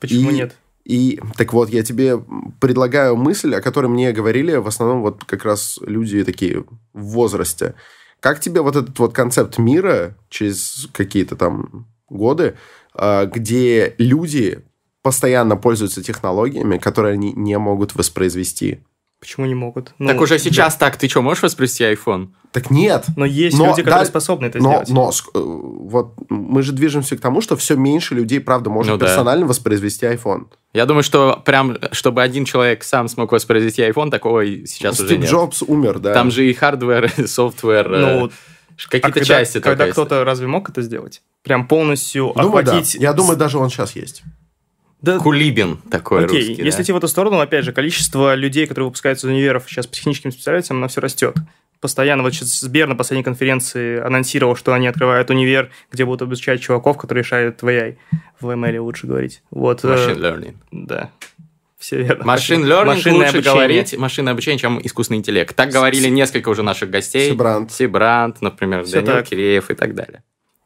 Почему 0.00 0.30
И- 0.30 0.34
нет? 0.34 0.56
И 0.84 1.20
так 1.36 1.52
вот, 1.52 1.68
я 1.70 1.84
тебе 1.84 2.18
предлагаю 2.60 3.14
мысль, 3.14 3.54
о 3.54 3.60
которой 3.60 3.86
мне 3.86 4.10
говорили 4.12 4.56
в 4.56 4.66
основном 4.66 5.02
вот 5.02 5.22
как 5.24 5.44
раз 5.44 5.78
люди 5.86 6.24
такие 6.24 6.64
в 6.92 7.02
возрасте. 7.02 7.74
Как 8.18 8.40
тебе 8.40 8.62
вот 8.62 8.74
этот 8.74 8.98
вот 8.98 9.12
концепт 9.12 9.58
мира 9.58 10.16
через 10.28 10.88
какие-то 10.92 11.36
там 11.36 11.86
годы, 12.08 12.56
а, 12.94 13.26
где 13.26 13.94
люди 13.98 14.60
постоянно 15.02 15.56
пользуются 15.56 16.02
технологиями, 16.02 16.78
которые 16.78 17.14
они 17.14 17.32
не 17.32 17.56
могут 17.58 17.94
воспроизвести? 17.94 18.80
Почему 19.22 19.46
не 19.46 19.54
могут? 19.54 19.94
Ну, 20.00 20.08
так 20.08 20.20
уже 20.20 20.36
сейчас 20.40 20.74
так, 20.74 20.96
ты 20.96 21.08
что, 21.08 21.22
можешь 21.22 21.44
воспроизвести 21.44 21.84
iPhone? 21.84 22.30
Так 22.50 22.72
нет. 22.72 23.04
Но 23.14 23.24
есть 23.24 23.56
Но 23.56 23.66
люди, 23.66 23.82
которые 23.82 24.00
да- 24.00 24.06
способны 24.06 24.46
это 24.46 24.58
Но, 24.58 24.82
сделать. 24.84 24.88
но 24.88 25.10
э, 25.10 25.38
вот 25.38 26.14
мы 26.28 26.60
же 26.64 26.72
движемся 26.72 27.16
к 27.16 27.20
тому, 27.20 27.40
что 27.40 27.56
все 27.56 27.76
меньше 27.76 28.16
людей, 28.16 28.40
правда, 28.40 28.68
может 28.68 28.90
Ну 28.90 28.98
да. 28.98 29.06
персонально 29.06 29.46
воспроизвести 29.46 30.06
iPhone. 30.06 30.46
Я 30.74 30.86
думаю, 30.86 31.04
что 31.04 31.40
прям, 31.44 31.76
чтобы 31.92 32.20
один 32.20 32.44
человек 32.44 32.82
сам 32.82 33.06
смог 33.06 33.30
воспроизвести 33.30 33.82
iPhone, 33.82 34.10
такого 34.10 34.44
сейчас 34.66 34.98
уже 34.98 35.06
Стив 35.10 35.20
нет. 35.20 35.30
Джобс 35.30 35.62
умер, 35.62 36.00
да. 36.00 36.14
Там 36.14 36.32
же 36.32 36.44
и 36.44 36.52
hardware, 36.52 37.08
и 37.16 37.26
software, 37.28 37.88
Ну, 37.90 38.26
э, 38.26 38.30
какие-то 38.76 39.06
а 39.06 39.10
когда, 39.12 39.24
части 39.24 39.60
когда 39.60 39.84
есть. 39.84 39.92
кто-то 39.92 40.24
разве 40.24 40.48
мог 40.48 40.68
это 40.68 40.82
сделать? 40.82 41.22
Прям 41.44 41.68
полностью 41.68 42.32
Думаю, 42.34 42.64
да. 42.64 42.72
охватить... 42.72 42.96
Я 42.96 43.12
думаю, 43.12 43.36
даже 43.36 43.58
он 43.58 43.70
сейчас 43.70 43.94
есть. 43.94 44.24
Да, 45.02 45.18
Кулибин 45.18 45.78
такой 45.90 46.24
Окей, 46.24 46.38
русский, 46.48 46.62
если 46.64 46.78
да. 46.78 46.82
идти 46.84 46.92
в 46.92 46.96
эту 46.96 47.08
сторону, 47.08 47.40
опять 47.40 47.64
же, 47.64 47.72
количество 47.72 48.34
людей, 48.34 48.66
которые 48.66 48.86
выпускаются 48.86 49.26
из 49.26 49.30
универов 49.30 49.64
сейчас 49.68 49.86
по 49.86 49.94
техническим 49.96 50.30
специальностям, 50.32 50.76
оно 50.78 50.88
все 50.88 51.00
растет. 51.00 51.36
Постоянно, 51.80 52.22
вот 52.22 52.32
сейчас 52.32 52.60
Сбер 52.60 52.86
на 52.86 52.94
последней 52.94 53.24
конференции 53.24 53.98
анонсировал, 53.98 54.54
что 54.54 54.72
они 54.72 54.86
открывают 54.86 55.28
универ, 55.30 55.70
где 55.90 56.04
будут 56.04 56.22
обучать 56.22 56.60
чуваков, 56.60 56.96
которые 56.96 57.24
шарят 57.24 57.60
в 57.62 57.66
AI. 57.66 57.96
В 58.40 58.48
ML 58.50 58.78
лучше 58.78 59.08
говорить. 59.08 59.42
Вот. 59.50 59.84
э, 59.84 59.88
Machine 59.88 60.18
learning. 60.18 60.54
Да. 60.70 61.10
Все 61.78 62.00
верно. 62.00 62.24
Машин 62.24 62.64
learning 62.64 62.84
Машинное 62.84 63.18
лучше 63.18 63.30
обучение. 63.38 63.52
говорить 63.54 63.98
машинное 63.98 64.32
обучение, 64.34 64.58
чем 64.60 64.80
искусственный 64.80 65.18
интеллект. 65.18 65.56
Так 65.56 65.70
говорили 65.70 66.06
несколько 66.08 66.48
уже 66.50 66.62
наших 66.62 66.90
гостей. 66.90 67.30
Сибрант. 67.30 67.72
Сибрант, 67.72 68.40
например, 68.40 68.84
Всё 68.84 69.00
Данил 69.00 69.14
так. 69.14 69.26
Киреев 69.26 69.68
и 69.68 69.74
так 69.74 69.96
далее. 69.96 70.22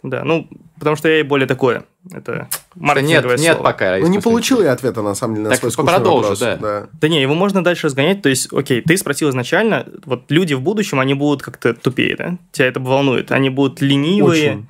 Да, 0.08 0.22
ну, 0.24 0.48
потому 0.78 0.94
что 0.94 1.08
я 1.08 1.18
и 1.18 1.22
более 1.24 1.48
такое. 1.48 1.84
Это 2.12 2.32
нет, 2.32 2.60
маркетинговое 2.76 3.38
нет 3.38 3.54
слово. 3.56 3.64
пока. 3.64 3.98
Ну, 3.98 4.06
не 4.06 4.20
получил 4.20 4.62
я 4.62 4.70
ответа, 4.72 5.02
на 5.02 5.14
самом 5.16 5.34
деле, 5.34 5.44
на 5.48 5.50
Так 5.50 5.58
свой 5.58 5.72
скучный 5.72 5.94
продолжи, 5.94 6.28
вопрос. 6.28 6.58
да. 6.60 6.86
Да 6.92 7.08
не, 7.08 7.20
его 7.20 7.34
можно 7.34 7.64
дальше 7.64 7.88
разгонять. 7.88 8.22
То 8.22 8.28
есть, 8.28 8.52
окей, 8.52 8.82
ты 8.82 8.96
спросил 8.96 9.30
изначально, 9.30 9.84
вот 10.04 10.30
люди 10.30 10.54
в 10.54 10.60
будущем, 10.60 11.00
они 11.00 11.14
будут 11.14 11.42
как-то 11.42 11.74
тупее, 11.74 12.14
да? 12.16 12.38
Тебя 12.52 12.68
это 12.68 12.78
волнует. 12.78 13.32
Они 13.32 13.50
будут 13.50 13.80
ленивые. 13.80 14.50
Очень. 14.52 14.66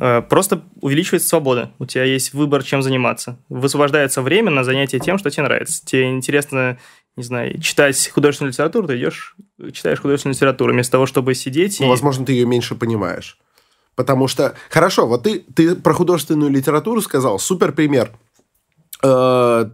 Э, 0.00 0.22
Просто 0.22 0.62
увеличивается 0.80 1.28
свобода. 1.28 1.70
У 1.78 1.86
тебя 1.86 2.02
есть 2.04 2.34
выбор, 2.34 2.64
чем 2.64 2.82
заниматься. 2.82 3.38
Высвобождается 3.48 4.20
время 4.20 4.50
на 4.50 4.64
занятие 4.64 4.98
тем, 4.98 5.16
что 5.18 5.30
тебе 5.30 5.44
нравится. 5.44 5.84
Тебе 5.86 6.10
интересно, 6.10 6.78
не 7.16 7.22
знаю, 7.22 7.60
читать 7.60 8.10
художественную 8.12 8.50
литературу, 8.52 8.88
ты 8.88 8.96
идешь, 8.96 9.36
читаешь 9.72 10.00
художественную 10.00 10.34
литературу, 10.34 10.72
вместо 10.72 10.92
того, 10.92 11.06
чтобы 11.06 11.34
сидеть 11.34 11.78
Ну, 11.78 11.86
и... 11.86 11.88
возможно, 11.88 12.26
ты 12.26 12.32
ее 12.32 12.46
меньше 12.46 12.74
понимаешь. 12.74 13.36
Потому 13.94 14.28
что... 14.28 14.54
Хорошо, 14.70 15.06
вот 15.06 15.24
ты, 15.24 15.40
ты 15.40 15.74
про 15.74 15.92
художественную 15.92 16.50
литературу 16.50 17.00
сказал. 17.02 17.38
Супер 17.38 17.72
пример. 17.72 18.12
Э, 19.02 19.66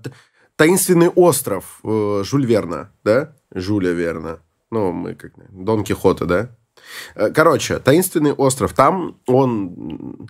«Таинственный 0.57 1.09
остров» 1.09 1.81
э, 1.85 2.23
Жюль 2.25 2.47
Верна, 2.47 2.91
да? 3.05 3.35
Жюля 3.55 3.93
Верна. 3.93 4.39
Ну, 4.71 4.93
мы 4.93 5.15
как... 5.15 5.33
Дон 5.51 5.85
Кихота, 5.85 6.27
да? 6.27 6.51
Э, 7.15 7.31
Короче, 7.31 7.79
«Таинственный 7.79 8.33
остров». 8.33 8.73
Там 8.73 9.19
он... 9.27 10.29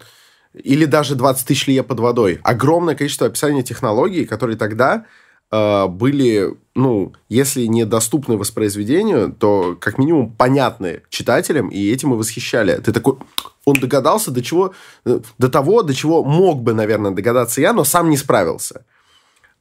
Или 0.53 0.85
даже 0.85 1.15
«20 1.15 1.47
тысяч 1.47 1.67
лье 1.67 1.83
под 1.83 2.01
водой». 2.01 2.41
Огромное 2.43 2.95
количество 2.95 3.27
описаний 3.27 3.63
технологий, 3.63 4.27
которые 4.27 4.57
тогда 4.57 5.07
были, 5.51 6.55
ну, 6.75 7.13
если 7.29 7.65
не 7.67 7.85
доступны 7.85 8.37
воспроизведению, 8.37 9.33
то 9.33 9.77
как 9.81 9.99
минимум 9.99 10.31
понятны 10.31 11.03
читателям, 11.09 11.69
и 11.69 11.91
этим 11.91 12.13
и 12.13 12.17
восхищали. 12.17 12.77
Ты 12.77 12.93
такой, 12.93 13.17
он 13.65 13.77
догадался 13.81 14.31
до 14.31 14.43
чего, 14.43 14.75
э, 15.05 15.21
до 15.39 15.49
того, 15.49 15.83
до 15.83 15.95
чего 15.95 16.23
мог 16.25 16.63
бы, 16.63 16.75
наверное, 16.75 17.13
догадаться 17.13 17.61
я, 17.61 17.73
но 17.73 17.85
сам 17.85 18.11
не 18.11 18.17
справился. 18.17 18.85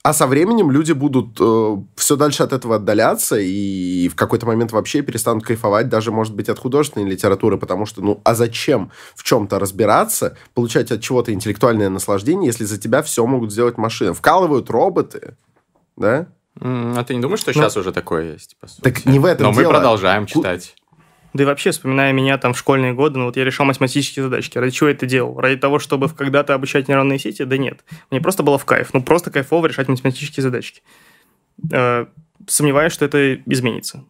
А 0.04 0.14
со 0.14 0.28
временем 0.28 0.72
люди 0.72 0.94
будут 0.94 1.38
э, 1.40 1.78
все 1.96 2.16
дальше 2.16 2.44
от 2.44 2.54
этого 2.54 2.76
отдаляться 2.76 3.38
и 3.38 4.08
в 4.08 4.16
какой-то 4.16 4.46
момент 4.46 4.72
вообще 4.72 5.02
перестанут 5.02 5.44
кайфовать 5.44 5.90
даже, 5.90 6.12
может 6.12 6.34
быть, 6.34 6.48
от 6.48 6.60
художественной 6.60 7.10
литературы, 7.10 7.58
потому 7.58 7.86
что, 7.86 8.02
ну, 8.02 8.22
а 8.24 8.34
зачем 8.34 8.92
в 9.16 9.24
чем-то 9.24 9.60
разбираться, 9.60 10.38
получать 10.54 10.92
от 10.92 11.02
чего-то 11.02 11.34
интеллектуальное 11.34 11.90
наслаждение, 11.90 12.48
если 12.48 12.64
за 12.64 12.78
тебя 12.78 13.02
все 13.02 13.26
могут 13.26 13.52
сделать 13.52 13.78
машины? 13.78 14.14
Вкалывают 14.14 14.70
роботы, 14.70 15.36
да? 15.98 16.28
А 16.60 17.04
ты 17.04 17.14
не 17.16 17.22
думаешь, 17.22 17.40
что 17.42 17.54
сейчас 17.54 17.78
уже 17.78 17.92
такое 17.92 18.34
есть? 18.34 18.56
по 18.60 18.68
сути? 18.68 18.82
Ну, 18.84 18.92
Так 18.92 19.06
не 19.06 19.20
в 19.20 19.26
этом 19.26 19.48
Но 19.48 19.52
мы 19.52 19.62
дело. 19.62 19.74
продолжаем 19.74 20.26
Ку- 20.26 20.40
читать. 20.40 20.76
Да 21.34 21.44
и 21.44 21.46
вообще, 21.46 21.70
вспоминая 21.72 22.14
меня 22.14 22.38
там 22.40 22.54
в 22.54 22.58
школьные 22.58 22.94
годы, 22.94 23.20
ну 23.20 23.26
вот 23.26 23.38
я 23.38 23.44
решал 23.44 23.66
математические 23.68 24.24
задачки. 24.24 24.58
Ради 24.58 24.72
чего 24.72 24.90
я 24.90 24.96
это 24.96 25.06
делал? 25.06 25.40
Ради 25.40 25.58
того, 25.58 25.78
чтобы 25.78 26.10
когда-то 26.10 26.56
обучать 26.56 26.88
нейронные 26.88 27.20
сети? 27.20 27.44
Да 27.44 27.58
нет. 27.58 27.84
Мне 28.10 28.22
просто 28.22 28.42
было 28.42 28.58
в 28.58 28.66
кайф. 28.66 28.92
Ну, 28.94 29.04
просто 29.04 29.30
кайфово 29.30 29.68
решать 29.68 29.88
математические 29.88 30.42
задачки. 30.42 30.82
Э, 31.72 32.06
Сомневаюсь, 32.48 32.94
что 32.94 33.04
это 33.06 33.36
изменится. 33.46 34.04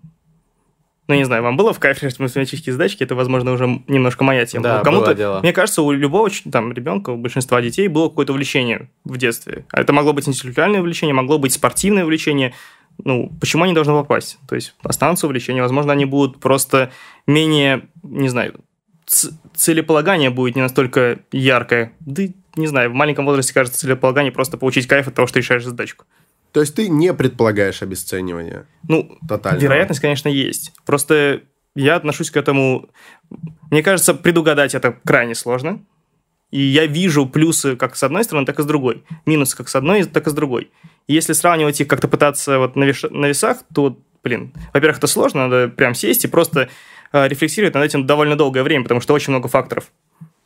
Ну, 1.07 1.15
не 1.15 1.23
знаю, 1.23 1.41
вам 1.41 1.55
было 1.55 1.73
в 1.73 1.79
кайф 1.79 2.03
решать 2.03 2.19
математические 2.19 2.73
задачки? 2.73 3.03
Это, 3.03 3.15
возможно, 3.15 3.53
уже 3.53 3.81
немножко 3.87 4.25
моя 4.25 4.45
тема. 4.45 4.63
Да, 4.63 4.79
кому-то, 4.81 5.39
мне 5.41 5.53
кажется, 5.53 5.81
у 5.81 5.91
любого 5.91 6.29
там 6.51 6.73
ребенка, 6.73 7.11
у 7.11 7.17
большинства 7.17 7.61
детей 7.61 7.87
было 7.87 8.09
какое-то 8.09 8.33
увлечение 8.33 8.89
в 9.05 9.17
детстве. 9.17 9.65
А 9.71 9.79
это 9.79 9.93
могло 9.93 10.11
быть 10.11 10.27
интеллектуальное 10.27 10.81
увлечение, 10.81 11.13
могло 11.13 11.37
быть 11.37 11.53
спортивное 11.53 12.03
увлечение. 12.03 12.53
Ну, 13.03 13.31
почему 13.39 13.63
они 13.63 13.73
должны 13.73 13.93
попасть? 13.93 14.37
То 14.49 14.55
есть 14.55 14.75
останутся 14.83 15.27
увлечения, 15.27 15.61
возможно, 15.61 15.93
они 15.93 16.05
будут 16.05 16.39
просто 16.39 16.91
менее, 17.25 17.83
не 18.03 18.27
знаю, 18.27 18.55
целеполагание 19.55 20.29
будет 20.29 20.55
не 20.55 20.61
настолько 20.61 21.19
яркое. 21.31 21.93
Да, 22.01 22.23
не 22.57 22.67
знаю, 22.67 22.89
в 22.89 22.93
маленьком 22.93 23.25
возрасте, 23.25 23.53
кажется, 23.53 23.79
целеполагание 23.79 24.31
просто 24.31 24.57
получить 24.57 24.87
кайф 24.87 25.07
от 25.07 25.13
того, 25.13 25.27
что 25.27 25.39
решаешь 25.39 25.63
задачку. 25.63 26.05
То 26.57 26.61
есть 26.61 26.73
ты 26.73 26.89
не 26.89 27.13
предполагаешь 27.13 27.83
обесценивание 27.83 28.65
Ну, 28.87 29.19
тотального? 29.27 29.63
вероятность, 29.63 29.99
конечно, 30.01 30.27
есть. 30.27 30.73
Просто 30.87 31.41
я 31.75 31.97
отношусь 31.97 32.31
к 32.31 32.35
этому... 32.37 32.89
Мне 33.69 33.83
кажется, 33.83 34.15
предугадать 34.15 34.73
это 34.73 34.97
крайне 35.05 35.35
сложно. 35.35 35.85
И 36.49 36.59
я 36.59 36.87
вижу 36.87 37.27
плюсы 37.27 37.75
как 37.75 37.95
с 37.95 38.01
одной 38.01 38.23
стороны, 38.23 38.47
так 38.47 38.57
и 38.57 38.63
с 38.63 38.65
другой. 38.65 39.03
Минусы 39.27 39.55
как 39.55 39.69
с 39.69 39.75
одной, 39.75 40.03
так 40.05 40.25
и 40.25 40.31
с 40.31 40.33
другой. 40.33 40.71
И 41.05 41.13
если 41.13 41.33
сравнивать 41.33 41.79
их, 41.79 41.87
как-то 41.87 42.07
пытаться 42.07 42.57
вот 42.57 42.75
на, 42.75 42.85
веш- 42.85 43.11
на 43.11 43.27
весах, 43.27 43.59
то, 43.71 43.95
блин, 44.23 44.51
во-первых, 44.73 44.97
это 44.97 45.05
сложно, 45.05 45.47
надо 45.47 45.67
прям 45.67 45.93
сесть 45.93 46.25
и 46.25 46.27
просто 46.27 46.69
э, 47.11 47.27
рефлексировать 47.27 47.75
над 47.75 47.83
этим 47.83 48.07
довольно 48.07 48.35
долгое 48.35 48.63
время, 48.63 48.81
потому 48.81 48.99
что 48.99 49.13
очень 49.13 49.29
много 49.29 49.47
факторов. 49.47 49.91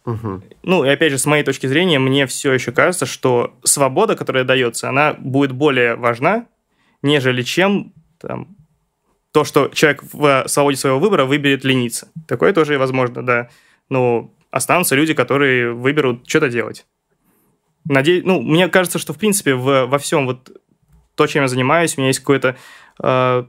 Мгм. 0.06 0.44
Ну, 0.64 0.84
и 0.84 0.90
опять 0.90 1.12
же, 1.12 1.18
с 1.18 1.26
моей 1.26 1.44
точки 1.44 1.68
зрения, 1.68 2.00
мне 2.00 2.26
все 2.26 2.54
еще 2.54 2.72
кажется, 2.72 3.06
что 3.06 3.54
свобода, 3.64 4.16
которая 4.16 4.44
дается, 4.44 4.90
она 4.90 5.14
будет 5.14 5.52
более 5.52 5.96
важна, 5.96 6.48
нежели 7.02 7.44
чем 7.44 7.94
там, 8.20 8.56
то, 9.32 9.44
что 9.44 9.70
человек 9.70 10.04
в 10.12 10.44
свободе 10.48 10.78
своего 10.78 11.00
выбора 11.00 11.26
выберет 11.26 11.64
лениться. 11.64 12.10
Такое 12.28 12.54
тоже 12.54 12.78
возможно, 12.78 13.26
да. 13.26 13.50
Но 13.90 14.34
останутся 14.50 14.96
люди, 14.96 15.14
которые 15.14 15.74
выберут 15.74 16.28
что-то 16.28 16.50
делать. 16.50 16.86
Надеюсь, 17.86 18.24
ну, 18.26 18.42
мне 18.42 18.68
кажется, 18.68 19.00
что, 19.00 19.14
в 19.14 19.18
принципе, 19.18 19.56
в, 19.56 19.86
во 19.86 19.98
всем 19.98 20.26
вот 20.26 20.52
то, 21.16 21.28
чем 21.28 21.44
я 21.44 21.48
занимаюсь, 21.48 21.98
у 21.98 22.02
меня 22.02 22.10
есть 22.10 22.20
какое-то 22.20 22.56
э, 23.02 23.44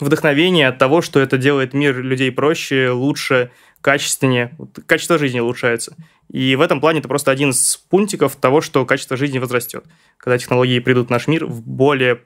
вдохновение 0.00 0.68
от 0.68 0.78
того, 0.78 1.02
что 1.02 1.20
это 1.20 1.38
делает 1.38 1.74
мир 1.74 1.98
людей 2.00 2.30
проще, 2.30 2.90
лучше, 2.90 3.50
качественнее. 3.82 4.56
Качество 4.86 5.18
жизни 5.18 5.40
улучшается. 5.40 5.94
И 6.30 6.56
в 6.56 6.62
этом 6.62 6.80
плане 6.80 7.00
это 7.00 7.08
просто 7.08 7.30
один 7.30 7.50
из 7.50 7.76
пунктиков 7.76 8.36
того, 8.36 8.62
что 8.62 8.86
качество 8.86 9.16
жизни 9.18 9.38
возрастет, 9.38 9.84
когда 10.16 10.38
технологии 10.38 10.78
придут 10.78 11.08
в 11.08 11.10
наш 11.10 11.26
мир 11.26 11.44
в 11.44 11.62
более 11.62 12.22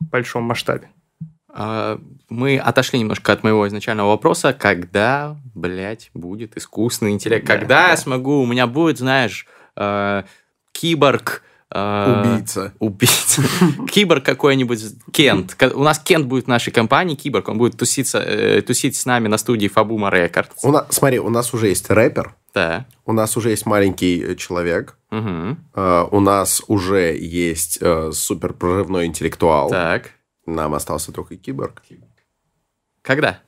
большом 0.00 0.42
масштабе. 0.42 0.90
А, 1.48 1.98
мы 2.28 2.58
отошли 2.58 2.98
немножко 2.98 3.32
от 3.32 3.42
моего 3.42 3.66
изначального 3.66 4.08
вопроса. 4.08 4.52
Когда, 4.52 5.36
блядь, 5.54 6.10
будет 6.12 6.56
искусственный 6.58 7.12
интеллект? 7.12 7.46
Да, 7.46 7.54
когда 7.54 7.82
да. 7.84 7.90
я 7.90 7.96
смогу? 7.96 8.42
У 8.42 8.46
меня 8.46 8.66
будет, 8.66 8.98
знаешь, 8.98 9.46
э, 9.76 10.24
киборг, 10.72 11.42
Убийца. 11.70 12.72
Убийца. 12.78 13.42
Киборг 13.90 14.24
какой-нибудь, 14.24 14.82
Кент. 15.12 15.56
У 15.74 15.82
нас 15.82 15.98
Кент 15.98 16.26
будет 16.26 16.46
в 16.46 16.48
нашей 16.48 16.72
компании, 16.72 17.14
Киборг. 17.14 17.48
Он 17.48 17.58
будет 17.58 17.76
туситься, 17.76 18.18
э, 18.18 18.62
тусить 18.62 18.96
с 18.96 19.04
нами 19.04 19.28
на 19.28 19.36
студии 19.36 19.68
Фабума 19.68 20.10
нас, 20.70 20.86
смотри, 20.90 21.18
у 21.18 21.28
нас 21.28 21.52
уже 21.52 21.68
есть 21.68 21.90
рэпер. 21.90 22.34
Да. 22.54 22.86
У 23.04 23.12
нас 23.12 23.36
уже 23.36 23.50
есть 23.50 23.66
маленький 23.66 24.36
человек. 24.36 24.96
Угу. 25.10 25.56
у 26.10 26.20
нас 26.20 26.62
уже 26.66 27.16
есть 27.16 27.80
супер 28.12 28.52
прорывной 28.52 29.06
интеллектуал. 29.06 29.70
Так. 29.70 30.10
Нам 30.44 30.74
остался 30.74 31.12
только 31.12 31.36
киборг. 31.36 31.82
Когда? 33.02 33.40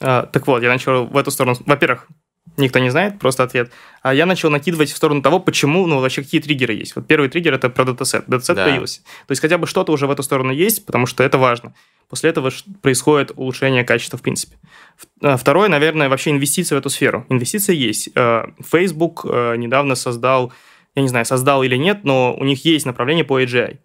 А, 0.00 0.26
так 0.26 0.46
вот, 0.46 0.62
я 0.62 0.68
начал 0.68 1.06
в 1.06 1.16
эту 1.16 1.30
сторону. 1.30 1.56
Во-первых, 1.66 2.08
никто 2.56 2.78
не 2.78 2.90
знает, 2.90 3.18
просто 3.18 3.42
ответ. 3.42 3.70
А 4.02 4.14
я 4.14 4.26
начал 4.26 4.50
накидывать 4.50 4.90
в 4.90 4.96
сторону 4.96 5.22
того, 5.22 5.40
почему, 5.40 5.86
ну, 5.86 6.00
вообще 6.00 6.22
какие 6.22 6.40
триггеры 6.40 6.74
есть. 6.74 6.96
Вот 6.96 7.06
первый 7.06 7.28
триггер– 7.28 7.54
это 7.54 7.70
про 7.70 7.84
датасет. 7.84 8.24
Датасет 8.26 8.56
да. 8.56 8.66
появился. 8.66 9.00
То 9.26 9.32
есть 9.32 9.40
хотя 9.40 9.58
бы 9.58 9.66
что-то 9.66 9.92
уже 9.92 10.06
в 10.06 10.10
эту 10.10 10.22
сторону 10.22 10.52
есть, 10.52 10.84
потому 10.86 11.06
что 11.06 11.22
это 11.22 11.38
важно. 11.38 11.74
После 12.08 12.30
этого 12.30 12.50
происходит 12.82 13.32
улучшение 13.36 13.84
качества 13.84 14.18
в 14.18 14.22
принципе. 14.22 14.56
А, 15.22 15.36
второе, 15.36 15.68
наверное, 15.68 16.08
вообще 16.08 16.30
инвестиции 16.30 16.74
в 16.74 16.78
эту 16.78 16.90
сферу. 16.90 17.24
Инвестиции 17.30 17.74
есть. 17.74 18.10
А, 18.14 18.50
Facebook 18.60 19.24
а, 19.24 19.54
недавно 19.54 19.94
создал, 19.94 20.52
я 20.94 21.02
не 21.02 21.08
знаю, 21.08 21.24
создал 21.24 21.62
или 21.62 21.76
нет, 21.76 22.04
но 22.04 22.34
у 22.34 22.44
них 22.44 22.64
есть 22.64 22.86
направление 22.86 23.24
по 23.24 23.40
AGI 23.40 23.78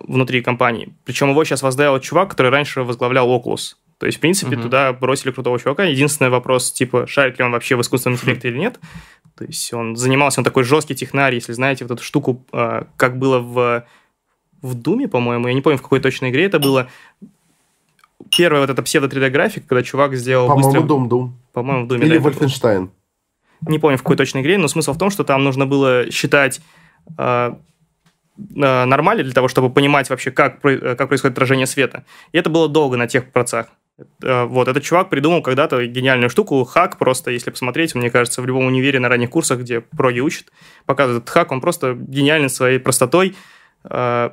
внутри 0.00 0.42
компании. 0.42 0.94
Причем 1.04 1.30
его 1.30 1.44
сейчас 1.44 1.62
возглавил 1.62 1.98
чувак, 2.00 2.30
который 2.30 2.50
раньше 2.50 2.82
возглавлял 2.82 3.28
Oculus. 3.28 3.76
То 3.98 4.06
есть, 4.06 4.18
в 4.18 4.20
принципе, 4.20 4.56
туда 4.56 4.92
бросили 4.92 5.30
крутого 5.30 5.58
чувака. 5.58 5.84
Единственный 5.84 6.28
вопрос, 6.28 6.70
типа, 6.70 7.06
шарит 7.06 7.38
ли 7.38 7.44
он 7.44 7.52
вообще 7.52 7.76
в 7.76 7.80
искусственном 7.80 8.16
интеллекте 8.16 8.48
или 8.48 8.58
нет. 8.58 8.78
То 9.36 9.44
есть, 9.44 9.72
он 9.72 9.96
занимался, 9.96 10.40
он 10.40 10.44
такой 10.44 10.64
жесткий 10.64 10.94
технарь, 10.94 11.34
если 11.34 11.52
знаете, 11.52 11.84
вот 11.84 11.92
эту 11.94 12.02
штуку, 12.02 12.44
а, 12.52 12.86
как 12.96 13.18
было 13.18 13.38
в, 13.38 13.86
в 14.60 14.74
Думе, 14.74 15.08
по-моему, 15.08 15.48
я 15.48 15.54
не 15.54 15.62
помню, 15.62 15.78
в 15.78 15.82
какой 15.82 16.00
точной 16.00 16.30
игре 16.30 16.44
это 16.44 16.58
было. 16.58 16.88
Первая 18.36 18.60
вот 18.60 18.70
эта 18.70 18.82
псевдо-3D-графика, 18.82 19.66
когда 19.66 19.82
чувак 19.82 20.14
сделал... 20.14 20.48
По-моему, 20.48 20.86
Дум, 20.86 21.08
Дум. 21.08 21.38
По-моему, 21.52 21.84
в 21.84 21.88
Думе, 21.88 22.06
Или 22.06 22.18
да, 22.18 22.24
Вольфенштайн. 22.24 22.90
Не 23.66 23.78
помню, 23.78 23.96
в 23.96 24.02
какой 24.02 24.16
точной 24.16 24.42
игре, 24.42 24.58
но 24.58 24.68
смысл 24.68 24.92
в 24.92 24.98
том, 24.98 25.10
что 25.10 25.24
там 25.24 25.42
нужно 25.42 25.66
было 25.66 26.10
считать 26.10 26.60
а, 27.16 27.58
а, 28.60 28.84
нормали 28.84 29.22
для 29.22 29.32
того, 29.32 29.48
чтобы 29.48 29.70
понимать 29.70 30.10
вообще, 30.10 30.30
как, 30.30 30.60
как 30.60 31.08
происходит 31.08 31.36
отражение 31.36 31.66
света. 31.66 32.04
И 32.32 32.38
это 32.38 32.50
было 32.50 32.68
долго 32.68 32.96
на 32.96 33.06
тех 33.06 33.30
процессах. 33.32 33.68
Э, 34.22 34.44
вот, 34.44 34.68
этот 34.68 34.82
чувак 34.82 35.08
придумал 35.08 35.42
когда-то 35.42 35.86
гениальную 35.86 36.28
штуку, 36.28 36.62
хак 36.64 36.98
просто, 36.98 37.30
если 37.30 37.50
посмотреть, 37.50 37.94
мне 37.94 38.10
кажется, 38.10 38.42
в 38.42 38.46
любом 38.46 38.66
универе 38.66 39.00
на 39.00 39.08
ранних 39.08 39.30
курсах, 39.30 39.60
где 39.60 39.80
проги 39.80 40.20
учат, 40.20 40.52
показывает 40.84 41.22
этот 41.22 41.32
хак, 41.32 41.52
он 41.52 41.60
просто 41.60 41.94
гениальный 41.94 42.50
своей 42.50 42.78
простотой. 42.78 43.34
Э, 43.84 44.30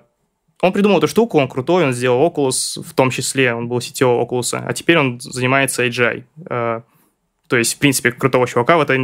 он 0.62 0.72
придумал 0.74 1.00
эту 1.00 1.08
штуку, 1.08 1.40
он 1.40 1.48
крутой, 1.48 1.86
он 1.86 1.94
сделал 1.94 2.26
Oculus, 2.26 2.82
в 2.82 2.94
том 2.94 3.10
числе, 3.10 3.54
он 3.54 3.68
был 3.68 3.80
CTO 3.80 4.26
Oculus, 4.26 4.62
а 4.66 4.74
теперь 4.74 4.98
он 4.98 5.20
занимается 5.20 5.86
AGI. 5.86 6.24
Э, 6.50 6.82
то 7.48 7.58
есть, 7.58 7.76
в 7.76 7.80
принципе, 7.80 8.12
крутого 8.12 8.48
чувака 8.48 8.78
в 8.78 8.82
это 8.82 8.98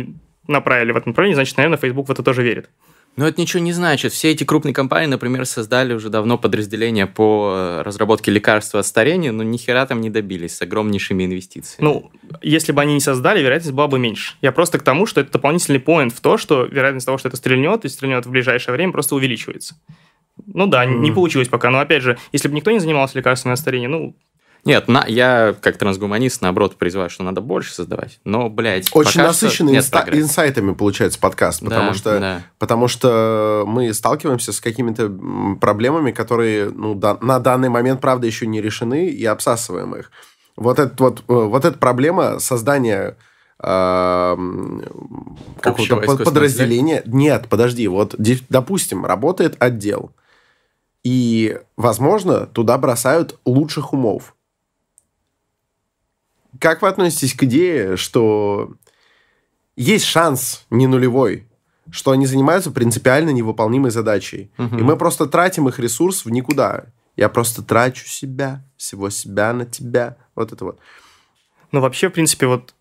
направили 0.47 0.91
в 0.91 0.97
этом 0.97 1.11
направлении, 1.11 1.35
значит, 1.35 1.55
наверное, 1.57 1.77
Facebook 1.77 2.07
в 2.07 2.11
это 2.11 2.23
тоже 2.23 2.43
верит. 2.43 2.69
Но 3.15 3.27
это 3.27 3.41
ничего 3.41 3.61
не 3.61 3.73
значит. 3.73 4.13
Все 4.13 4.31
эти 4.31 4.43
крупные 4.43 4.73
компании, 4.73 5.07
например, 5.07 5.45
создали 5.45 5.93
уже 5.93 6.09
давно 6.09 6.37
подразделения 6.37 7.05
по 7.05 7.53
э, 7.53 7.81
разработке 7.81 8.31
лекарства 8.31 8.79
от 8.79 8.85
старения, 8.85 9.31
но 9.31 9.43
ни 9.43 9.57
хера 9.57 9.85
там 9.85 9.99
не 9.99 10.09
добились 10.09 10.55
с 10.55 10.61
огромнейшими 10.61 11.25
инвестициями. 11.25 11.83
Ну, 11.83 12.11
если 12.41 12.71
бы 12.71 12.81
они 12.81 12.93
не 12.93 13.01
создали, 13.01 13.41
вероятность 13.41 13.73
была 13.73 13.87
бы 13.87 13.99
меньше. 13.99 14.35
Я 14.41 14.51
просто 14.51 14.79
к 14.79 14.83
тому, 14.83 15.05
что 15.05 15.19
это 15.19 15.33
дополнительный 15.33 15.79
поинт 15.79 16.13
в 16.13 16.21
то, 16.21 16.37
что 16.37 16.63
вероятность 16.63 17.05
того, 17.05 17.17
что 17.17 17.27
это 17.27 17.35
стрельнет 17.35 17.83
и 17.83 17.89
стрельнет 17.89 18.25
в 18.25 18.29
ближайшее 18.29 18.73
время, 18.73 18.93
просто 18.93 19.15
увеличивается. 19.15 19.75
Ну 20.45 20.67
да, 20.67 20.85
mm. 20.85 20.99
не 20.99 21.11
получилось 21.11 21.49
пока. 21.49 21.69
Но 21.69 21.79
опять 21.79 22.03
же, 22.03 22.17
если 22.31 22.47
бы 22.47 22.55
никто 22.55 22.71
не 22.71 22.79
занимался 22.79 23.17
лекарствами 23.17 23.53
от 23.53 23.59
старения, 23.59 23.89
ну, 23.89 24.15
нет, 24.65 24.87
на, 24.87 25.05
я 25.07 25.55
как 25.61 25.77
трансгуманист, 25.77 26.41
наоборот, 26.41 26.75
призываю, 26.75 27.09
что 27.09 27.23
надо 27.23 27.41
больше 27.41 27.73
создавать. 27.73 28.19
Но, 28.25 28.49
блядь, 28.49 28.89
Очень 28.93 29.21
насыщенный 29.21 29.77
инста- 29.77 30.05
инсайтами 30.11 30.73
получается 30.73 31.19
подкаст, 31.19 31.61
потому, 31.61 31.91
да, 31.91 31.93
что, 31.93 32.19
да. 32.19 32.41
потому 32.57 32.87
что 32.87 33.63
мы 33.65 33.93
сталкиваемся 33.93 34.51
с 34.51 34.59
какими-то 34.59 35.09
проблемами, 35.59 36.11
которые 36.11 36.69
ну, 36.69 36.93
да, 36.93 37.17
на 37.21 37.39
данный 37.39 37.69
момент, 37.69 38.01
правда, 38.01 38.27
еще 38.27 38.47
не 38.47 38.61
решены, 38.61 39.07
и 39.07 39.25
обсасываем 39.25 39.95
их. 39.95 40.11
Вот, 40.55 40.77
этот, 40.77 40.99
вот, 40.99 41.19
э, 41.19 41.23
вот 41.33 41.63
эта 41.63 41.77
проблема 41.77 42.39
создания 42.39 43.15
э, 43.63 44.37
какого-то 45.61 46.23
подразделения... 46.25 47.01
Нет, 47.05 47.47
подожди, 47.49 47.87
вот, 47.87 48.15
допустим, 48.49 49.05
работает 49.05 49.55
отдел, 49.59 50.11
и, 51.03 51.57
возможно, 51.77 52.45
туда 52.45 52.77
бросают 52.77 53.39
лучших 53.45 53.93
умов 53.93 54.35
как 56.59 56.81
вы 56.81 56.87
относитесь 56.87 57.33
к 57.33 57.43
идее, 57.43 57.97
что 57.97 58.73
есть 59.75 60.05
шанс 60.05 60.65
не 60.69 60.87
нулевой, 60.87 61.47
что 61.89 62.11
они 62.11 62.25
занимаются 62.25 62.71
принципиально 62.71 63.29
невыполнимой 63.29 63.91
задачей, 63.91 64.51
угу. 64.57 64.77
и 64.77 64.83
мы 64.83 64.97
просто 64.97 65.25
тратим 65.25 65.67
их 65.67 65.79
ресурс 65.79 66.25
в 66.25 66.29
никуда. 66.29 66.85
Я 67.15 67.29
просто 67.29 67.63
трачу 67.63 68.07
себя, 68.07 68.63
всего 68.77 69.09
себя 69.09 69.51
на 69.53 69.65
тебя. 69.65 70.17
Вот 70.35 70.53
это 70.53 70.63
вот. 70.65 70.79
Ну, 71.71 71.81
вообще, 71.81 72.09
в 72.09 72.13
принципе, 72.13 72.47
вот 72.47 72.73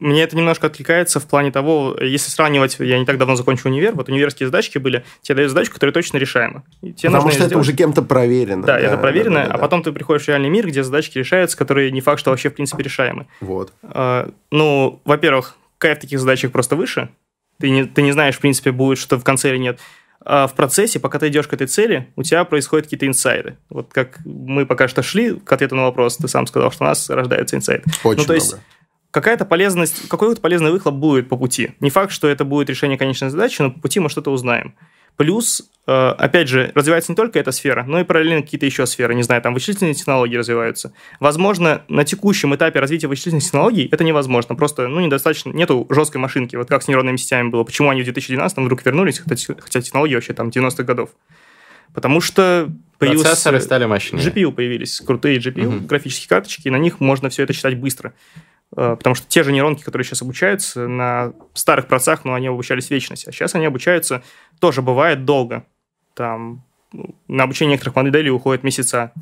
мне 0.00 0.22
это 0.22 0.36
немножко 0.36 0.66
откликается 0.66 1.20
в 1.20 1.26
плане 1.26 1.52
того, 1.52 1.96
если 2.00 2.30
сравнивать, 2.30 2.76
я 2.78 2.98
не 2.98 3.04
так 3.04 3.18
давно 3.18 3.36
закончил 3.36 3.68
универ, 3.70 3.94
вот 3.94 4.08
универские 4.08 4.46
задачки 4.46 4.78
были, 4.78 5.04
тебе 5.20 5.36
дают 5.36 5.50
задачку, 5.50 5.74
которая 5.74 5.92
точно 5.92 6.16
решаема. 6.16 6.64
тебе 6.80 7.10
Потому 7.10 7.30
что 7.30 7.44
это 7.44 7.58
уже 7.58 7.74
кем-то 7.74 8.02
проверено. 8.02 8.62
Да, 8.62 8.74
да 8.74 8.80
это 8.80 8.96
проверено, 8.96 9.40
да, 9.40 9.44
да, 9.44 9.48
да, 9.50 9.54
а 9.54 9.58
потом 9.58 9.82
ты 9.82 9.92
приходишь 9.92 10.24
в 10.24 10.28
реальный 10.28 10.48
мир, 10.48 10.66
где 10.66 10.82
задачки 10.82 11.18
решаются, 11.18 11.56
которые 11.56 11.90
не 11.90 12.00
факт, 12.00 12.18
что 12.18 12.30
вообще 12.30 12.48
в 12.48 12.54
принципе 12.54 12.82
решаемы. 12.82 13.26
Вот. 13.40 13.72
А, 13.82 14.30
ну, 14.50 15.00
во-первых, 15.04 15.56
кайф 15.78 16.00
таких 16.00 16.18
задачек 16.18 16.50
просто 16.50 16.76
выше. 16.76 17.10
Ты 17.58 17.68
не, 17.70 17.84
ты 17.84 18.00
не 18.00 18.12
знаешь, 18.12 18.36
в 18.36 18.40
принципе, 18.40 18.72
будет 18.72 18.98
что 18.98 19.18
в 19.18 19.24
конце 19.24 19.50
или 19.50 19.58
нет. 19.58 19.78
А 20.22 20.46
в 20.46 20.54
процессе, 20.54 20.98
пока 20.98 21.18
ты 21.18 21.28
идешь 21.28 21.46
к 21.46 21.52
этой 21.52 21.66
цели, 21.66 22.08
у 22.16 22.22
тебя 22.22 22.44
происходят 22.44 22.86
какие-то 22.86 23.06
инсайды. 23.06 23.56
Вот 23.68 23.92
как 23.92 24.18
мы 24.24 24.66
пока 24.66 24.88
что 24.88 25.02
шли 25.02 25.34
к 25.34 25.52
ответу 25.52 25.76
на 25.76 25.82
вопрос, 25.82 26.16
ты 26.16 26.28
сам 26.28 26.46
сказал, 26.46 26.70
что 26.70 26.84
у 26.84 26.86
нас 26.86 27.08
рождается 27.08 27.56
инсайд. 27.56 27.84
Очень 28.04 28.20
ну, 28.20 28.26
то 28.26 28.34
есть, 28.34 28.52
много 28.52 28.64
какая-то 29.10 29.44
полезность, 29.44 30.08
какой-то 30.08 30.40
полезный 30.40 30.70
выхлоп 30.70 30.94
будет 30.94 31.28
по 31.28 31.36
пути. 31.36 31.72
Не 31.80 31.90
факт, 31.90 32.12
что 32.12 32.28
это 32.28 32.44
будет 32.44 32.70
решение 32.70 32.98
конечной 32.98 33.30
задачи, 33.30 33.62
но 33.62 33.70
по 33.70 33.80
пути 33.80 34.00
мы 34.00 34.08
что-то 34.08 34.30
узнаем. 34.30 34.74
Плюс, 35.16 35.70
э, 35.86 35.92
опять 35.92 36.48
же, 36.48 36.72
развивается 36.74 37.12
не 37.12 37.16
только 37.16 37.38
эта 37.38 37.52
сфера, 37.52 37.84
но 37.86 38.00
и 38.00 38.04
параллельно 38.04 38.40
какие-то 38.40 38.64
еще 38.64 38.86
сферы. 38.86 39.14
Не 39.14 39.22
знаю, 39.22 39.42
там 39.42 39.52
вычислительные 39.52 39.92
технологии 39.92 40.36
развиваются. 40.36 40.94
Возможно, 41.18 41.82
на 41.88 42.04
текущем 42.04 42.54
этапе 42.54 42.80
развития 42.80 43.06
вычислительных 43.06 43.44
технологий 43.44 43.86
это 43.92 44.02
невозможно. 44.02 44.54
Просто, 44.54 44.88
ну, 44.88 45.00
недостаточно, 45.00 45.50
нету 45.50 45.86
жесткой 45.90 46.22
машинки. 46.22 46.56
Вот 46.56 46.68
как 46.68 46.82
с 46.82 46.88
нейронными 46.88 47.16
сетями 47.16 47.50
было. 47.50 47.64
Почему 47.64 47.90
они 47.90 48.00
в 48.00 48.04
2012 48.04 48.58
вдруг 48.58 48.84
вернулись, 48.86 49.18
хотя, 49.18 49.54
хотя 49.58 49.82
технологии 49.82 50.14
вообще 50.14 50.32
там 50.32 50.48
90-х 50.48 50.84
годов. 50.84 51.10
Потому 51.92 52.20
что 52.20 52.70
появился... 52.98 53.24
Процессоры 53.24 53.60
стали 53.60 53.84
мощнее. 53.84 54.22
GPU 54.24 54.52
появились, 54.52 55.00
крутые 55.00 55.38
GPU, 55.38 55.66
угу. 55.66 55.86
графические 55.86 56.28
карточки, 56.28 56.68
и 56.68 56.70
на 56.70 56.76
них 56.76 57.00
можно 57.00 57.28
все 57.28 57.42
это 57.42 57.52
считать 57.52 57.76
быстро. 57.76 58.14
Э, 58.76 58.96
потому 58.96 59.14
что 59.14 59.26
те 59.26 59.42
же 59.42 59.52
нейронки, 59.52 59.82
которые 59.82 60.04
сейчас 60.04 60.22
обучаются 60.22 60.86
на 60.86 61.32
старых 61.54 61.86
процессах, 61.86 62.24
ну, 62.24 62.34
они 62.34 62.48
обучались 62.48 62.90
вечность, 62.90 63.26
а 63.26 63.32
сейчас 63.32 63.54
они 63.54 63.66
обучаются 63.66 64.22
тоже 64.60 64.82
бывает 64.82 65.24
долго. 65.24 65.66
Там 66.14 66.64
ну, 66.92 67.14
на 67.28 67.44
обучение 67.44 67.72
некоторых 67.72 67.96
моделей 67.96 68.30
уходит 68.30 68.62
месяца. 68.62 69.12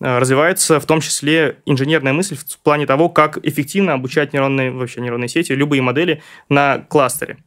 Э, 0.00 0.18
развивается 0.18 0.80
в 0.80 0.86
том 0.86 1.00
числе 1.00 1.58
инженерная 1.66 2.12
мысль 2.12 2.36
в 2.36 2.58
плане 2.60 2.86
того, 2.86 3.08
как 3.08 3.38
эффективно 3.44 3.94
обучать 3.94 4.32
нейронные, 4.32 4.70
вообще 4.70 5.00
нейронные 5.00 5.28
сети, 5.28 5.52
любые 5.52 5.82
модели 5.82 6.22
на 6.48 6.78
кластере. 6.78 7.38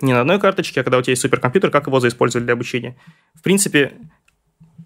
Не 0.00 0.14
на 0.14 0.22
одной 0.22 0.40
карточке, 0.40 0.80
а 0.80 0.84
когда 0.84 0.96
у 0.98 1.02
тебя 1.02 1.12
есть 1.12 1.22
суперкомпьютер, 1.22 1.70
как 1.70 1.86
его 1.86 2.00
заиспользовать 2.00 2.46
для 2.46 2.54
обучения. 2.54 2.96
В 3.34 3.42
принципе, 3.42 3.92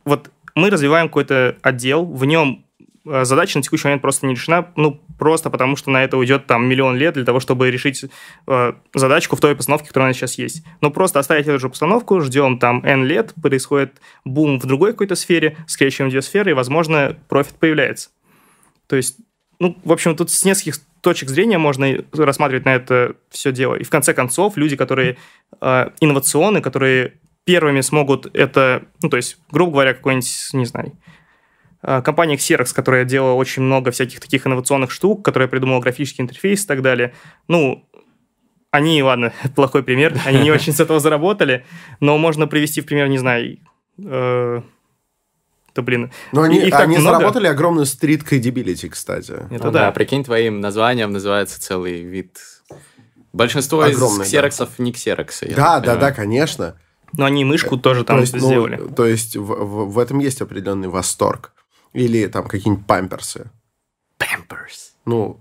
вот 0.04 0.30
мы 0.56 0.70
развиваем 0.70 1.08
какой-то 1.08 1.56
отдел, 1.62 2.04
в 2.04 2.24
нем 2.24 2.64
задача 3.04 3.58
на 3.58 3.62
текущий 3.62 3.86
момент 3.86 4.02
просто 4.02 4.26
не 4.26 4.34
решена, 4.34 4.68
ну, 4.76 5.00
просто 5.18 5.50
потому 5.50 5.76
что 5.76 5.90
на 5.90 6.02
это 6.02 6.16
уйдет 6.16 6.46
там 6.46 6.66
миллион 6.66 6.96
лет 6.96 7.14
для 7.14 7.24
того, 7.24 7.38
чтобы 7.38 7.70
решить 7.70 8.04
э, 8.46 8.72
задачку 8.94 9.36
в 9.36 9.40
той 9.40 9.54
постановке, 9.54 9.88
которая 9.88 10.08
у 10.08 10.10
нас 10.10 10.16
сейчас 10.16 10.38
есть. 10.38 10.64
Но 10.80 10.90
просто 10.90 11.18
оставить 11.18 11.46
эту 11.46 11.58
же 11.58 11.68
постановку, 11.68 12.20
ждем 12.20 12.58
там 12.58 12.82
N 12.84 13.04
лет, 13.04 13.34
происходит 13.40 14.00
бум 14.24 14.58
в 14.58 14.66
другой 14.66 14.92
какой-то 14.92 15.16
сфере, 15.16 15.56
скрещиваем 15.66 16.10
две 16.10 16.22
сферы, 16.22 16.52
и, 16.52 16.54
возможно, 16.54 17.16
профит 17.28 17.54
появляется. 17.54 18.10
То 18.86 18.96
есть, 18.96 19.18
ну, 19.58 19.76
в 19.84 19.92
общем, 19.92 20.16
тут 20.16 20.30
с 20.30 20.44
нескольких 20.44 20.76
точек 21.00 21.28
зрения 21.28 21.58
можно 21.58 22.02
рассматривать 22.12 22.64
на 22.64 22.74
это 22.74 23.16
все 23.28 23.52
дело. 23.52 23.74
И 23.74 23.84
в 23.84 23.90
конце 23.90 24.14
концов, 24.14 24.56
люди, 24.56 24.76
которые 24.76 25.18
э, 25.60 25.90
инновационны, 26.00 26.62
которые 26.62 27.14
первыми 27.44 27.82
смогут 27.82 28.34
это, 28.34 28.84
ну, 29.02 29.10
то 29.10 29.18
есть, 29.18 29.36
грубо 29.50 29.72
говоря, 29.72 29.92
какой-нибудь, 29.92 30.48
не 30.54 30.64
знаю, 30.64 30.92
э, 30.92 31.13
компания 32.02 32.36
Xerox, 32.36 32.74
которая 32.74 33.04
делала 33.04 33.34
очень 33.34 33.62
много 33.62 33.90
всяких 33.90 34.20
таких 34.20 34.46
инновационных 34.46 34.90
штук, 34.90 35.24
которая 35.24 35.48
придумала 35.48 35.80
графический 35.80 36.22
интерфейс 36.22 36.64
и 36.64 36.66
так 36.66 36.82
далее, 36.82 37.14
ну, 37.48 37.86
они, 38.70 39.02
ладно, 39.02 39.32
плохой 39.54 39.82
пример, 39.82 40.18
они 40.24 40.40
не 40.42 40.50
очень 40.50 40.72
с 40.72 40.80
этого 40.80 41.00
заработали, 41.00 41.64
но 42.00 42.18
можно 42.18 42.46
привести 42.46 42.80
в 42.80 42.86
пример, 42.86 43.08
не 43.08 43.18
знаю, 43.18 43.58
э, 43.98 44.62
то, 45.72 45.82
блин, 45.82 46.12
Но 46.32 46.42
они, 46.42 46.58
их 46.60 46.74
они 46.74 46.98
много. 46.98 47.16
заработали 47.18 47.46
огромную 47.48 47.86
стрит 47.86 48.22
credibility, 48.22 48.88
кстати. 48.88 49.32
Это 49.32 49.46
Ну 49.50 49.58
Ну 49.58 49.58
да. 49.58 49.70
да, 49.70 49.90
прикинь, 49.92 50.22
твоим 50.24 50.60
названием 50.60 51.10
называется 51.12 51.60
целый 51.60 52.02
вид. 52.02 52.38
Большинство 53.32 53.84
из 53.86 53.96
Огромный, 53.96 54.18
да. 54.20 54.24
ксероксов 54.24 54.78
не 54.78 54.92
ксероксы. 54.92 55.52
Да, 55.56 55.80
да, 55.80 55.80
понимаю. 55.80 56.00
да, 56.00 56.12
конечно. 56.12 56.76
Но 57.16 57.24
они 57.24 57.44
мышку 57.44 57.76
тоже 57.76 58.04
там 58.04 58.16
то 58.18 58.20
есть, 58.20 58.32
ну, 58.34 58.38
сделали. 58.38 58.80
то 58.94 59.04
есть 59.06 59.36
в, 59.36 59.42
в- 59.42 59.92
в 59.92 59.98
этом 59.98 60.20
есть 60.20 60.40
определенный 60.40 60.86
восторг. 60.88 61.52
Или 61.94 62.26
там 62.26 62.46
какие-нибудь 62.46 62.86
памперсы. 62.86 63.50
Pampers. 64.18 64.92
Ну, 65.06 65.38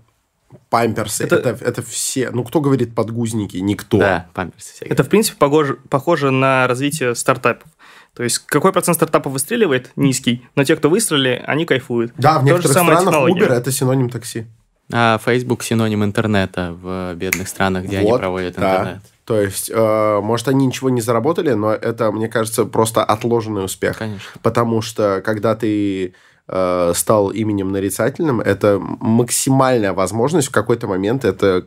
памперсы, 0.70 1.24
это... 1.24 1.36
Это- 1.36 1.64
Это, 1.64 1.82
все. 1.82 2.30
Ну, 2.30 2.44
кто 2.44 2.60
говорит 2.60 2.94
подгузники? 2.94 3.56
Никто. 3.58 3.98
Да, 3.98 4.28
памперсы 4.34 4.72
всякие. 4.72 4.92
Это, 4.92 5.04
в 5.04 5.08
принципе, 5.08 5.36
похоже, 5.38 5.78
похоже 5.90 6.30
на 6.30 6.66
развитие 6.66 7.14
стартапов. 7.14 7.68
То 8.14 8.22
есть, 8.22 8.38
какой 8.38 8.72
процент 8.72 8.96
стартапов 8.96 9.32
выстреливает? 9.32 9.90
Низкий. 9.96 10.46
Но 10.54 10.62
те, 10.64 10.76
кто 10.76 10.88
выстрелили, 10.88 11.42
они 11.46 11.66
кайфуют. 11.66 12.12
Да, 12.16 12.34
в 12.38 12.40
То 12.40 12.40
же 12.40 12.46
некоторых 12.46 12.70
странах 12.72 12.98
технология. 13.00 13.46
Uber 13.46 13.52
это 13.52 13.72
синоним 13.72 14.10
такси. 14.10 14.46
А 14.92 15.18
Facebook 15.18 15.62
синоним 15.64 16.04
интернета 16.04 16.76
в 16.80 17.14
бедных 17.14 17.48
странах, 17.48 17.84
где 17.84 17.98
они 17.98 18.08
Вот, 18.10 18.20
проводят 18.20 18.54
да. 18.56 18.76
интернет. 18.80 19.02
То 19.24 19.40
есть, 19.40 19.70
э, 19.74 20.20
может, 20.22 20.46
они 20.48 20.66
ничего 20.66 20.90
не 20.90 21.00
заработали, 21.00 21.54
но 21.54 21.72
это, 21.72 22.12
мне 22.12 22.28
кажется, 22.28 22.66
просто 22.66 23.02
отложенный 23.02 23.64
успех. 23.64 23.96
Конечно. 23.98 24.30
Потому 24.42 24.82
что, 24.82 25.22
когда 25.24 25.56
ты 25.56 26.14
э, 26.48 26.92
стал 26.94 27.30
именем 27.30 27.72
нарицательным, 27.72 28.40
это 28.40 28.78
максимальная 28.80 29.92
возможность 29.92 30.48
в 30.48 30.52
какой-то 30.52 30.86
момент 30.86 31.24
это 31.24 31.66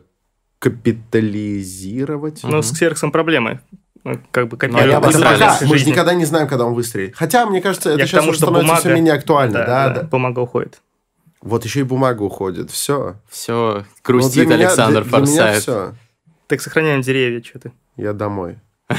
капитализировать. 0.58 2.40
Но 2.44 2.62
с 2.62 2.72
Xerox 2.72 3.10
проблемы. 3.10 3.60
Ну, 4.04 4.18
Как 4.30 4.48
бы 4.48 4.56
Ну, 4.68 4.78
А 4.78 5.58
мы 5.66 5.78
же 5.78 5.86
никогда 5.86 6.14
не 6.14 6.24
знаем, 6.24 6.48
когда 6.48 6.64
он 6.66 6.74
выстрелит. 6.74 7.14
Хотя, 7.16 7.46
мне 7.46 7.60
кажется, 7.60 7.90
это 7.90 7.98
Я 8.00 8.06
сейчас 8.06 8.20
тому, 8.20 8.30
уже 8.30 8.38
становится 8.38 8.66
бумага... 8.66 8.80
все 8.80 8.94
менее 8.94 9.14
актуально. 9.14 9.58
Да, 9.66 9.88
да, 9.90 10.02
Бумага 10.04 10.40
уходит. 10.40 10.80
Вот 11.40 11.64
еще 11.64 11.80
и 11.80 11.82
бумага 11.84 12.22
уходит. 12.22 12.70
Все. 12.70 13.16
Все, 13.28 13.84
грустит 14.02 14.50
Александр 14.50 15.04
Форсайт. 15.04 15.62
все. 15.62 15.94
Так 16.46 16.60
сохраняем 16.60 17.00
деревья, 17.02 17.42
что 17.42 17.58
ты. 17.58 17.72
Я 17.96 18.12
домой. 18.12 18.58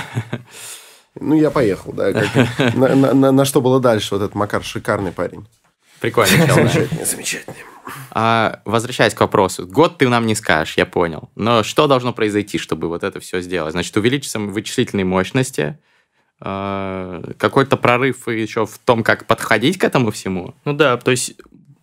Ну, 1.21 1.35
я 1.35 1.49
поехал, 1.49 1.91
да. 1.91 2.13
как- 2.13 2.75
на, 2.75 2.95
на- 2.95 3.13
на- 3.13 3.31
на 3.31 3.43
что 3.45 3.61
было 3.61 3.81
дальше? 3.81 4.15
Вот 4.15 4.21
этот 4.23 4.35
Макар 4.35 4.63
шикарный 4.63 5.11
парень. 5.11 5.47
Прикольно. 5.99 6.53
Замечательный, 6.53 7.05
замечательный. 7.05 7.57
А, 8.11 8.61
возвращаясь 8.65 9.13
к 9.13 9.19
вопросу. 9.19 9.67
Год 9.67 9.97
ты 9.97 10.07
нам 10.07 10.25
не 10.25 10.35
скажешь, 10.35 10.77
я 10.77 10.85
понял. 10.85 11.29
Но 11.35 11.63
что 11.63 11.87
должно 11.87 12.13
произойти, 12.13 12.57
чтобы 12.57 12.87
вот 12.87 13.03
это 13.03 13.19
все 13.19 13.41
сделать? 13.41 13.71
Значит, 13.71 13.95
увеличится 13.97 14.39
вычислительные 14.39 15.05
мощности, 15.05 15.79
э, 16.41 17.23
какой-то 17.37 17.77
прорыв 17.77 18.27
еще 18.27 18.65
в 18.65 18.77
том, 18.79 19.03
как 19.03 19.25
подходить 19.25 19.77
к 19.77 19.83
этому 19.83 20.11
всему. 20.11 20.55
Ну 20.65 20.73
да, 20.73 20.97
то 20.97 21.11
есть 21.11 21.35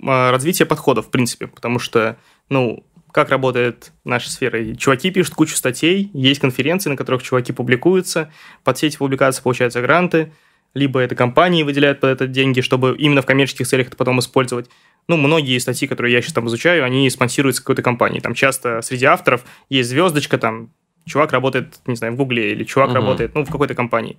а, 0.03 0.31
развитие 0.31 0.67
подходов, 0.67 1.07
в 1.07 1.11
принципе, 1.11 1.47
потому 1.47 1.79
что, 1.79 2.17
ну, 2.49 2.85
как 3.13 3.31
работает 3.31 3.93
наша 4.05 4.31
сфера? 4.31 4.75
Чуваки 4.75 5.11
пишут 5.11 5.35
кучу 5.35 5.57
статей, 5.57 6.11
есть 6.13 6.41
конференции, 6.41 6.91
на 6.91 6.97
которых 6.97 7.23
чуваки 7.23 7.53
публикуются, 7.53 8.31
под 8.63 8.77
все 8.77 8.89
эти 8.89 8.99
публикации 8.99 9.43
получаются 9.43 9.81
гранты, 9.81 10.33
либо 10.77 11.01
это 11.01 11.15
компании 11.15 11.63
выделяют 11.63 12.01
под 12.01 12.11
это 12.11 12.27
деньги, 12.27 12.61
чтобы 12.61 12.95
именно 12.99 13.23
в 13.23 13.27
коммерческих 13.27 13.67
целях 13.67 13.89
это 13.89 13.97
потом 13.97 14.21
использовать. 14.21 14.69
Ну, 15.09 15.17
многие 15.17 15.59
статьи, 15.59 15.89
которые 15.89 16.13
я 16.13 16.21
сейчас 16.21 16.35
там 16.35 16.47
изучаю, 16.49 16.85
они 16.85 17.09
спонсируются 17.09 17.63
какой-то 17.63 17.83
компанией. 17.83 18.21
Там 18.21 18.35
часто 18.35 18.83
среди 18.83 19.07
авторов 19.07 19.45
есть 19.71 19.89
звездочка, 19.89 20.37
там, 20.37 20.71
чувак 21.07 21.33
работает, 21.33 21.77
не 21.87 21.97
знаю, 21.97 22.13
в 22.13 22.17
Гугле, 22.17 22.53
или 22.53 22.65
чувак 22.65 22.91
Мгм. 22.91 22.97
работает, 22.97 23.35
ну, 23.35 23.45
в 23.45 23.51
какой-то 23.51 23.75
компании. 23.75 24.19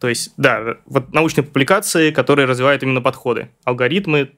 То 0.00 0.08
есть, 0.08 0.32
да, 0.38 0.78
вот 0.86 1.12
научные 1.12 1.44
публикации, 1.44 2.10
которые 2.10 2.46
развивают 2.46 2.82
именно 2.82 3.02
подходы, 3.02 3.50
алгоритмы, 3.64 4.30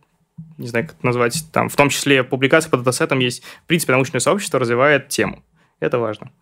не 0.59 0.66
знаю, 0.66 0.87
как 0.87 0.97
это 0.97 1.07
назвать, 1.07 1.45
там, 1.53 1.68
в 1.68 1.77
том 1.77 1.89
числе 1.91 2.25
публикации 2.25 2.71
по 2.71 2.79
датасетам 2.79 3.21
есть, 3.21 3.45
в 3.45 3.66
принципе, 3.66 3.93
научное 3.93 4.21
сообщество 4.21 4.59
развивает 4.59 5.09
тему. 5.09 5.45
Это 5.79 5.99
важно. 5.99 6.33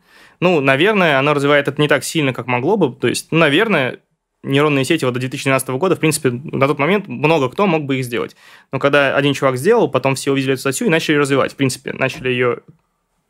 Ну, 0.40 0.60
наверное, 0.60 1.18
оно 1.18 1.34
развивает 1.34 1.68
это 1.68 1.80
не 1.82 1.88
так 1.88 2.04
сильно, 2.04 2.32
как 2.32 2.46
могло 2.46 2.76
бы. 2.76 2.94
То 2.94 3.08
есть, 3.08 3.28
ну, 3.30 3.38
наверное, 3.38 3.98
нейронные 4.42 4.84
сети 4.84 5.04
вот 5.04 5.14
до 5.14 5.20
2012 5.20 5.68
года, 5.70 5.96
в 5.96 6.00
принципе, 6.00 6.30
на 6.30 6.66
тот 6.66 6.78
момент 6.78 7.08
много 7.08 7.48
кто 7.48 7.66
мог 7.66 7.84
бы 7.84 7.96
их 7.98 8.04
сделать. 8.04 8.36
Но 8.72 8.78
когда 8.78 9.16
один 9.16 9.34
чувак 9.34 9.56
сделал, 9.56 9.90
потом 9.90 10.14
все 10.14 10.32
увидели 10.32 10.52
эту 10.52 10.60
статью 10.60 10.86
и 10.86 10.90
начали 10.90 11.16
развивать. 11.16 11.52
В 11.52 11.56
принципе, 11.56 11.92
начали 11.92 12.28
ее 12.28 12.60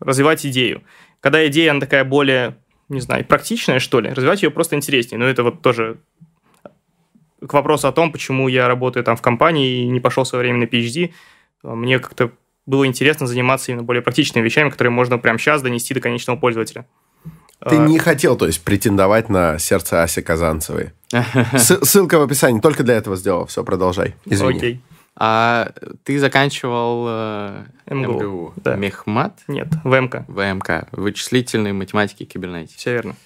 развивать 0.01 0.45
идею. 0.47 0.83
Когда 1.21 1.47
идея, 1.49 1.73
она 1.73 1.81
такая 1.81 2.05
более, 2.05 2.57
не 2.89 3.01
знаю, 3.01 3.25
практичная, 3.25 3.79
что 3.79 4.01
ли, 4.01 4.11
развивать 4.11 4.43
ее 4.43 4.51
просто 4.51 4.77
интереснее. 4.77 5.19
Но 5.19 5.25
это 5.25 5.43
вот 5.43 5.63
тоже 5.63 5.99
к 7.41 7.53
вопросу 7.53 7.89
о 7.89 7.93
том, 7.93 8.13
почему 8.13 8.49
я 8.49 8.69
работаю 8.69 9.05
там 9.05 9.17
в 9.17 9.23
компании 9.23 9.83
и 9.83 9.89
не 9.89 10.01
пошел 10.01 10.25
в 10.25 10.29
свое 10.29 10.43
время 10.43 10.59
на 10.59 10.65
PhD. 10.65 11.13
Мне 11.63 11.99
как-то 11.99 12.33
было 12.67 12.87
интересно 12.87 13.27
заниматься 13.27 13.73
именно 13.73 13.83
более 13.83 14.03
практичными 14.03 14.45
вещами, 14.45 14.69
которые 14.71 14.91
можно 14.91 15.19
прямо 15.19 15.39
сейчас 15.39 15.63
донести 15.63 15.95
до 15.95 16.01
конечного 16.01 16.37
пользователя. 16.37 16.87
Ты 17.61 17.77
А, 17.77 17.79
не 17.79 17.99
хотел, 17.99 18.37
то 18.37 18.47
есть, 18.47 18.63
претендовать 18.63 19.29
на 19.29 19.59
сердце 19.59 20.03
Аси 20.03 20.23
Казанцевой. 20.23 20.93
С- 21.13 21.85
Ссылка 21.85 22.19
в 22.19 22.23
описании. 22.23 22.61
Только 22.61 22.83
для 22.85 22.95
этого 22.95 23.17
сделал. 23.17 23.47
Все, 23.47 23.65
продолжай. 23.65 24.15
Извини. 24.27 24.57
Окей. 24.59 24.81
А 25.21 25.73
ты 26.05 26.21
заканчивал 26.21 27.07
э, 27.09 27.65
МГУ, 27.91 28.13
МГУ, 28.13 28.53
да. 28.57 28.77
Мехмат, 28.77 29.41
Нет, 29.49 29.67
ВМК. 29.83 30.25
ВМК, 30.29 30.87
вычислительной 30.93 31.73
математики 31.73 32.23
и 32.23 32.27
кибернетики. 32.27 32.77
Все 32.79 32.93
верно. 32.93 33.17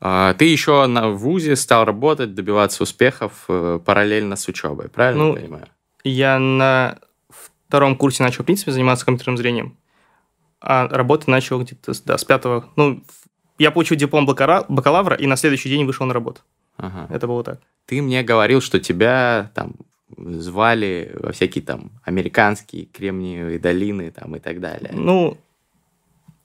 А, 0.00 0.34
Ты 0.34 0.46
еще 0.46 0.84
на 0.86 1.10
ВУЗе 1.10 1.54
стал 1.54 1.84
работать, 1.84 2.34
добиваться 2.34 2.82
успехов 2.82 3.44
э, 3.48 3.78
параллельно 3.84 4.34
с 4.34 4.48
учебой, 4.48 4.88
правильно 4.88 5.22
Ну, 5.24 5.34
я 5.36 5.40
понимаю? 5.42 5.66
Я 6.02 6.38
на 6.40 6.98
втором 7.68 7.94
курсе 7.94 8.24
начал, 8.24 8.42
в 8.42 8.46
принципе, 8.46 8.72
заниматься 8.72 9.04
компьютерным 9.04 9.36
зрением. 9.38 9.76
А 10.60 10.88
работать 10.88 11.28
начал 11.28 11.60
где-то 11.62 11.94
с- 11.94 12.00
да, 12.00 12.18
с 12.18 12.24
пятого. 12.24 12.68
Ну, 12.74 13.04
в- 13.06 13.27
я 13.58 13.70
получил 13.70 13.96
диплом 13.96 14.26
бакалавра 14.26 15.16
и 15.16 15.26
на 15.26 15.36
следующий 15.36 15.68
день 15.68 15.84
вышел 15.84 16.06
на 16.06 16.14
работу. 16.14 16.40
Ага. 16.76 17.12
Это 17.12 17.26
было 17.26 17.42
так. 17.42 17.60
Ты 17.86 18.00
мне 18.02 18.22
говорил, 18.22 18.60
что 18.60 18.78
тебя 18.78 19.50
там 19.54 19.74
звали 20.16 21.12
во 21.14 21.32
всякие 21.32 21.64
там 21.64 21.90
американские 22.04 22.86
кремниевые 22.86 23.58
долины 23.58 24.10
там 24.10 24.36
и 24.36 24.38
так 24.38 24.60
далее. 24.60 24.90
Ну, 24.92 25.36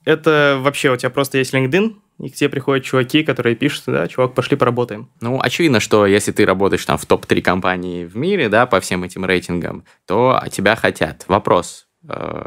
это 0.05 0.59
вообще 0.61 0.91
у 0.91 0.97
тебя 0.97 1.09
просто 1.09 1.37
есть 1.37 1.53
LinkedIn, 1.53 1.95
и 2.19 2.29
к 2.29 2.35
тебе 2.35 2.49
приходят 2.49 2.85
чуваки, 2.85 3.23
которые 3.23 3.55
пишут, 3.55 3.83
да, 3.87 4.07
чувак, 4.07 4.33
пошли 4.33 4.55
поработаем. 4.55 5.09
Ну, 5.21 5.39
очевидно, 5.41 5.79
что 5.79 6.05
если 6.05 6.31
ты 6.31 6.45
работаешь 6.45 6.85
там 6.85 6.97
в 6.97 7.05
топ-3 7.05 7.41
компании 7.41 8.05
в 8.05 8.15
мире, 8.15 8.49
да, 8.49 8.65
по 8.65 8.79
всем 8.79 9.03
этим 9.03 9.25
рейтингам, 9.25 9.83
то 10.05 10.41
тебя 10.51 10.75
хотят. 10.75 11.25
Вопрос, 11.27 11.87
э, 12.07 12.45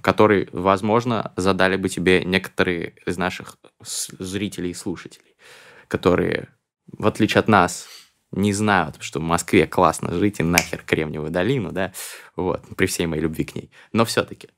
который, 0.00 0.48
возможно, 0.52 1.32
задали 1.36 1.76
бы 1.76 1.88
тебе 1.88 2.24
некоторые 2.24 2.94
из 3.06 3.16
наших 3.18 3.56
зрителей 3.82 4.70
и 4.70 4.74
слушателей, 4.74 5.36
которые, 5.88 6.48
в 6.86 7.06
отличие 7.06 7.40
от 7.40 7.48
нас, 7.48 7.88
не 8.30 8.52
знают, 8.52 8.96
что 9.00 9.20
в 9.20 9.22
Москве 9.22 9.66
классно 9.66 10.12
жить 10.12 10.40
и 10.40 10.42
нахер 10.42 10.82
Кремниевую 10.84 11.30
долину, 11.30 11.72
да, 11.72 11.92
вот, 12.36 12.62
при 12.76 12.86
всей 12.86 13.06
моей 13.06 13.22
любви 13.22 13.44
к 13.44 13.54
ней. 13.54 13.70
Но 13.92 14.04
все-таки, 14.04 14.48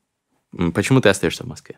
почему 0.73 0.99
ты 0.99 1.09
остаешься 1.09 1.43
в 1.43 1.47
Москве? 1.47 1.77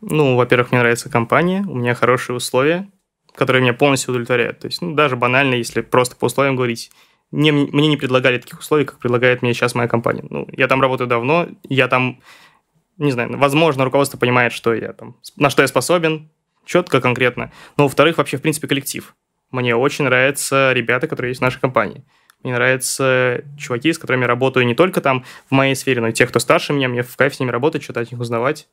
Ну, 0.00 0.36
во-первых, 0.36 0.70
мне 0.70 0.80
нравится 0.80 1.10
компания, 1.10 1.64
у 1.66 1.74
меня 1.74 1.94
хорошие 1.94 2.36
условия, 2.36 2.88
которые 3.34 3.62
меня 3.62 3.74
полностью 3.74 4.10
удовлетворяют. 4.10 4.60
То 4.60 4.66
есть, 4.68 4.80
ну, 4.82 4.94
даже 4.94 5.16
банально, 5.16 5.54
если 5.54 5.80
просто 5.80 6.16
по 6.16 6.26
условиям 6.26 6.56
говорить, 6.56 6.90
мне, 7.30 7.50
мне 7.50 7.88
не 7.88 7.96
предлагали 7.96 8.38
таких 8.38 8.60
условий, 8.60 8.84
как 8.84 8.98
предлагает 8.98 9.42
мне 9.42 9.52
сейчас 9.52 9.74
моя 9.74 9.88
компания. 9.88 10.24
Ну, 10.28 10.46
я 10.52 10.68
там 10.68 10.80
работаю 10.80 11.08
давно, 11.08 11.48
я 11.64 11.88
там, 11.88 12.20
не 12.98 13.12
знаю, 13.12 13.36
возможно, 13.38 13.84
руководство 13.84 14.18
понимает, 14.18 14.52
что 14.52 14.74
я 14.74 14.92
там, 14.92 15.16
на 15.36 15.50
что 15.50 15.62
я 15.62 15.68
способен, 15.68 16.30
четко, 16.64 17.00
конкретно. 17.00 17.52
Но, 17.76 17.84
во-вторых, 17.84 18.18
вообще, 18.18 18.36
в 18.36 18.42
принципе, 18.42 18.68
коллектив. 18.68 19.14
Мне 19.50 19.76
очень 19.76 20.04
нравятся 20.04 20.72
ребята, 20.72 21.06
которые 21.06 21.30
есть 21.30 21.40
в 21.40 21.44
нашей 21.44 21.60
компании. 21.60 22.04
Мне 22.42 22.54
нравятся 22.54 23.44
чуваки, 23.58 23.92
с 23.92 23.98
которыми 23.98 24.24
работаю 24.24 24.66
не 24.66 24.74
только 24.74 25.00
там 25.00 25.24
в 25.48 25.52
моей 25.52 25.74
сфере, 25.74 26.00
но 26.00 26.08
и 26.08 26.12
те, 26.12 26.26
кто 26.26 26.38
старше 26.38 26.72
меня. 26.72 26.88
Мне 26.88 27.02
в 27.02 27.16
кайф 27.16 27.34
с 27.34 27.40
ними 27.40 27.50
работать, 27.50 27.82
что-то 27.82 28.00
от 28.00 28.10
них 28.10 28.20
узнавать. 28.20 28.68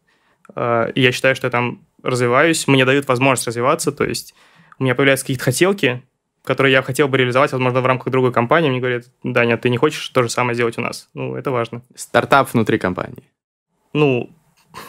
А, 0.55 0.88
и 0.88 1.01
я 1.01 1.11
считаю, 1.11 1.36
что 1.36 1.47
я 1.47 1.51
там 1.51 1.86
развиваюсь, 2.01 2.67
мне 2.67 2.86
дают 2.86 3.07
возможность 3.07 3.47
развиваться, 3.47 3.91
то 3.91 4.03
есть 4.03 4.36
у 4.80 4.84
меня 4.84 4.95
появляются 4.95 5.26
какие-то 5.26 5.43
хотелки, 5.43 6.03
которые 6.43 6.74
я 6.74 6.82
хотел 6.82 7.07
бы 7.07 7.17
реализовать, 7.17 7.51
возможно, 7.53 7.82
в 7.82 7.86
рамках 7.86 8.11
другой 8.11 8.34
компании. 8.34 8.69
Мне 8.69 8.80
говорят, 8.80 9.05
да, 9.24 9.45
нет, 9.45 9.61
ты 9.61 9.69
не 9.69 9.78
хочешь 9.78 10.09
то 10.09 10.24
же 10.24 10.30
самое 10.30 10.55
сделать 10.55 10.78
у 10.78 10.82
нас. 10.82 11.09
Ну, 11.13 11.36
это 11.36 11.51
важно. 11.51 11.82
Стартап 11.95 12.53
внутри 12.53 12.78
компании. 12.78 13.24
Ну, 13.94 14.30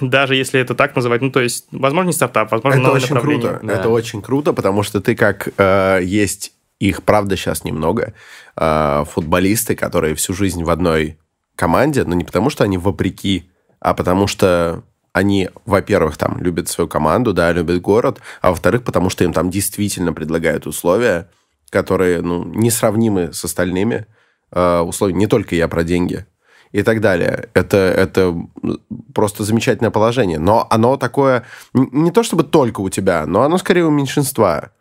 даже 0.00 0.34
если 0.34 0.60
это 0.60 0.74
так 0.74 0.96
называть, 0.96 1.20
ну, 1.20 1.30
то 1.30 1.40
есть, 1.40 1.66
возможно, 1.70 2.08
не 2.08 2.14
стартап, 2.14 2.50
возможно, 2.50 2.78
это 2.78 2.86
новое 2.86 3.00
очень 3.00 3.16
круто. 3.16 3.60
Да. 3.62 3.72
Это 3.72 3.88
очень 3.90 4.22
круто, 4.22 4.52
потому 4.52 4.82
что 4.82 5.00
ты 5.00 5.14
как 5.14 5.48
э, 5.56 6.00
есть 6.02 6.52
их, 6.78 7.02
правда, 7.02 7.36
сейчас 7.36 7.64
немного 7.64 8.14
э, 8.56 9.04
футболисты, 9.10 9.76
которые 9.76 10.14
всю 10.14 10.34
жизнь 10.34 10.64
в 10.64 10.70
одной 10.70 11.18
команде, 11.54 12.04
но 12.04 12.14
не 12.14 12.24
потому 12.24 12.50
что 12.50 12.64
они 12.64 12.78
вопреки, 12.78 13.50
а 13.80 13.94
потому 13.94 14.26
что 14.26 14.82
они, 15.12 15.48
во-первых, 15.64 16.16
там 16.16 16.38
любят 16.40 16.68
свою 16.68 16.88
команду, 16.88 17.32
да, 17.32 17.52
любят 17.52 17.80
город, 17.80 18.20
а 18.42 18.50
во-вторых, 18.50 18.82
потому 18.82 19.10
что 19.10 19.22
им 19.22 19.32
там 19.32 19.50
действительно 19.50 20.12
предлагают 20.12 20.66
условия, 20.66 21.30
которые, 21.70 22.20
ну, 22.20 22.44
несравнимы 22.44 23.32
с 23.32 23.44
остальными 23.44 24.06
э, 24.50 24.78
условиями. 24.80 25.20
Не 25.20 25.26
только 25.26 25.54
я 25.54 25.68
про 25.68 25.84
деньги 25.84 26.26
и 26.74 26.82
так 26.82 27.00
далее. 27.00 27.48
Это, 27.54 27.76
это 27.76 28.34
просто 29.14 29.44
замечательное 29.44 29.92
положение. 29.92 30.40
Но 30.40 30.66
оно 30.70 30.96
такое, 30.96 31.44
не 31.72 32.10
то 32.10 32.24
чтобы 32.24 32.42
только 32.42 32.80
у 32.80 32.88
тебя, 32.88 33.26
но 33.26 33.42
оно 33.42 33.58
скорее 33.58 33.84
у 33.84 33.90
меньшинства. 33.90 34.72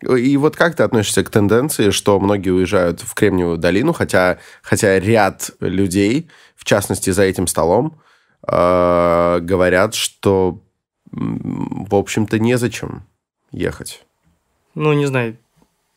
И 0.00 0.38
вот 0.38 0.56
как 0.56 0.74
ты 0.76 0.82
относишься 0.82 1.22
к 1.22 1.28
тенденции, 1.28 1.90
что 1.90 2.18
многие 2.18 2.50
уезжают 2.50 3.02
в 3.02 3.12
Кремниевую 3.12 3.58
долину, 3.58 3.92
хотя, 3.92 4.38
хотя 4.62 4.98
ряд 4.98 5.50
людей, 5.60 6.30
в 6.56 6.64
частности, 6.64 7.10
за 7.10 7.24
этим 7.24 7.46
столом, 7.46 8.00
э, 8.48 9.38
говорят, 9.42 9.94
что, 9.94 10.62
в 11.10 11.94
общем-то, 11.94 12.38
незачем 12.38 13.02
ехать. 13.50 14.06
Ну, 14.74 14.94
не 14.94 15.04
знаю, 15.04 15.36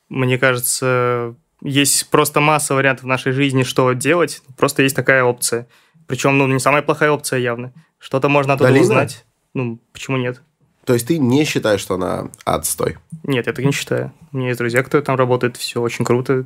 мне 0.10 0.38
кажется, 0.38 1.36
есть 1.66 2.10
просто 2.10 2.40
масса 2.40 2.76
вариантов 2.76 3.06
в 3.06 3.08
нашей 3.08 3.32
жизни, 3.32 3.64
что 3.64 3.92
делать, 3.94 4.42
просто 4.56 4.84
есть 4.84 4.96
такая 4.96 5.24
опция. 5.24 5.68
Причем, 6.08 6.38
ну, 6.38 6.48
не 6.48 6.60
самая 6.60 6.84
плохая 6.84 7.12
опция 7.12 7.40
явно. 7.40 7.74
Что-то 7.98 8.30
можно 8.30 8.54
оттуда 8.54 8.70
Долина? 8.70 8.84
узнать. 8.84 9.26
Ну, 9.54 9.80
почему 9.92 10.18
нет? 10.18 10.42
То 10.86 10.94
есть 10.94 11.08
ты 11.08 11.18
не 11.18 11.44
считаешь, 11.46 11.80
что 11.80 11.96
она 11.96 12.30
отстой? 12.44 12.98
Нет, 13.24 13.48
я 13.48 13.54
так 13.54 13.66
не 13.66 13.72
считаю. 13.72 14.14
У 14.32 14.38
меня 14.38 14.50
есть 14.50 14.60
друзья, 14.60 14.84
кто 14.84 15.02
там 15.02 15.16
работает, 15.16 15.58
все 15.58 15.82
очень 15.82 16.06
круто. 16.06 16.46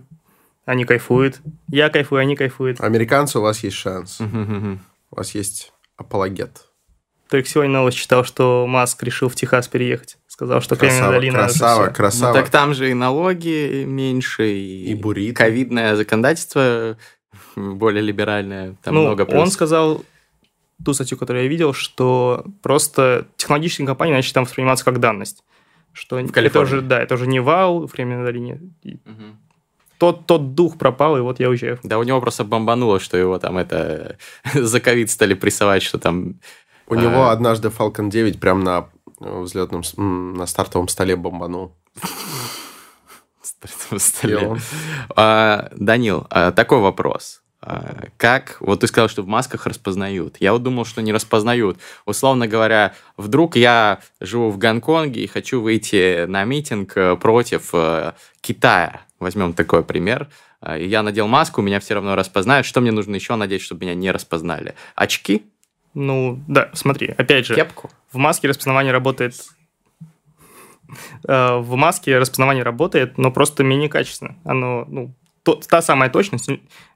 Они 0.63 0.85
кайфуют. 0.85 1.41
Я 1.67 1.89
кайфую, 1.89 2.21
они 2.21 2.37
кайфуют. 2.37 2.79
Американцы, 2.79 3.39
у 3.39 3.41
вас 3.41 3.61
есть 3.63 3.75
шанс. 3.75 4.19
У 4.21 5.15
вас 5.15 5.35
есть 5.35 5.73
апологет. 5.97 6.67
Только 7.27 7.49
сегодня 7.49 7.73
новость 7.73 7.97
читал, 7.97 8.23
что 8.23 8.65
Маск 8.67 9.03
решил 9.03 9.27
в 9.27 9.35
Техас 9.35 9.67
переехать. 9.67 10.17
Сказал, 10.39 10.61
что 10.61 10.77
Кремниевая 10.77 11.01
Красава, 11.01 11.19
долина... 11.19 11.35
это 11.35 11.45
красава. 11.47 11.85
Ну, 11.87 11.93
красава. 11.93 12.33
так 12.33 12.49
там 12.49 12.73
же 12.73 12.89
и 12.89 12.93
налоги 12.93 13.83
меньше, 13.85 14.49
и, 14.49 14.85
И 14.85 14.95
буррито. 14.95 15.33
ковидное 15.43 15.97
законодательство 15.97 16.97
более 17.57 18.01
либеральное. 18.01 18.77
Там 18.81 18.95
ну, 18.95 19.01
много 19.01 19.23
он 19.23 19.27
плюсов. 19.27 19.51
сказал 19.51 20.05
ту 20.85 20.93
статью, 20.93 21.17
которую 21.17 21.43
я 21.43 21.49
видел, 21.49 21.73
что 21.73 22.45
просто 22.61 23.27
технологические 23.35 23.85
компании 23.85 24.13
начали 24.13 24.31
там 24.31 24.45
восприниматься 24.45 24.85
как 24.85 25.01
данность. 25.01 25.43
Что 25.91 26.17
это 26.17 26.59
уже, 26.61 26.81
да, 26.83 27.01
это 27.01 27.15
уже 27.15 27.27
не 27.27 27.41
вау 27.41 27.85
в 27.85 27.91
Кремниевой 27.91 28.23
долине. 28.25 28.61
Мгм. 28.85 29.39
Тот, 29.97 30.25
тот 30.25 30.55
дух 30.55 30.77
пропал, 30.77 31.17
и 31.17 31.19
вот 31.19 31.41
я 31.41 31.49
уезжаю. 31.49 31.79
Да 31.83 31.99
у 31.99 32.03
него 32.03 32.21
просто 32.21 32.45
бомбануло, 32.45 33.01
что 33.01 33.17
его 33.17 33.39
там 33.39 33.57
это 33.57 34.15
за 34.53 34.79
ковид 34.79 35.11
стали 35.11 35.33
прессовать, 35.33 35.83
что 35.83 35.97
там 35.99 36.35
У 36.87 36.93
А. 36.93 36.95
него 36.97 37.27
однажды 37.27 37.67
Falcon 37.67 38.09
9 38.09 38.39
прям 38.39 38.63
на 38.63 38.87
взлетном, 39.19 39.83
на 40.35 40.45
стартовом 40.45 40.87
столе 40.87 41.15
бомбанул. 41.15 41.75
И 43.91 43.99
столе. 43.99 44.57
А, 45.15 45.69
Данил, 45.75 46.27
а, 46.29 46.51
такой 46.51 46.79
вопрос. 46.79 47.41
А, 47.61 48.05
Как, 48.17 48.57
вот 48.61 48.81
ты 48.81 48.87
сказал, 48.87 49.09
что 49.09 49.21
в 49.21 49.27
масках 49.27 49.65
распознают. 49.65 50.37
Я 50.39 50.53
вот 50.53 50.63
думал, 50.63 50.85
что 50.85 51.01
не 51.01 51.11
распознают. 51.11 51.77
Условно 52.05 52.47
говоря, 52.47 52.93
вдруг 53.17 53.55
я 53.55 53.99
живу 54.21 54.49
в 54.49 54.57
Гонконге 54.57 55.23
и 55.23 55.27
хочу 55.27 55.61
выйти 55.61 56.25
на 56.25 56.45
митинг 56.45 56.95
э, 56.95 57.17
против 57.17 57.71
э, 57.73 58.13
Китая. 58.41 59.01
Возьмем 59.19 59.53
такой 59.53 59.83
пример. 59.83 60.29
А, 60.61 60.77
и 60.77 60.87
Я 60.87 61.03
надел 61.03 61.27
маску, 61.27 61.61
меня 61.61 61.81
все 61.81 61.95
равно 61.95 62.15
распознают. 62.15 62.65
Что 62.65 62.79
мне 62.79 62.91
нужно 62.91 63.15
еще 63.15 63.35
надеть, 63.35 63.61
чтобы 63.61 63.85
меня 63.85 63.93
не 63.93 64.11
распознали? 64.11 64.75
Очки? 64.95 65.45
Ну, 65.93 66.41
да, 66.47 66.69
смотри, 66.73 67.13
опять 67.17 67.45
же, 67.45 67.55
Кепку? 67.55 67.89
В 68.11 68.17
маске 68.17 68.47
распознавание 68.47 68.91
работает... 68.93 69.35
Э, 71.27 71.57
В 71.57 71.75
маске 71.75 72.17
распознавание 72.17 72.63
работает, 72.63 73.17
но 73.17 73.31
просто 73.31 73.63
менее 73.63 73.89
качественно. 73.89 74.35
Оно, 74.43 74.85
ну, 74.87 75.15
то- 75.43 75.55
та 75.55 75.81
самая 75.81 76.09
точность, 76.09 76.49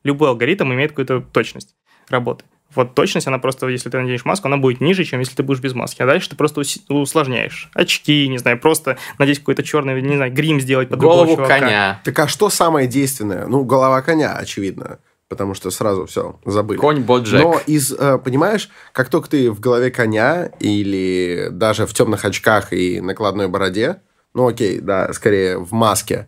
любой 0.04 0.30
алгоритм 0.30 0.72
имеет 0.74 0.92
какую-то 0.92 1.22
точность 1.22 1.76
работы. 2.10 2.46
Вот 2.76 2.96
точность, 2.96 3.28
она 3.28 3.38
просто, 3.38 3.68
если 3.68 3.92
ты 3.92 4.00
наденешь 4.00 4.26
маску, 4.26 4.48
она 4.48 4.58
будет 4.58 4.82
ниже, 4.82 5.04
чем 5.04 5.20
если 5.20 5.36
ты 5.36 5.44
будешь 5.44 5.60
без 5.62 5.76
маски. 5.76 6.02
А 6.02 6.08
дальше 6.08 6.32
ты 6.32 6.36
просто 6.36 6.64
усложняешь. 6.90 7.70
Очки, 7.76 8.28
не 8.28 8.40
знаю, 8.40 8.60
просто 8.60 8.98
надеть 9.20 9.40
какой-то 9.40 9.62
черный, 9.62 10.02
не 10.02 10.16
знаю, 10.16 10.34
грим 10.34 10.60
сделать 10.60 10.90
под 10.90 11.00
другого 11.00 11.26
Голову 11.26 11.46
коня. 11.46 12.02
Так 12.04 12.18
а 12.18 12.28
что 12.28 12.50
самое 12.50 12.88
действенное? 12.88 13.46
Ну, 13.46 13.64
голова 13.64 14.02
коня, 14.02 14.34
очевидно. 14.36 14.98
Потому 15.34 15.56
что 15.56 15.72
сразу 15.72 16.06
все, 16.06 16.40
забыли. 16.46 16.78
Конь 16.78 17.02
Боджек. 17.02 17.42
Но 17.42 17.60
из, 17.66 17.92
э, 17.92 18.20
понимаешь, 18.20 18.70
как 18.92 19.10
только 19.10 19.32
ты 19.32 19.50
в 19.50 19.60
голове 19.60 19.90
коня 19.90 20.52
или 20.60 21.48
даже 21.50 21.88
в 21.88 21.94
темных 21.96 22.24
очках 22.24 22.72
и 22.72 23.02
накладной 23.02 23.48
бороде, 23.48 24.02
ну 24.36 24.48
окей, 24.48 24.80
да, 24.80 25.12
скорее 25.12 25.58
в 25.58 25.74
маске, 25.74 26.28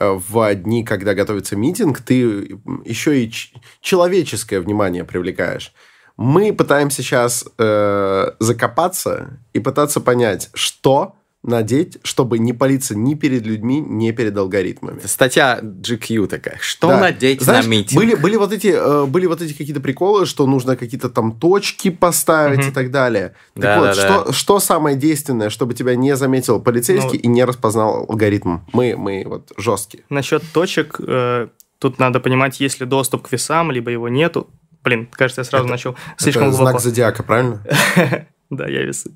э, 0.00 0.18
в 0.28 0.52
дни, 0.56 0.82
когда 0.84 1.14
готовится 1.14 1.54
митинг, 1.54 2.00
ты 2.00 2.58
еще 2.84 3.22
и 3.22 3.32
человеческое 3.80 4.58
внимание 4.58 5.04
привлекаешь. 5.04 5.72
Мы 6.16 6.52
пытаемся 6.52 7.02
сейчас 7.02 7.44
э, 7.56 8.30
закопаться 8.40 9.38
и 9.52 9.60
пытаться 9.60 10.00
понять, 10.00 10.50
что 10.54 11.14
надеть, 11.42 11.98
чтобы 12.02 12.38
не 12.38 12.52
палиться 12.52 12.94
ни 12.94 13.14
перед 13.14 13.46
людьми, 13.46 13.80
ни 13.80 14.10
перед 14.10 14.36
алгоритмами. 14.36 15.00
Статья 15.04 15.58
GQ 15.62 16.26
такая. 16.26 16.58
Что 16.60 16.88
Да. 16.88 17.00
надеть 17.00 17.40
Знаешь, 17.40 17.64
на 17.64 17.68
митинг? 17.70 17.98
Были, 17.98 18.14
были 18.14 18.36
вот 18.36 18.52
эти, 18.52 18.66
э, 18.68 19.06
были 19.06 19.24
вот 19.26 19.40
эти 19.40 19.52
какие-то 19.54 19.80
приколы, 19.80 20.26
что 20.26 20.46
нужно 20.46 20.76
какие-то 20.76 21.08
там 21.08 21.32
точки 21.32 21.88
поставить 21.90 22.58
Мгм. 22.58 22.68
и 22.68 22.72
так 22.72 22.90
далее. 22.90 23.34
Так 23.54 23.62
Да, 23.62 23.78
вот, 23.78 23.84
да, 23.86 23.94
что, 23.94 24.32
что 24.32 24.60
самое 24.60 24.96
действенное, 24.96 25.48
чтобы 25.48 25.72
тебя 25.74 25.94
не 25.96 26.14
заметил 26.14 26.60
полицейский 26.60 27.18
Ну- 27.18 27.24
и 27.24 27.26
не 27.28 27.44
распознал 27.44 28.04
алгоритм? 28.08 28.58
Мы, 28.74 28.94
мы 28.96 29.24
вот 29.26 29.50
жесткие. 29.56 30.04
Насчет 30.10 30.42
точек, 30.52 31.00
э, 31.00 31.48
тут 31.78 31.98
надо 31.98 32.20
понимать, 32.20 32.60
есть 32.60 32.80
ли 32.80 32.86
доступ 32.86 33.26
к 33.28 33.32
весам, 33.32 33.70
либо 33.70 33.90
его 33.90 34.08
нету. 34.10 34.46
Блин, 34.84 35.08
кажется, 35.10 35.40
я 35.40 35.44
сразу 35.44 35.64
Это- 35.64 35.72
начал 35.72 35.96
слишком 36.18 36.48
Это 36.48 36.50
глубоко. 36.56 36.70
знак 36.78 36.82
зодиака, 36.82 37.22
правильно? 37.22 37.62
Да, 38.50 38.66
я 38.66 38.82
весы. 38.82 39.12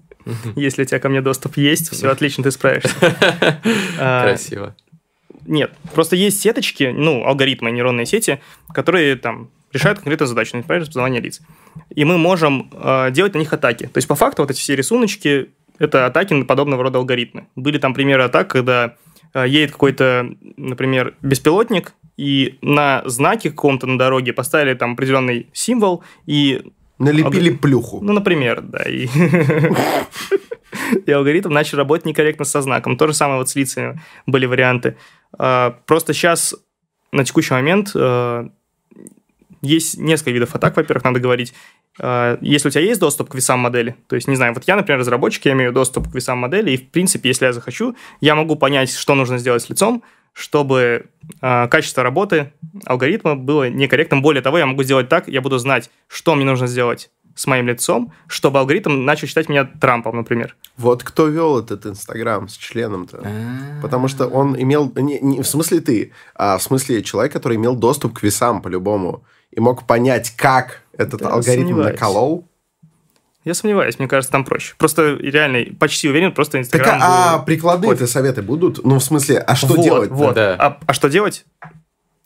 Если 0.56 0.82
у 0.82 0.84
тебя 0.84 0.98
ко 0.98 1.08
мне 1.08 1.20
доступ 1.20 1.56
есть, 1.56 1.90
все 1.90 2.10
отлично, 2.10 2.42
ты 2.44 2.50
справишься. 2.50 2.94
А, 3.98 4.22
Красиво. 4.22 4.74
Нет, 5.46 5.72
просто 5.94 6.16
есть 6.16 6.40
сеточки, 6.40 6.92
ну, 6.94 7.24
алгоритмы, 7.24 7.70
нейронные 7.70 8.06
сети, 8.06 8.40
которые 8.72 9.16
там 9.16 9.50
решают 9.72 9.98
конкретную 9.98 10.28
задачу, 10.28 10.56
например, 10.56 10.82
распознавание 10.82 11.20
лиц. 11.20 11.40
И 11.90 12.04
мы 12.04 12.16
можем 12.16 12.70
э, 12.72 13.10
делать 13.10 13.34
на 13.34 13.38
них 13.38 13.52
атаки. 13.52 13.86
То 13.86 13.98
есть, 13.98 14.08
по 14.08 14.14
факту, 14.14 14.42
вот 14.42 14.50
эти 14.50 14.58
все 14.58 14.76
рисуночки– 14.76 15.50
это 15.78 16.06
атаки 16.06 16.32
на 16.32 16.44
подобного 16.44 16.84
рода 16.84 16.98
алгоритмы. 16.98 17.46
Были 17.56 17.78
там 17.78 17.92
примеры 17.92 18.22
атак, 18.22 18.48
когда 18.48 18.94
э, 19.34 19.44
едет 19.46 19.72
какой-то, 19.72 20.30
например, 20.56 21.14
беспилотник, 21.20 21.94
и 22.16 22.58
на 22.62 23.02
знаке 23.06 23.50
каком-то 23.50 23.86
на 23.86 23.98
дороге 23.98 24.32
поставили 24.32 24.74
там 24.74 24.92
определенный 24.92 25.48
символ, 25.52 26.04
и 26.26 26.62
Налепили 26.98 27.24
Алгоритм. 27.24 27.58
плюху. 27.58 28.00
ну, 28.02 28.12
например, 28.12 28.60
да. 28.62 28.82
И, 28.84 29.08
и 31.06 31.10
алгоритм 31.10 31.50
начал 31.50 31.78
работать 31.78 32.06
некорректно 32.06 32.44
со 32.44 32.62
знаком. 32.62 32.96
То 32.96 33.06
же 33.06 33.14
самое 33.14 33.38
вот 33.38 33.48
с 33.48 33.56
лицами 33.56 34.00
были 34.26 34.46
варианты. 34.46 34.96
А, 35.38 35.76
Просто 35.86 36.12
сейчас, 36.12 36.54
на 37.12 37.24
текущий 37.24 37.52
момент, 37.54 37.90
э, 37.94 38.48
есть 39.62 39.98
несколько 39.98 40.30
видов 40.30 40.54
атак, 40.54 40.76
во-первых, 40.76 41.04
надо 41.04 41.20
говорить. 41.20 41.52
А, 41.98 42.38
Если 42.40 42.68
у 42.68 42.70
тебя 42.70 42.82
есть 42.84 43.00
доступ 43.00 43.30
к 43.30 43.34
весам 43.34 43.60
модели, 43.60 43.96
то 44.08 44.16
есть, 44.16 44.28
не 44.28 44.36
знаю, 44.36 44.54
вот 44.54 44.64
я, 44.66 44.76
например, 44.76 45.00
разработчик, 45.00 45.44
я 45.46 45.52
имею 45.52 45.72
доступ 45.72 46.10
к 46.10 46.14
весам 46.14 46.38
модели, 46.38 46.72
и, 46.72 46.76
в 46.76 46.90
принципе, 46.90 47.28
если 47.28 47.46
я 47.46 47.52
захочу, 47.52 47.96
я 48.20 48.34
могу 48.34 48.56
понять, 48.56 48.92
что 48.94 49.14
нужно 49.14 49.38
сделать 49.38 49.62
с 49.62 49.68
лицом, 49.70 50.02
чтобы 50.34 51.06
а, 51.40 51.68
качество 51.68 52.02
работы 52.02 52.52
алгоритма 52.84 53.36
было 53.36 53.70
некорректным. 53.70 54.20
Более 54.20 54.42
того, 54.42 54.58
я 54.58 54.66
могу 54.66 54.82
сделать 54.82 55.08
так, 55.08 55.28
я 55.28 55.40
буду 55.40 55.58
знать, 55.58 55.90
что 56.08 56.34
мне 56.34 56.44
нужно 56.44 56.66
сделать 56.66 57.10
с 57.34 57.46
моим 57.46 57.66
лицом, 57.66 58.12
чтобы 58.26 58.58
алгоритм 58.58 59.04
начал 59.04 59.26
считать 59.26 59.48
меня 59.48 59.64
Трампом, 59.64 60.16
например. 60.16 60.56
Вот 60.76 61.02
кто 61.02 61.26
вел 61.26 61.58
этот 61.58 61.86
Инстаграм 61.86 62.48
с 62.48 62.56
членом-то? 62.56 63.22
А. 63.24 63.80
Потому 63.82 64.08
что 64.08 64.26
он 64.26 64.60
имел... 64.60 64.92
Не, 64.96 65.18
не 65.20 65.42
в 65.42 65.46
смысле 65.46 65.80
ты, 65.80 66.12
а 66.34 66.58
в 66.58 66.62
смысле 66.62 67.02
человек, 67.02 67.32
который 67.32 67.56
имел 67.56 67.74
доступ 67.74 68.18
к 68.18 68.22
весам 68.22 68.62
по-любому 68.62 69.24
и 69.50 69.60
мог 69.60 69.86
понять, 69.86 70.30
как 70.36 70.82
этот 70.96 71.20
Да, 71.20 71.30
алгоритм 71.30 71.68
сомневаюсь. 71.68 71.92
наколол. 71.92 72.48
Я 73.44 73.52
сомневаюсь, 73.52 73.98
мне 73.98 74.08
кажется, 74.08 74.32
там 74.32 74.44
проще. 74.44 74.74
Просто 74.78 75.16
реально 75.16 75.74
почти 75.78 76.08
уверен, 76.08 76.32
просто 76.32 76.52
Так, 76.52 76.62
Инстаграм... 76.62 76.98
а, 77.02 77.38
был- 77.38 77.44
прикладные-то 77.44 78.06
советы 78.06 78.40
будут? 78.40 78.82
Ну, 78.84 78.98
в 78.98 79.04
смысле, 79.04 79.38
а 79.38 79.54
что 79.54 79.68
вот, 79.68 79.82
делать? 79.84 80.10
Вот. 80.10 80.34
Да. 80.34 80.56
А, 80.58 80.78
а 80.86 80.92
что 80.94 81.10
делать? 81.10 81.44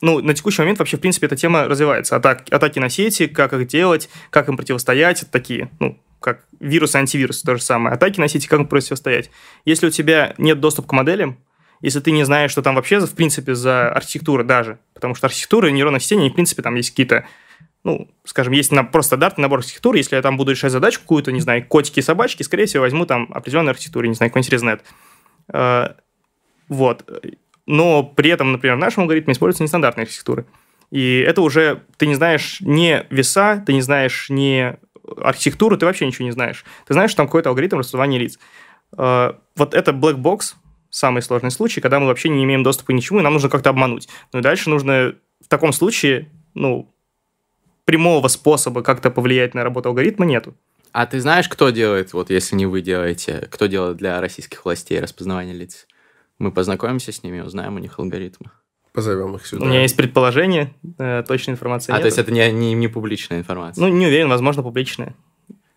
Ну, 0.01 0.21
на 0.21 0.33
текущий 0.33 0.63
момент 0.63 0.79
вообще, 0.79 0.97
в 0.97 1.01
принципе, 1.01 1.27
эта 1.27 1.35
тема 1.35 1.65
развивается. 1.65 2.15
Атак, 2.15 2.45
атаки 2.53 2.79
на 2.79 2.89
сети, 2.89 3.27
как 3.27 3.53
их 3.53 3.67
делать, 3.67 4.09
как 4.31 4.49
им 4.49 4.57
противостоять, 4.57 5.23
это 5.23 5.33
такие, 5.33 5.71
ну, 5.81 5.99
как 6.21 6.45
вирус 6.61 6.95
и 6.95 6.99
антивирус, 6.99 7.43
то 7.43 7.57
же 7.57 7.63
самое. 7.63 7.95
Атаки 7.95 8.21
на 8.21 8.29
сети, 8.29 8.47
как 8.47 8.61
им 8.61 8.67
противостоять. 8.67 9.31
Если 9.65 9.89
у 9.89 9.91
тебя 9.91 10.35
нет 10.39 10.61
доступа 10.61 10.89
к 10.89 10.93
моделям, 10.93 11.39
если 11.81 12.01
ты 12.01 12.11
не 12.13 12.25
знаешь, 12.25 12.51
что 12.51 12.63
там 12.63 12.75
вообще, 12.75 13.01
в 13.01 13.15
принципе, 13.15 13.55
за 13.55 13.91
архитектура 13.91 14.45
даже, 14.45 14.79
потому 14.95 15.15
что 15.15 15.27
архитектура 15.27 15.69
нейронных 15.69 16.03
сетей, 16.03 16.19
они, 16.19 16.31
в 16.31 16.35
принципе, 16.35 16.63
там 16.63 16.75
есть 16.75 16.91
какие-то, 16.91 17.25
ну, 17.85 18.09
скажем, 18.25 18.53
есть 18.53 18.73
на, 18.73 18.85
просто 18.85 19.11
стандартный 19.11 19.43
набор 19.43 19.61
архитектур, 19.61 19.95
если 19.95 20.17
я 20.17 20.23
там 20.23 20.37
буду 20.37 20.51
решать 20.51 20.73
задачу 20.73 21.01
какую-то, 21.01 21.33
не 21.33 21.41
знаю, 21.41 21.65
котики 21.67 22.01
и 22.01 22.03
собачки, 22.03 22.43
скорее 22.43 22.67
всего, 22.67 22.83
возьму 22.83 23.07
там 23.07 23.29
определенную 23.33 23.71
архитектуру, 23.71 24.07
не 24.07 24.15
знаю, 24.15 24.31
какой-нибудь 24.31 24.53
ResNet. 24.53 24.81
Э, 25.53 25.95
Вот. 26.69 27.09
Но 27.67 28.03
при 28.03 28.31
этом, 28.31 28.53
например, 28.53 28.77
в 28.77 28.81
нашем 28.81 29.03
алгоритме 29.03 29.33
используются 29.33 29.63
нестандартные 29.63 30.05
архитектуры. 30.05 30.47
И 30.91 31.19
это 31.19 31.43
уже, 31.43 31.83
ты 31.99 32.07
не 32.07 32.15
знаешь 32.15 32.59
ни 32.61 33.05
веса, 33.11 33.63
ты 33.67 33.75
не 33.75 33.83
знаешь 33.83 34.27
ни 34.31 34.75
архитектуру, 35.17 35.77
ты 35.77 35.87
вообще 35.87 36.07
ничего 36.07 36.25
не 36.25 36.33
знаешь. 36.33 36.65
Ты 36.87 36.95
знаешь, 36.95 37.11
что 37.11 37.19
там 37.19 37.27
какой-то 37.27 37.51
алгоритм 37.51 37.79
распознавания 37.79 38.19
лиц. 38.19 38.39
Э, 38.97 39.33
Вот 39.57 39.75
это 39.75 39.93
black 39.93 40.17
box, 40.17 40.55
самый 40.91 41.23
сложный 41.23 41.51
случай, 41.51 41.81
когда 41.81 42.01
мы 42.01 42.07
вообще 42.07 42.29
не 42.29 42.45
имеем 42.45 42.63
доступа 42.63 42.93
к 42.93 42.95
ничему, 42.95 43.21
и 43.21 43.23
нам 43.23 43.35
нужно 43.35 43.49
как-то 43.49 43.71
обмануть. 43.71 44.09
Ну 44.33 44.41
и 44.41 44.43
дальше 44.43 44.71
нужно 44.71 45.15
в 45.45 45.49
таком 45.49 45.73
случае, 45.73 46.31
ну, 46.55 46.91
прямого 47.89 48.29
способа 48.29 48.83
как-то 48.83 49.11
повлиять 49.11 49.55
на 49.55 49.65
работу 49.65 49.89
алгоритма 49.89 50.27
нету. 50.27 50.55
А 50.93 51.07
ты 51.07 51.23
знаешь, 51.23 51.49
кто 51.49 51.71
делает, 51.71 52.13
вот 52.13 52.29
если 52.29 52.55
не 52.55 52.67
вы 52.67 52.83
делаете, 52.83 53.49
кто 53.51 53.65
делает 53.65 53.97
для 53.97 54.21
российских 54.21 54.63
властей 54.63 55.01
распознавание 55.01 55.55
лиц? 55.55 55.87
Мы 56.39 56.53
познакомимся 56.53 57.13
с 57.13 57.23
ними, 57.23 57.41
узнаем 57.41 57.77
у 57.77 57.79
них 57.79 57.99
алгоритмы. 57.99 58.51
Позовем 58.93 59.37
их 59.37 59.47
сюда. 59.47 59.65
У 59.65 59.69
меня 59.69 59.81
есть 59.81 59.97
предположение, 59.97 60.75
э, 60.99 61.25
точной 61.27 61.53
информации 61.53 61.91
А, 61.91 61.95
нет. 61.95 62.03
то 62.03 62.07
есть 62.09 62.19
это 62.19 62.31
не, 62.31 62.53
не, 62.53 62.75
не 62.75 62.89
публичная 62.89 63.39
информация? 63.39 63.81
Ну, 63.81 63.89
не 63.89 64.05
уверен, 64.07 64.29
возможно, 64.29 64.63
публичная. 64.63 65.15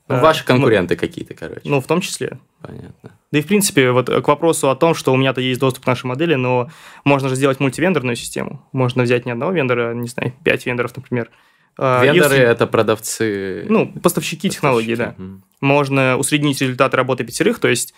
Ну, 0.09 0.17
Э, 0.17 0.21
ваши 0.21 0.41
ну, 0.41 0.47
конкуренты 0.47 0.97
какие-то, 0.97 1.33
короче. 1.33 1.61
Ну, 1.63 1.79
в 1.79 1.87
том 1.87 2.01
числе. 2.01 2.39
Понятно. 2.61 3.11
Да 3.31 3.39
и, 3.39 3.41
в 3.41 3.47
принципе, 3.47 3.91
вот 3.91 4.09
к 4.09 4.27
вопросу 4.27 4.69
о 4.69 4.75
том, 4.75 4.93
что 4.95 5.13
у 5.13 5.15
меня-то 5.15 5.39
есть 5.39 5.61
доступ 5.61 5.85
к 5.85 5.87
нашей 5.87 6.07
модели, 6.07 6.35
но 6.35 6.69
можно 7.05 7.29
же 7.29 7.35
сделать 7.35 7.61
мультивендорную 7.61 8.17
систему. 8.17 8.67
Можно 8.73 9.03
взять 9.03 9.25
не 9.25 9.31
одного 9.31 9.53
вендора, 9.53 9.93
не 9.93 10.09
знаю, 10.09 10.33
пять 10.43 10.65
вендоров, 10.65 10.93
например. 10.95 11.29
А, 11.83 12.03
Вендоры 12.05 12.35
усред- 12.35 12.47
это 12.49 12.67
продавцы. 12.67 13.65
Ну, 13.67 13.91
поставщики 14.03 14.49
технологий, 14.51 14.95
да. 14.95 15.15
Мгм. 15.17 15.43
Можно 15.61 16.17
усреднить 16.17 16.61
результаты 16.61 16.95
работы 16.95 17.23
пятерых, 17.23 17.57
то 17.59 17.67
есть 17.67 17.93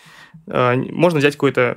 э, 0.46 0.74
можно 0.90 1.18
взять 1.18 1.34
какую-то 1.34 1.76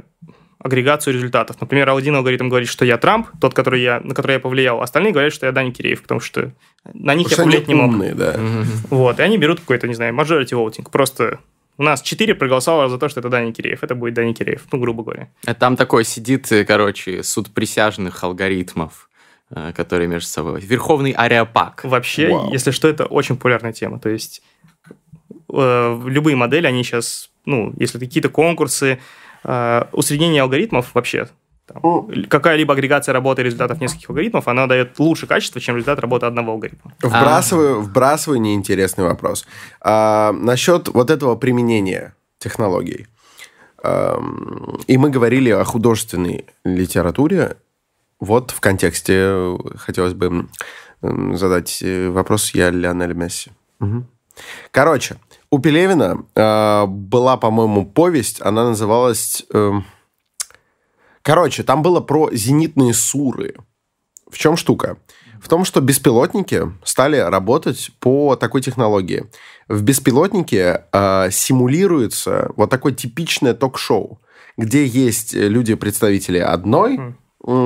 агрегацию 0.60 1.14
результатов. 1.14 1.58
Например, 1.60 1.90
один 1.90 2.16
алгоритм 2.16 2.48
говорит, 2.50 2.70
что 2.70 2.86
я 2.86 2.98
Трамп, 2.98 3.28
тот, 3.42 3.54
который 3.54 3.82
я, 3.82 4.00
на 4.00 4.16
который 4.16 4.34
я 4.34 4.40
повлиял. 4.40 4.82
Остальные 4.82 5.12
говорят, 5.14 5.34
что 5.34 5.46
я 5.46 5.52
Дани 5.52 5.72
Киреев, 5.72 6.02
потому 6.02 6.20
что 6.22 6.54
на 6.94 7.14
них 7.14 7.30
Потому 7.30 7.50
я 7.50 7.58
повлиять 7.60 7.68
не 7.68 7.76
мог. 7.76 7.90
умные, 7.90 8.16
да. 8.16 8.36
Мгм. 8.38 8.66
Вот, 8.90 9.20
и 9.20 9.22
они 9.24 9.38
берут 9.38 9.60
какой-то, 9.60 9.88
не 9.88 9.94
знаю, 9.94 10.14
majority 10.16 10.52
voting. 10.54 10.90
Просто 10.90 11.40
у 11.78 11.84
нас 11.84 12.02
4 12.02 12.34
проголосовало 12.36 12.90
за 12.90 12.98
то, 12.98 13.08
что 13.10 13.20
это 13.20 13.30
Дани 13.30 13.52
Киреев. 13.52 13.84
Это 13.84 13.96
будет 13.96 14.14
Дани 14.16 14.32
Киреев, 14.34 14.64
ну, 14.72 14.80
грубо 14.80 15.04
говоря. 15.04 15.28
А 15.46 15.54
Там 15.54 15.76
такой 15.76 16.06
сидит, 16.06 16.50
э, 16.52 16.64
короче, 16.66 17.22
суд 17.22 17.52
присяжных 17.54 18.24
алгоритмов, 18.24 19.10
которые 19.50 20.08
между 20.08 20.28
собой. 20.28 20.62
Верховный 20.62 21.12
ареопаг. 21.12 21.82
Вообще, 21.84 22.30
Вау. 22.30 22.52
если 22.52 22.72
что, 22.72 22.88
это 22.88 23.06
очень 23.06 23.36
популярная 23.36 23.74
тема. 23.74 24.00
То 24.00 24.10
есть 24.10 24.42
э, 25.54 26.02
любые 26.06 26.36
модели, 26.36 26.68
они 26.68 26.84
сейчас, 26.84 27.30
ну, 27.46 27.74
если 27.78 28.00
какие-то 28.00 28.30
конкурсы, 28.30 29.00
э, 29.44 29.84
усреднение 29.92 30.42
алгоритмов 30.42 30.94
вообще, 30.94 31.28
там, 31.68 32.10
какая-либо 32.30 32.74
агрегация 32.74 33.12
работы 33.14 33.44
результатов 33.44 33.82
нескольких 33.82 34.10
алгоритмов, 34.10 34.48
она 34.48 34.68
дает 34.68 34.98
лучше 35.00 35.28
качество, 35.28 35.60
чем 35.60 35.76
результат 35.76 36.00
работы 36.00 36.26
одного 36.26 36.54
алгоритма. 36.54 36.94
Вбрасываю, 37.02 37.82
вбрасываю 37.82 38.40
неинтересный 38.40 39.04
вопрос. 39.04 39.46
А, 39.82 40.32
насчет 40.32 40.88
вот 40.88 41.10
этого 41.10 41.36
применения 41.36 42.16
технологий. 42.40 43.08
Ам, 43.84 44.80
И 44.88 44.98
мы 44.98 45.10
говорили 45.10 45.50
о 45.50 45.64
художественной 45.66 46.46
литературе. 46.64 47.58
Вот 48.20 48.52
в 48.52 48.60
контексте 48.60 49.14
э, 49.16 49.58
хотелось 49.76 50.14
бы 50.14 50.50
задать 51.02 51.80
э, 51.82 52.10
вопрос 52.10 52.52
я 52.54 52.72
Лионель 52.72 53.14
Месси. 53.14 53.52
Мгм. 53.80 54.08
Короче, 54.72 55.18
у 55.52 55.60
Пелевина 55.60 56.26
э, 56.36 56.86
была, 56.88 57.38
по-моему, 57.38 57.86
повесть, 57.86 58.42
она 58.42 58.70
называлась... 58.70 59.46
эм, 59.54 59.86
Короче, 61.22 61.64
там 61.64 61.82
было 61.82 62.00
про 62.00 62.30
зенитные 62.32 62.94
суры. 62.94 63.56
В 64.32 64.38
чем 64.38 64.56
штука? 64.58 64.98
В 65.42 65.50
том, 65.50 65.66
что 65.66 65.82
беспилотники 65.82 66.72
стали 66.84 67.18
работать 67.18 67.92
по 68.00 68.36
такой 68.36 68.62
технологии. 68.62 69.26
В 69.68 69.84
беспилотнике 69.84 70.86
э, 70.92 71.30
симулируется 71.32 72.52
вот 72.56 72.70
такое 72.70 72.94
типичное 72.94 73.54
ток-шоу, 73.54 74.20
где 74.58 74.86
есть 74.86 75.34
люди-представители 75.34 76.40
одной 76.40 76.98
Мгм. 76.98 77.18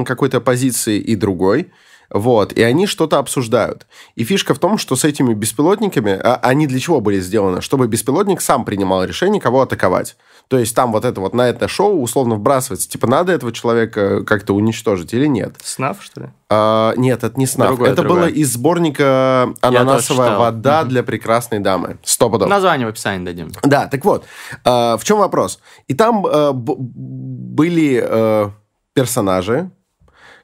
Какой-то 0.05 0.41
позиции 0.41 0.97
и 0.99 1.15
другой. 1.15 1.71
Вот, 2.13 2.51
и 2.51 2.61
они 2.61 2.88
что-то 2.88 3.19
обсуждают. 3.19 3.88
И 4.15 4.25
фишка 4.25 4.53
в 4.53 4.59
том, 4.59 4.77
что 4.77 4.97
с 4.97 5.05
этими 5.05 5.34
беспилотниками, 5.34 6.11
а, 6.11 6.36
они 6.43 6.67
для 6.67 6.77
чего 6.77 6.99
были 6.99 7.21
сделаны? 7.21 7.61
Чтобы 7.61 7.88
беспилотник 7.88 8.41
сам 8.41 8.65
принимал 8.65 9.05
решение, 9.05 9.39
кого 9.41 9.61
атаковать. 9.61 10.17
То 10.49 10.57
есть 10.59 10.75
там 10.75 10.91
вот 10.91 11.05
это 11.05 11.21
вот 11.21 11.34
на 11.34 11.47
это 11.47 11.69
шоу 11.69 12.01
условно 12.01 12.36
вбрасывается, 12.36 12.89
типа, 12.89 13.07
надо 13.07 13.32
этого 13.32 13.53
человека 13.53 14.25
как-то 14.25 14.53
уничтожить 14.53 15.13
или 15.13 15.25
нет. 15.25 15.55
СНАФ, 15.63 16.03
что 16.03 16.19
ли? 16.23 16.27
А, 16.49 16.93
нет, 16.97 17.23
это 17.23 17.39
не 17.39 17.45
СНАФ. 17.45 17.69
Другое, 17.69 17.91
это 17.93 18.01
другое. 18.01 18.21
было 18.23 18.29
из 18.29 18.51
сборника 18.51 19.53
«Ананасовая 19.61 20.38
вода 20.38 20.82
Мгм. 20.82 20.89
для 20.89 21.03
прекрасной 21.03 21.59
дамы». 21.59 21.97
Сто 22.03 22.29
пудов. 22.29 22.49
Название 22.49 22.88
в 22.88 22.89
описании 22.89 23.23
дадим. 23.23 23.53
Да, 23.63 23.88
так 23.88 24.03
вот, 24.03 24.25
э, 24.65 24.69
в 24.97 25.01
чем 25.05 25.19
вопрос? 25.19 25.61
И 25.88 25.93
там 25.93 26.25
э, 26.25 26.51
б- 26.51 26.75
были 26.77 28.03
э, 28.05 28.49
персонажи, 28.93 29.69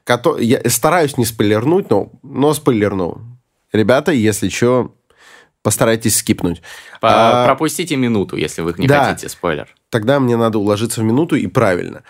которые... 0.04 0.48
Я 0.48 0.70
стараюсь 0.70 1.16
не 1.18 1.24
спойлернуть, 1.24 1.90
но, 1.90 2.10
но 2.22 2.54
спойлерну. 2.54 3.20
Ребята, 3.72 4.12
если 4.12 4.48
что, 4.48 4.94
постарайтесь 5.62 6.16
скипнуть. 6.16 6.62
По- 7.00 7.42
А, 7.42 7.46
Пропустите 7.46 7.96
минуту, 7.96 8.36
если 8.36 8.62
вы 8.62 8.74
не 8.78 8.86
да. 8.86 9.04
хотите 9.06 9.28
спойлер. 9.28 9.68
Тогда 9.90 10.20
мне 10.20 10.36
надо 10.36 10.58
уложиться 10.58 11.00
в 11.00 11.04
минуту 11.04 11.36
и 11.36 11.46
правильно. 11.46 12.02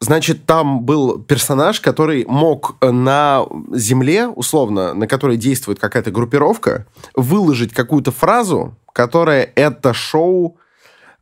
Значит, 0.00 0.46
там 0.46 0.80
был 0.82 1.22
персонаж, 1.22 1.80
который 1.80 2.24
мог 2.26 2.76
на 2.82 3.44
земле, 3.72 4.26
условно, 4.26 4.94
на 4.94 5.06
которой 5.06 5.36
действует 5.36 5.78
какая-то 5.78 6.10
группировка, 6.10 6.86
выложить 7.14 7.72
какую-то 7.72 8.10
фразу, 8.10 8.76
которая 8.92 9.48
это 9.54 9.94
шоу 9.94 10.58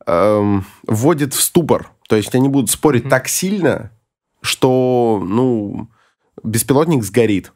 эм, 0.07 0.65
вводит 0.87 1.35
в 1.35 1.41
ступор. 1.41 1.91
То 2.09 2.15
есть 2.15 2.33
они 2.33 2.49
будут 2.49 2.71
спорить 2.71 3.03
Мгм. 3.03 3.09
так 3.11 3.27
сильно, 3.27 3.91
что, 4.41 5.23
ну, 5.25 5.89
беспилотник 6.43 7.03
сгорит. 7.03 7.53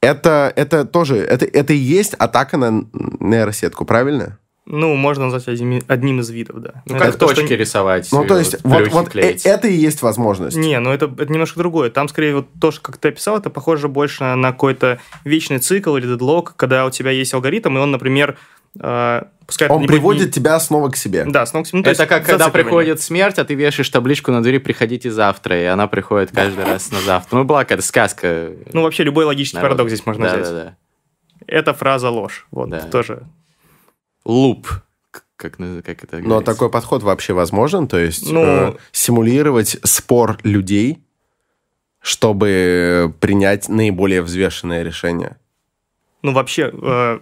Это, 0.00 0.52
это 0.56 0.86
тоже, 0.86 1.18
это, 1.18 1.44
это 1.44 1.74
и 1.74 1.76
есть 1.76 2.14
атака 2.14 2.56
на 2.56 2.86
нейросетку, 3.20 3.84
правильно? 3.84 4.38
Ну, 4.72 4.94
можно 4.94 5.24
назвать 5.24 5.48
одним, 5.48 5.82
одним 5.88 6.20
из 6.20 6.30
видов, 6.30 6.60
да. 6.60 6.82
Ну, 6.86 6.94
Это 6.94 7.06
как 7.06 7.16
то, 7.16 7.26
что 7.26 7.40
точки 7.40 7.54
рисовать. 7.54 8.08
Ну, 8.12 8.24
то 8.24 8.36
э, 8.36 8.38
есть, 8.38 8.62
плюхи 8.62 8.84
вот, 8.84 8.92
вот 8.92 9.08
э- 9.08 9.10
клеить. 9.10 9.44
это 9.44 9.66
и 9.66 9.74
есть 9.74 10.00
возможность. 10.00 10.56
Не, 10.56 10.78
ну 10.78 10.90
это, 10.92 11.06
это 11.06 11.32
немножко 11.32 11.58
другое. 11.58 11.90
Там, 11.90 12.08
скорее, 12.08 12.36
вот 12.36 12.46
то, 12.60 12.70
что, 12.70 12.80
как 12.80 12.98
ты 12.98 13.08
описал, 13.08 13.36
это 13.36 13.50
похоже 13.50 13.88
больше 13.88 14.22
на 14.22 14.52
какой-то 14.52 15.00
вечный 15.24 15.58
цикл 15.58 15.96
или 15.96 16.06
дедлог, 16.06 16.54
когда 16.56 16.86
у 16.86 16.90
тебя 16.90 17.10
есть 17.10 17.34
алгоритм, 17.34 17.76
и 17.76 17.80
он, 17.80 17.90
например, 17.90 18.30
э, 18.30 18.36
пускай 18.74 19.66
это 19.66 19.74
Он 19.74 19.86
приводит 19.86 20.26
не- 20.26 20.32
тебя 20.32 20.58
снова 20.60 20.90
к 20.90 20.96
себе. 20.96 21.24
Да, 21.26 21.44
снова 21.46 21.64
к 21.64 21.66
себе. 21.66 21.78
Ну, 21.78 21.82
то 21.84 21.90
Это 21.90 22.02
есть 22.02 22.08
как 22.08 22.24
когда 22.24 22.48
приходит 22.50 23.00
смерть, 23.00 23.38
а 23.38 23.44
ты 23.44 23.54
вешаешь 23.54 23.88
табличку 23.88 24.30
на 24.32 24.42
двери 24.42 24.58
«Приходите 24.58 25.10
завтра», 25.10 25.60
и 25.60 25.64
она 25.64 25.86
приходит 25.88 26.30
каждый 26.32 26.64
раз 26.64 26.90
на 26.92 27.00
завтра. 27.00 27.36
Ну, 27.36 27.44
была 27.44 27.64
какая-то 27.64 27.82
сказка. 27.82 28.52
Ну, 28.72 28.82
вообще, 28.82 29.02
любой 29.04 29.24
логический 29.24 29.56
народ. 29.56 29.70
парадокс 29.70 29.92
здесь 29.92 30.06
можно 30.06 30.24
да, 30.26 30.36
взять. 30.36 30.44
Да, 30.52 30.64
да. 30.64 30.76
Это 31.46 31.74
фраза 31.74 32.10
ложь. 32.10 32.46
Вот, 32.52 32.68
Да. 32.70 32.80
тоже. 32.82 33.26
Луп. 34.24 34.68
Как, 35.36 35.56
как 35.56 36.04
это 36.04 36.18
Но 36.18 36.22
говорится? 36.22 36.52
такой 36.52 36.70
подход 36.70 37.02
вообще 37.02 37.32
возможен? 37.32 37.88
То 37.88 37.98
есть 37.98 38.30
Ну- 38.30 38.44
э, 38.44 38.74
симулировать 38.92 39.78
спор 39.84 40.38
людей, 40.44 41.02
чтобы 42.00 43.14
принять 43.20 43.68
наиболее 43.68 44.22
взвешенное 44.22 44.82
решение? 44.82 45.36
Ну, 46.22 46.32
вообще, 46.32 46.70
э, 46.72 47.20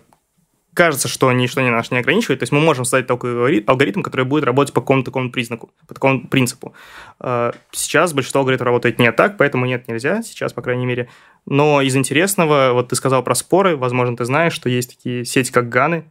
кажется, 0.79 1.09
что 1.09 1.33
ничто 1.33 1.61
не 1.61 1.71
наш 1.71 1.91
не 1.91 1.99
ограничивает. 1.99 2.39
То 2.39 2.45
есть 2.45 2.53
мы 2.53 2.61
можем 2.61 2.85
создать 2.85 3.09
такой 3.09 3.65
алгоритм, 3.67 4.03
который 4.03 4.25
будет 4.25 4.45
работать 4.45 4.73
по 4.73 4.81
какому-то 4.81 5.07
такому 5.07 5.33
признаку, 5.33 5.71
по 5.89 5.95
такому 5.95 6.29
принципу. 6.29 6.73
А, 7.19 7.53
сейчас 7.73 8.13
большинство 8.13 8.43
алгоритмов 8.43 8.67
работает 8.67 9.01
не 9.01 9.11
так, 9.11 9.39
поэтому 9.39 9.67
нет, 9.67 9.89
нельзя 9.89 10.23
сейчас, 10.23 10.53
по 10.53 10.63
крайней 10.63 10.87
мере. 10.87 11.09
Но 11.47 11.83
из 11.83 11.97
интересного, 11.97 12.71
вот 12.75 12.91
ты 12.91 12.95
сказал 12.95 13.25
про 13.25 13.35
споры, 13.35 13.77
возможно, 13.77 14.17
ты 14.17 14.25
знаешь, 14.25 14.53
что 14.53 14.69
есть 14.69 14.97
такие 14.97 15.25
сети, 15.25 15.51
как 15.51 15.69
Ганы, 15.69 16.05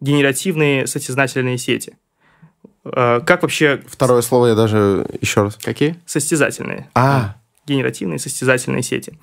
генеративные 0.00 0.86
состязательные 0.86 1.58
сети. 1.58 1.94
А, 2.84 3.18
как 3.18 3.42
вообще... 3.42 3.82
Второе 3.88 4.22
слово 4.22 4.46
я 4.46 4.54
даже 4.54 5.08
еще 5.20 5.42
раз. 5.42 5.56
Какие? 5.56 5.96
Состязательные. 6.06 6.88
А, 6.94 7.34
Генеративные 7.66 8.20
состязательные 8.20 8.84
сети. 8.84 9.18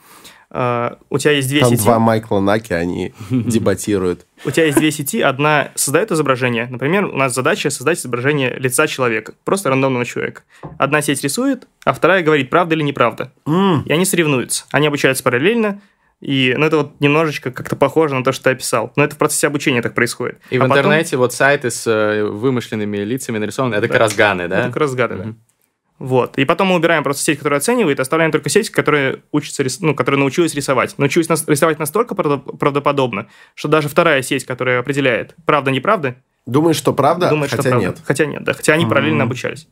А, 0.53 0.97
У 1.09 1.17
тебя 1.17 1.31
есть 1.31 1.47
две 1.47 1.61
там 1.61 1.69
сети. 1.69 1.81
два 1.83 1.97
Майкла 1.97 2.41
Наки, 2.41 2.73
они 2.73 3.13
дебатируют. 3.29 4.25
У 4.43 4.51
тебя 4.51 4.65
есть 4.65 4.77
две 4.77 4.91
сети, 4.91 5.21
одна 5.21 5.69
создает 5.75 6.11
изображение. 6.11 6.67
Например, 6.69 7.05
у 7.05 7.15
нас 7.15 7.33
задача 7.33 7.69
создать 7.69 7.99
изображение 7.99 8.53
лица 8.59 8.85
человека, 8.87 9.33
просто 9.45 9.69
рандомного 9.69 10.03
человека. 10.05 10.41
Одна 10.77 11.01
сеть 11.01 11.23
рисует, 11.23 11.67
а 11.85 11.93
вторая 11.93 12.21
говорит, 12.21 12.49
правда 12.49 12.75
или 12.75 12.83
неправда. 12.83 13.31
И 13.47 13.91
они 13.93 14.03
соревнуются. 14.05 14.65
Они 14.71 14.87
обучаются 14.87 15.23
параллельно, 15.23 15.79
и 16.19 16.53
ну, 16.57 16.65
это 16.65 16.77
вот 16.77 16.99
немножечко 16.99 17.49
как-то 17.51 17.75
похоже 17.75 18.13
на 18.15 18.23
то, 18.23 18.31
что 18.31 18.43
ты 18.43 18.49
описал. 18.51 18.91
Но 18.95 19.03
это 19.05 19.15
в 19.15 19.17
процессе 19.17 19.47
обучения 19.47 19.81
так 19.81 19.95
происходит. 19.95 20.39
И 20.51 20.57
А 20.57 20.59
в 20.59 20.61
потом- 20.67 20.77
интернете 20.77 21.17
вот 21.17 21.33
сайты 21.33 21.71
с 21.71 21.87
э, 21.87 22.23
вымышленными 22.25 22.97
лицами 22.97 23.37
нарисованы. 23.39 23.73
Это 23.75 23.83
Да. 23.83 23.87
как 23.87 23.99
раз 23.99 24.15
ганы, 24.15 24.47
да? 24.47 24.59
Это 24.59 24.67
как 24.67 24.77
раз 24.77 24.93
гады, 24.93 25.15
да. 25.15 25.33
Вот. 26.01 26.35
И 26.39 26.45
потом 26.45 26.69
мы 26.69 26.75
убираем 26.77 27.03
просто 27.03 27.21
сеть, 27.21 27.37
которая 27.37 27.59
оценивает, 27.59 27.99
и 27.99 28.01
оставляем 28.01 28.31
только 28.31 28.49
сеть, 28.49 28.71
которая 28.71 29.19
учится, 29.31 29.63
ну, 29.81 29.93
которая 29.93 30.19
научилась 30.19 30.55
рисовать. 30.55 30.97
Научилась 30.97 31.29
нас- 31.29 31.47
рисовать 31.47 31.77
настолько 31.77 32.15
правдо- 32.15 32.39
правдоподобно, 32.57 33.27
что 33.53 33.67
даже 33.67 33.87
вторая 33.87 34.23
сеть, 34.23 34.43
которая 34.43 34.79
определяет, 34.79 35.35
правда-неправда, 35.45 36.15
Думаешь, 36.47 36.75
что 36.77 36.91
правда? 36.93 37.29
думает, 37.29 37.51
Хотя 37.51 37.61
что 37.61 37.69
правда. 37.69 37.87
нет. 37.87 38.01
Хотя 38.03 38.25
нет, 38.25 38.43
да. 38.43 38.53
Хотя 38.53 38.73
они 38.73 38.87
параллельно 38.87 39.21
М. 39.21 39.27
обучались. 39.27 39.67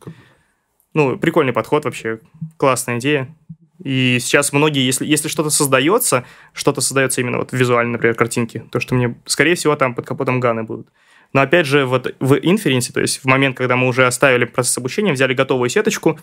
Ну, 0.94 1.18
прикольный 1.18 1.52
подход 1.52 1.84
вообще, 1.84 2.20
классная 2.56 2.98
идея. 2.98 3.34
И 3.82 4.18
сейчас 4.20 4.52
многие, 4.52 4.86
если, 4.86 5.04
если 5.06 5.26
что-то 5.26 5.50
создается, 5.50 6.24
что-то 6.52 6.80
создается 6.80 7.22
именно 7.22 7.38
вот 7.38 7.52
визуально, 7.52 7.92
например, 7.94 8.14
картинки, 8.14 8.62
то, 8.70 8.78
что 8.78 8.94
мне, 8.94 9.16
скорее 9.26 9.56
всего, 9.56 9.74
там 9.74 9.96
под 9.96 10.06
капотом 10.06 10.38
ганы 10.38 10.62
будут. 10.62 10.86
Но 11.32 11.42
опять 11.42 11.66
же, 11.66 11.86
вот 11.86 12.14
в 12.20 12.34
инференсе, 12.34 12.92
то 12.92 13.00
есть 13.00 13.18
в 13.18 13.24
момент, 13.26 13.56
когда 13.56 13.76
мы 13.76 13.86
уже 13.86 14.06
оставили 14.06 14.44
процесс 14.44 14.76
обучения, 14.78 15.12
взяли 15.12 15.34
готовую 15.34 15.70
сеточку, 15.70 16.18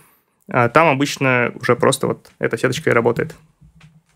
а, 0.50 0.70
там 0.70 0.88
обычно 0.88 1.54
уже 1.60 1.76
просто 1.76 2.08
вот 2.08 2.32
эта 2.40 2.58
сеточка 2.58 2.90
и 2.90 2.94
работает. 2.94 3.36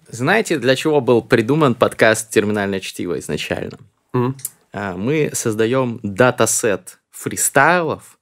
Знаете, 0.09 0.57
для 0.57 0.75
чего 0.75 0.99
был 0.99 1.21
придуман 1.21 1.73
подкаст 1.73 2.29
«Терминальное 2.29 2.81
чтиво» 2.81 3.17
изначально? 3.19 3.77
А, 4.73 4.95
Мы 4.97 5.29
создаем 5.33 5.99
датасет 6.03 6.99
фристайлов 7.11 8.17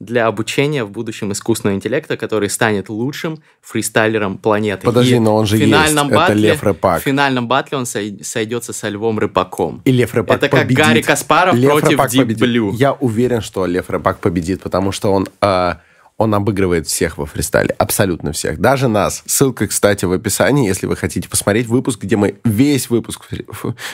для 0.00 0.26
обучения 0.26 0.84
в 0.84 0.90
будущем 0.90 1.32
искусственного 1.32 1.76
интеллекта, 1.76 2.16
который 2.16 2.50
станет 2.50 2.88
лучшим 2.88 3.42
фристайлером 3.62 4.38
планеты. 4.38 4.84
Подожди, 4.86 5.14
И 5.16 5.18
но 5.18 5.36
он 5.36 5.46
же 5.46 5.56
финальном 5.56 6.06
есть. 6.08 6.16
Это 6.16 6.28
батле, 6.28 6.48
Лев 6.50 6.62
Рыпак. 6.62 7.00
В 7.00 7.04
финальном 7.04 7.48
батле 7.48 7.78
он 7.78 7.86
сой- 7.86 8.18
сойдется 8.22 8.72
со 8.72 8.88
Львом 8.88 9.18
Рыпаком. 9.18 9.82
И 9.84 9.92
Лев 9.92 10.14
Рыпак 10.14 10.36
Это 10.38 10.48
как 10.48 10.62
победит. 10.62 10.84
Гарри 10.84 11.02
Каспаров 11.02 11.54
Лев 11.54 11.70
против 11.70 11.90
Рыпак 11.90 12.10
Deep 12.12 12.18
победит. 12.18 12.42
Blue. 12.48 12.72
Я 12.74 12.92
уверен, 12.92 13.40
что 13.40 13.66
Лев 13.66 13.88
Рыпак 13.88 14.18
победит, 14.18 14.60
потому 14.62 14.92
что 14.92 15.12
он, 15.12 15.28
э, 15.40 15.74
он 16.16 16.32
обыгрывает 16.34 16.86
всех 16.86 17.18
во 17.18 17.26
фристайле. 17.26 17.74
Абсолютно 17.78 18.32
всех. 18.32 18.60
Даже 18.60 18.86
нас. 18.88 19.22
Ссылка, 19.26 19.66
кстати, 19.66 20.04
в 20.04 20.12
описании, 20.12 20.66
если 20.68 20.86
вы 20.86 20.96
хотите 20.96 21.28
посмотреть 21.28 21.66
выпуск, 21.66 22.00
где 22.02 22.16
мы 22.16 22.36
весь 22.44 22.88
выпуск... 22.88 23.22
фри- 23.28 23.46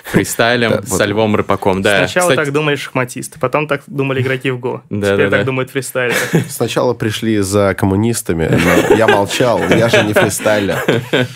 Фристайлем 0.04 0.70
Да, 0.80 0.82
со 0.82 0.96
вот. 0.98 1.06
Львом 1.06 1.34
Рыпаком. 1.36 1.80
Да. 1.80 1.98
Сначала 2.06 2.30
Кстати, 2.30 2.46
так 2.46 2.54
думали 2.54 2.76
шахматисты, 2.76 3.38
потом 3.40 3.66
так 3.66 3.82
думали 3.86 4.20
игроки 4.20 4.50
в 4.50 4.58
Го. 4.58 4.82
Да, 4.90 5.14
Теперь 5.14 5.30
да, 5.30 5.36
так 5.36 5.40
да. 5.40 5.44
думают 5.46 5.70
фристайлеры. 5.70 6.18
Сначала 6.48 6.92
пришли 6.92 7.38
за 7.38 7.74
коммунистами, 7.74 8.48
но 8.50 8.94
я 8.96 9.06
молчал, 9.06 9.60
я 9.70 9.88
же 9.88 10.02
не 10.04 10.12
фристайлер. 10.12 10.78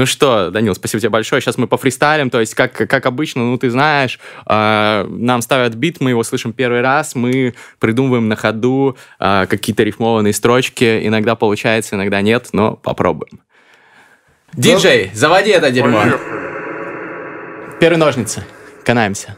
Ну 0.00 0.06
что, 0.06 0.50
Данил, 0.50 0.74
спасибо 0.74 0.98
тебе 0.98 1.10
большое. 1.10 1.42
Сейчас 1.42 1.58
мы 1.58 1.66
по 1.66 1.76
фристайлим, 1.76 2.30
то 2.30 2.40
есть, 2.40 2.54
как, 2.54 2.72
как 2.72 3.04
обычно, 3.04 3.42
ну, 3.42 3.58
ты 3.58 3.68
знаешь, 3.68 4.18
э, 4.46 5.06
нам 5.06 5.42
ставят 5.42 5.74
бит, 5.74 6.00
мы 6.00 6.08
его 6.08 6.22
слышим 6.22 6.54
первый 6.54 6.80
раз, 6.80 7.14
мы 7.14 7.52
придумываем 7.78 8.26
на 8.26 8.34
ходу 8.34 8.96
э, 9.18 9.46
какие-то 9.46 9.82
рифмованные 9.82 10.32
строчки. 10.32 11.06
Иногда 11.06 11.34
получается, 11.34 11.96
иногда 11.96 12.22
нет, 12.22 12.48
но 12.54 12.76
попробуем. 12.76 13.40
Диджей, 14.54 15.10
заводи 15.12 15.50
это 15.50 15.70
дерьмо. 15.70 16.02
Первые 17.78 17.98
ножницы. 17.98 18.42
Канаемся. 18.86 19.36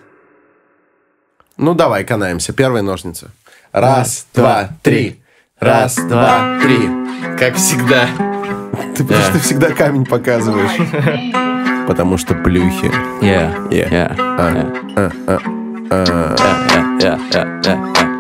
Ну, 1.57 1.75
давай, 1.75 2.05
канаемся. 2.05 2.53
Первые 2.53 2.83
ножницы. 2.83 3.33
Раз, 3.73 4.29
два, 4.33 4.69
три. 4.83 5.25
Раз, 5.59 5.97
два, 5.97 6.61
три. 6.63 6.89
Как 7.37 7.57
всегда. 7.57 8.09
Ты 8.97 9.05
что 9.05 9.39
всегда 9.39 9.71
камень 9.71 10.05
показываешь. 10.05 11.87
Потому 11.87 12.19
что 12.19 12.35
плюхи. 12.35 12.91
Yeah, 13.21 13.51
Yeah. 13.71 14.15
А, 14.19 14.73
а, 14.97 15.11
а, 15.27 15.37
а. 15.37 15.63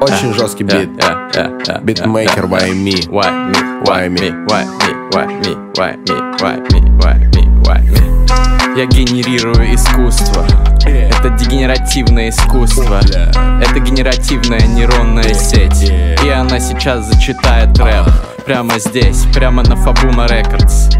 Очень 0.00 0.34
жесткий 0.34 0.64
бит. 0.64 0.90
Битмейкер, 1.82 2.46
why 2.46 2.72
me? 2.72 2.94
Why 3.08 3.30
me? 3.50 3.58
Why 3.84 4.08
me? 4.08 4.30
Why 4.46 4.64
me? 4.66 4.92
Why 5.12 5.26
me? 5.26 5.56
Why 5.76 5.96
me? 5.96 6.16
Why 6.40 6.56
me? 6.70 6.80
Why 6.98 7.14
me? 7.32 7.42
Why 7.64 7.80
me? 7.80 8.02
Я 8.76 8.86
генерирую 8.86 9.74
искусство. 9.74 10.44
Это 10.84 11.30
дегенеративное 11.30 12.30
искусство. 12.30 13.00
Это 13.00 13.80
генеративная 13.80 14.66
нейронная 14.66 15.34
сеть. 15.34 15.90
И 16.24 16.28
она 16.28 16.60
сейчас 16.60 17.06
зачитает 17.06 17.78
рэп. 17.78 18.08
Прямо 18.46 18.78
здесь, 18.78 19.24
прямо 19.34 19.62
на 19.62 19.76
Фабума 19.76 20.26
Records. 20.26 20.96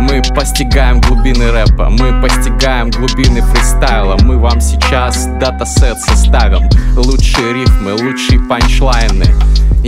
Мы 0.00 0.22
постигаем 0.34 1.00
глубины 1.00 1.50
рэпа, 1.50 1.88
мы 1.88 2.20
постигаем 2.20 2.90
глубины 2.90 3.40
фристайла 3.40 4.18
Мы 4.22 4.38
вам 4.38 4.60
сейчас 4.60 5.26
датасет 5.40 5.98
составим 6.00 6.68
Лучшие 6.96 7.54
рифмы, 7.54 7.92
лучшие 7.92 8.38
панчлайны 8.40 9.24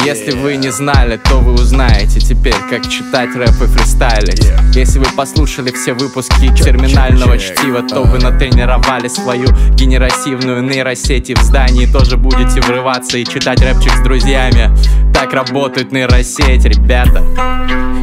Если 0.05 0.31
вы 0.31 0.57
не 0.57 0.71
знали, 0.71 1.17
то 1.17 1.39
вы 1.39 1.55
узнаете 1.55 2.21
теперь, 2.21 2.55
как 2.71 2.89
читать 2.89 3.35
рэп 3.35 3.63
и 3.63 3.67
фристайлить 3.67 4.47
Если 4.75 4.99
вы 4.99 5.07
послушали 5.17 5.73
все 5.73 5.93
выпуски 5.93 6.55
терминального 6.55 7.39
чтива 7.39 7.83
То 7.83 8.03
вы 8.05 8.19
натренировали 8.19 9.09
свою 9.09 9.49
генеративную 9.75 10.63
нейросеть 10.63 11.31
И 11.31 11.35
в 11.35 11.43
здании 11.43 11.87
тоже 11.87 12.17
будете 12.17 12.61
врываться 12.61 13.19
и 13.19 13.25
читать 13.25 13.61
рэпчик 13.61 13.93
с 13.93 14.01
друзьями 14.01 14.71
Так 15.13 15.33
работает 15.33 15.93
нейросеть, 15.93 16.65
ребята 16.65 17.23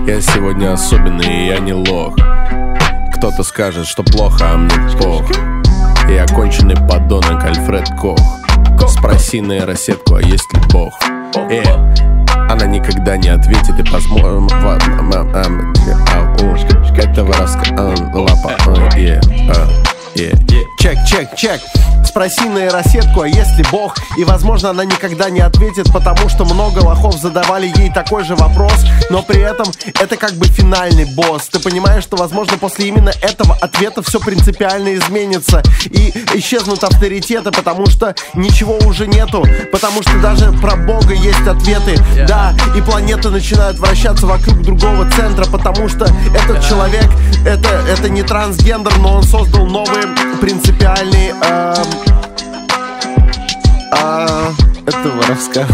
Я 0.08 0.22
сегодня 0.22 0.74
особенный, 0.74 1.44
и 1.44 1.48
я 1.48 1.60
не 1.60 1.74
лох. 1.74 2.16
Кто-то 3.16 3.44
скажет, 3.44 3.88
что 3.88 4.04
плохо, 4.04 4.52
а 4.52 4.58
мне 4.58 4.76
пох. 5.00 5.24
Я 6.10 6.26
оконченный 6.26 6.76
подонок 6.76 7.44
Альфред 7.44 7.90
Кох. 8.00 8.20
Спроси 8.88 9.40
нейросетку, 9.40 10.16
а 10.16 10.22
есть 10.22 10.54
ли 10.54 10.60
Бог? 10.72 10.94
Э, 11.38 11.62
она 12.50 12.66
никогда 12.66 13.18
не 13.18 13.28
ответит 13.30 13.78
и 13.80 13.92
возможно 13.92 14.48
Как-то 16.96 17.26
воровская 17.26 17.76
лапа, 18.14 18.56
э, 18.96 19.20
э, 19.20 19.22
э. 19.50 19.95
Чек, 20.16 20.98
чек, 21.06 21.36
чек. 21.36 21.62
Спроси 22.06 22.48
нейросетку, 22.48 23.22
а 23.22 23.28
есть 23.28 23.58
ли 23.58 23.66
Бог? 23.70 23.96
И 24.18 24.24
возможно 24.24 24.70
она 24.70 24.86
никогда 24.86 25.30
не 25.30 25.42
ответит 25.42 25.92
Потому 25.92 26.30
что 26.30 26.46
много 26.46 26.80
лохов 26.80 27.20
задавали 27.20 27.74
ей 27.76 27.92
такой 27.92 28.24
же 28.24 28.36
вопрос. 28.36 28.86
Но 29.10 29.22
при 29.22 29.42
этом 29.42 29.66
это 30.00 30.16
как 30.16 30.34
бы 30.34 30.46
финальный 30.46 31.04
босс. 31.04 31.50
Ты 31.50 31.60
понимаешь, 31.60 32.04
что 32.04 32.16
возможно 32.16 32.58
после 32.58 32.88
именно 32.88 33.10
этого 33.10 33.58
ответа 33.60 34.02
Все 34.04 34.22
принципиально 34.22 34.96
изменится. 34.96 35.62
И 35.86 36.14
исчезнут 36.36 36.84
авторитеты 36.86 37.52
Потому 37.52 37.88
что 37.88 38.16
ничего 38.36 38.78
уже 38.86 39.08
нету. 39.08 39.44
Потому 39.74 40.02
что 40.02 40.18
даже 40.22 40.54
про 40.54 40.78
Бога 40.78 41.14
есть 41.14 41.46
ответы. 41.46 41.98
Да, 42.26 42.56
и 42.78 42.82
планеты 42.82 43.30
начинают 43.32 43.80
вращаться 43.80 44.26
вокруг 44.28 44.62
другого 44.62 45.12
центра 45.12 45.46
Потому 45.46 45.90
что 45.90 46.06
этот 46.34 46.66
человек 46.66 47.10
это, 47.46 47.70
это 47.90 48.08
не 48.08 48.24
трансгендер 48.24 48.98
Но 49.00 49.16
он 49.16 49.24
создал 49.24 49.66
новые 49.66 50.05
принципиальные 50.42 51.30
эм, 51.32 51.88
а, 53.92 54.52
Это 54.86 55.10
воровская 55.10 55.68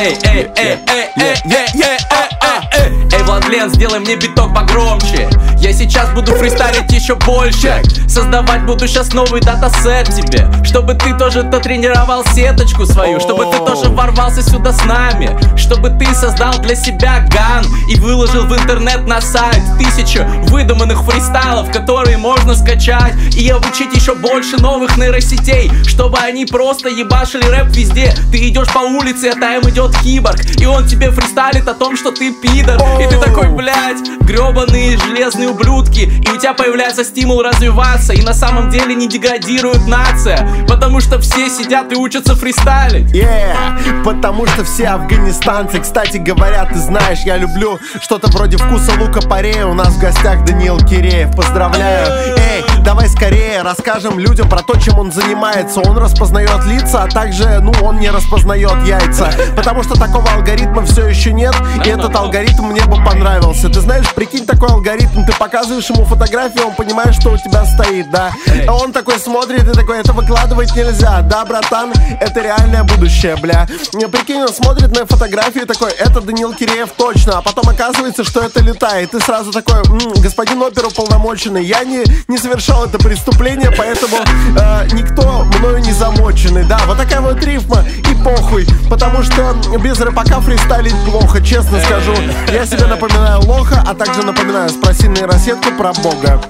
Эй, 0.00 0.16
эй, 0.24 0.48
эй, 0.56 0.78
эй, 0.86 1.06
эй, 1.16 1.34
эй, 1.44 1.66
эй, 1.74 1.98
эй, 2.10 2.28
эй, 2.72 3.08
эй, 3.12 3.17
член, 3.48 3.70
сделай 3.70 3.98
мне 4.00 4.16
биток 4.16 4.54
погромче. 4.54 5.28
Я 5.58 5.72
сейчас 5.72 6.10
буду 6.10 6.34
фристайлить 6.34 6.92
еще 6.92 7.14
больше. 7.14 7.82
Создавать 8.08 8.64
буду 8.64 8.86
сейчас 8.86 9.12
новый 9.12 9.40
датасет 9.40 10.08
тебе. 10.14 10.48
Чтобы 10.64 10.94
ты 10.94 11.14
тоже-то 11.14 11.58
тренировал 11.58 12.24
сеточку 12.34 12.86
свою. 12.86 13.18
Чтобы 13.20 13.50
ты 13.50 13.58
тоже 13.58 13.88
ворвался 13.88 14.42
сюда 14.42 14.72
с 14.72 14.84
нами. 14.84 15.36
Чтобы 15.56 15.90
ты 15.90 16.14
создал 16.14 16.58
для 16.58 16.74
себя 16.74 17.26
ган 17.30 17.64
И 17.90 17.96
выложил 17.96 18.44
в 18.44 18.56
интернет 18.56 19.06
на 19.06 19.20
сайт 19.20 19.60
Тысячу 19.78 20.24
выдуманных 20.48 21.02
фристайлов 21.04 21.70
Которые 21.70 22.16
можно 22.16 22.54
скачать 22.54 23.14
И 23.36 23.48
обучить 23.50 23.94
еще 23.94 24.14
больше 24.14 24.56
новых 24.56 24.96
нейросетей. 24.96 25.70
Чтобы 25.84 26.18
они 26.18 26.46
просто 26.46 26.88
ебашили 26.88 27.44
рэп 27.44 27.68
везде. 27.68 28.14
Ты 28.30 28.48
идешь 28.48 28.72
по 28.72 28.78
улице, 28.78 29.32
а 29.34 29.38
там 29.38 29.68
идет 29.70 29.96
киборг 29.98 30.38
И 30.58 30.66
он 30.66 30.86
тебе 30.86 31.10
фристайлит 31.10 31.68
о 31.68 31.74
том, 31.74 31.96
что 31.96 32.12
ты 32.12 32.32
пидор. 32.32 32.80
И 33.00 33.06
ты 33.08 33.18
такой, 33.18 33.37
блядь, 33.46 33.98
гребаные 34.20 34.96
железные 34.98 35.48
ублюдки. 35.48 36.00
И 36.00 36.30
у 36.30 36.38
тебя 36.38 36.54
появляется 36.54 37.04
стимул 37.04 37.42
развиваться. 37.42 38.12
И 38.12 38.22
на 38.22 38.34
самом 38.34 38.70
деле 38.70 38.94
не 38.94 39.08
деградирует 39.08 39.86
нация. 39.86 40.48
Потому 40.68 41.00
что 41.00 41.18
все 41.20 41.48
сидят 41.48 41.92
и 41.92 41.96
учатся 41.96 42.36
фристайлить. 42.36 43.10
Yeah, 43.12 44.04
потому 44.04 44.46
что 44.46 44.64
все 44.64 44.88
афганистанцы. 44.88 45.80
Кстати 45.80 46.18
говоря, 46.18 46.64
ты 46.66 46.78
знаешь, 46.78 47.20
я 47.24 47.36
люблю 47.36 47.78
Что-то 48.00 48.30
вроде 48.30 48.56
вкуса 48.56 48.92
лука 48.98 49.20
парея 49.20 49.66
У 49.66 49.74
нас 49.74 49.88
в 49.88 50.00
гостях 50.00 50.44
Даниил 50.44 50.78
Киреев. 50.78 51.34
Поздравляю. 51.34 52.36
Эй, 52.38 52.64
давай 52.88 53.06
скорее 53.10 53.60
расскажем 53.60 54.18
людям 54.18 54.48
про 54.48 54.62
то, 54.62 54.74
чем 54.76 54.98
он 54.98 55.12
занимается. 55.12 55.80
Он 55.80 55.98
распознает 55.98 56.64
лица, 56.64 57.02
а 57.02 57.06
также, 57.06 57.60
ну, 57.60 57.70
он 57.82 57.98
не 57.98 58.08
распознает 58.08 58.82
яйца. 58.86 59.30
Потому 59.54 59.82
что 59.82 59.94
такого 59.94 60.26
алгоритма 60.32 60.86
все 60.86 61.06
еще 61.06 61.34
нет 61.34 61.54
И 61.84 61.88
этот 61.90 62.16
алгоритм 62.16 62.68
мне 62.68 62.82
бы 62.86 62.96
понравился. 63.04 63.68
Ты 63.68 63.80
знаешь, 63.80 64.06
прикинь 64.14 64.46
такой 64.46 64.70
алгоритм 64.70 65.26
Ты 65.26 65.36
показываешь 65.36 65.90
ему 65.90 66.06
фотографию, 66.06 66.68
он 66.68 66.74
понимает, 66.76 67.14
что 67.14 67.32
у 67.32 67.36
тебя 67.36 67.66
стоит, 67.66 68.10
да? 68.10 68.32
А 68.66 68.74
он 68.74 68.92
такой 68.92 69.18
смотрит 69.18 69.68
и 69.68 69.72
такой, 69.72 70.00
это 70.00 70.14
выкладывать 70.14 70.74
нельзя 70.74 71.20
Да, 71.20 71.44
братан, 71.44 71.92
это 72.20 72.40
реальное 72.40 72.84
будущее, 72.84 73.36
бля 73.36 73.68
Прикинь, 74.10 74.40
он 74.40 74.48
смотрит 74.48 74.98
на 74.98 75.04
фотографию 75.04 75.64
и 75.64 75.66
такой, 75.66 75.90
это 75.90 76.22
Даниил 76.22 76.54
Киреев 76.54 76.88
точно 76.96 77.36
А 77.38 77.42
потом 77.42 77.68
оказывается, 77.68 78.24
что 78.24 78.40
это 78.40 78.60
летает. 78.60 79.10
Ты 79.10 79.20
сразу 79.20 79.52
такой, 79.52 79.76
«М, 79.80 80.22
господин 80.22 80.62
оперуполномоченный 80.62 81.62
Я 81.62 81.84
не, 81.84 82.02
не 82.28 82.38
совершал 82.38 82.77
это 82.84 82.98
преступление, 82.98 83.70
поэтому 83.70 84.16
э, 84.16 84.88
никто 84.92 85.44
мною 85.58 85.78
не 85.78 85.92
замоченный. 85.92 86.64
Да, 86.64 86.78
вот 86.86 86.96
такая 86.96 87.20
вот 87.20 87.42
рифма 87.44 87.84
и 88.10 88.14
похуй 88.24 88.66
Потому 88.88 89.22
что 89.22 89.54
без 89.78 90.00
рэпака 90.00 90.40
фристайлить 90.40 90.94
плохо, 91.04 91.40
честно 91.40 91.80
скажу. 91.80 92.14
Я 92.52 92.66
себе 92.66 92.86
напоминаю 92.86 93.40
лоха, 93.42 93.82
а 93.86 93.94
также 93.94 94.24
напоминаю 94.24 94.68
Спроси 94.68 95.08
нейросетку 95.08 95.70
про 95.72 95.92
бога. 95.94 96.40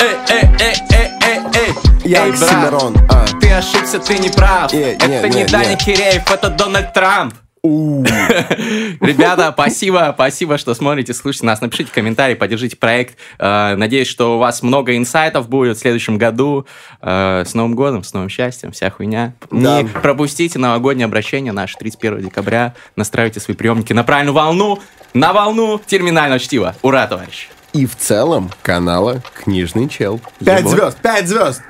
Эй, 0.00 0.16
эй, 0.28 0.50
эй, 0.60 0.76
эй, 0.90 1.10
эй, 1.22 1.40
эй. 1.54 1.74
Я 2.04 2.26
Эй, 2.26 2.32
брат, 2.32 2.92
а. 3.08 3.24
Ты 3.40 3.50
ошибся, 3.50 3.98
ты 3.98 4.18
не 4.18 4.28
прав. 4.28 4.72
Не, 4.72 4.80
Это 4.80 5.06
не, 5.08 5.20
не 5.30 5.36
не, 5.36 5.44
Даня. 5.46 5.76
Киреев, 5.76 6.30
это 6.30 6.50
Дональд 6.50 6.92
Трамп 6.92 7.34
Ребята, 7.64 9.50
спасибо, 9.52 10.12
спасибо, 10.14 10.58
что 10.58 10.74
смотрите, 10.74 11.14
слушайте 11.14 11.46
нас. 11.46 11.62
Напишите 11.62 11.90
комментарий, 11.90 12.36
поддержите 12.36 12.76
проект. 12.76 13.16
Э, 13.38 13.74
Надеюсь, 13.76 14.06
что 14.06 14.36
у 14.36 14.38
вас 14.38 14.62
много 14.62 14.96
инсайтов 14.96 15.48
будет 15.48 15.78
в 15.78 15.80
следующем 15.80 16.18
году. 16.18 16.66
Э, 17.00 17.42
С 17.46 17.54
Новым 17.54 17.74
годом, 17.74 18.04
с 18.04 18.12
новым 18.12 18.28
счастьем, 18.28 18.72
вся 18.72 18.90
хуйня. 18.90 19.32
Не 19.50 19.84
пропустите 19.86 20.58
новогоднее 20.58 21.06
обращение 21.06 21.52
наше 21.52 21.78
31 21.78 22.20
декабря. 22.20 22.74
Настраивайте 22.96 23.40
свои 23.40 23.56
приемники 23.56 23.94
на 23.94 24.04
правильную 24.04 24.34
волну, 24.34 24.80
на 25.14 25.32
волну 25.32 25.80
терминального 25.84 26.38
чтива. 26.38 26.74
Ура, 26.82 27.06
товарищи! 27.06 27.48
И 27.72 27.86
в 27.86 27.96
целом 27.96 28.50
канала 28.62 29.22
Книжный 29.42 29.88
Чел 29.88 30.20
Пять 30.44 30.68
звезд, 30.68 30.98
пять 31.00 31.26
звезд 31.26 31.62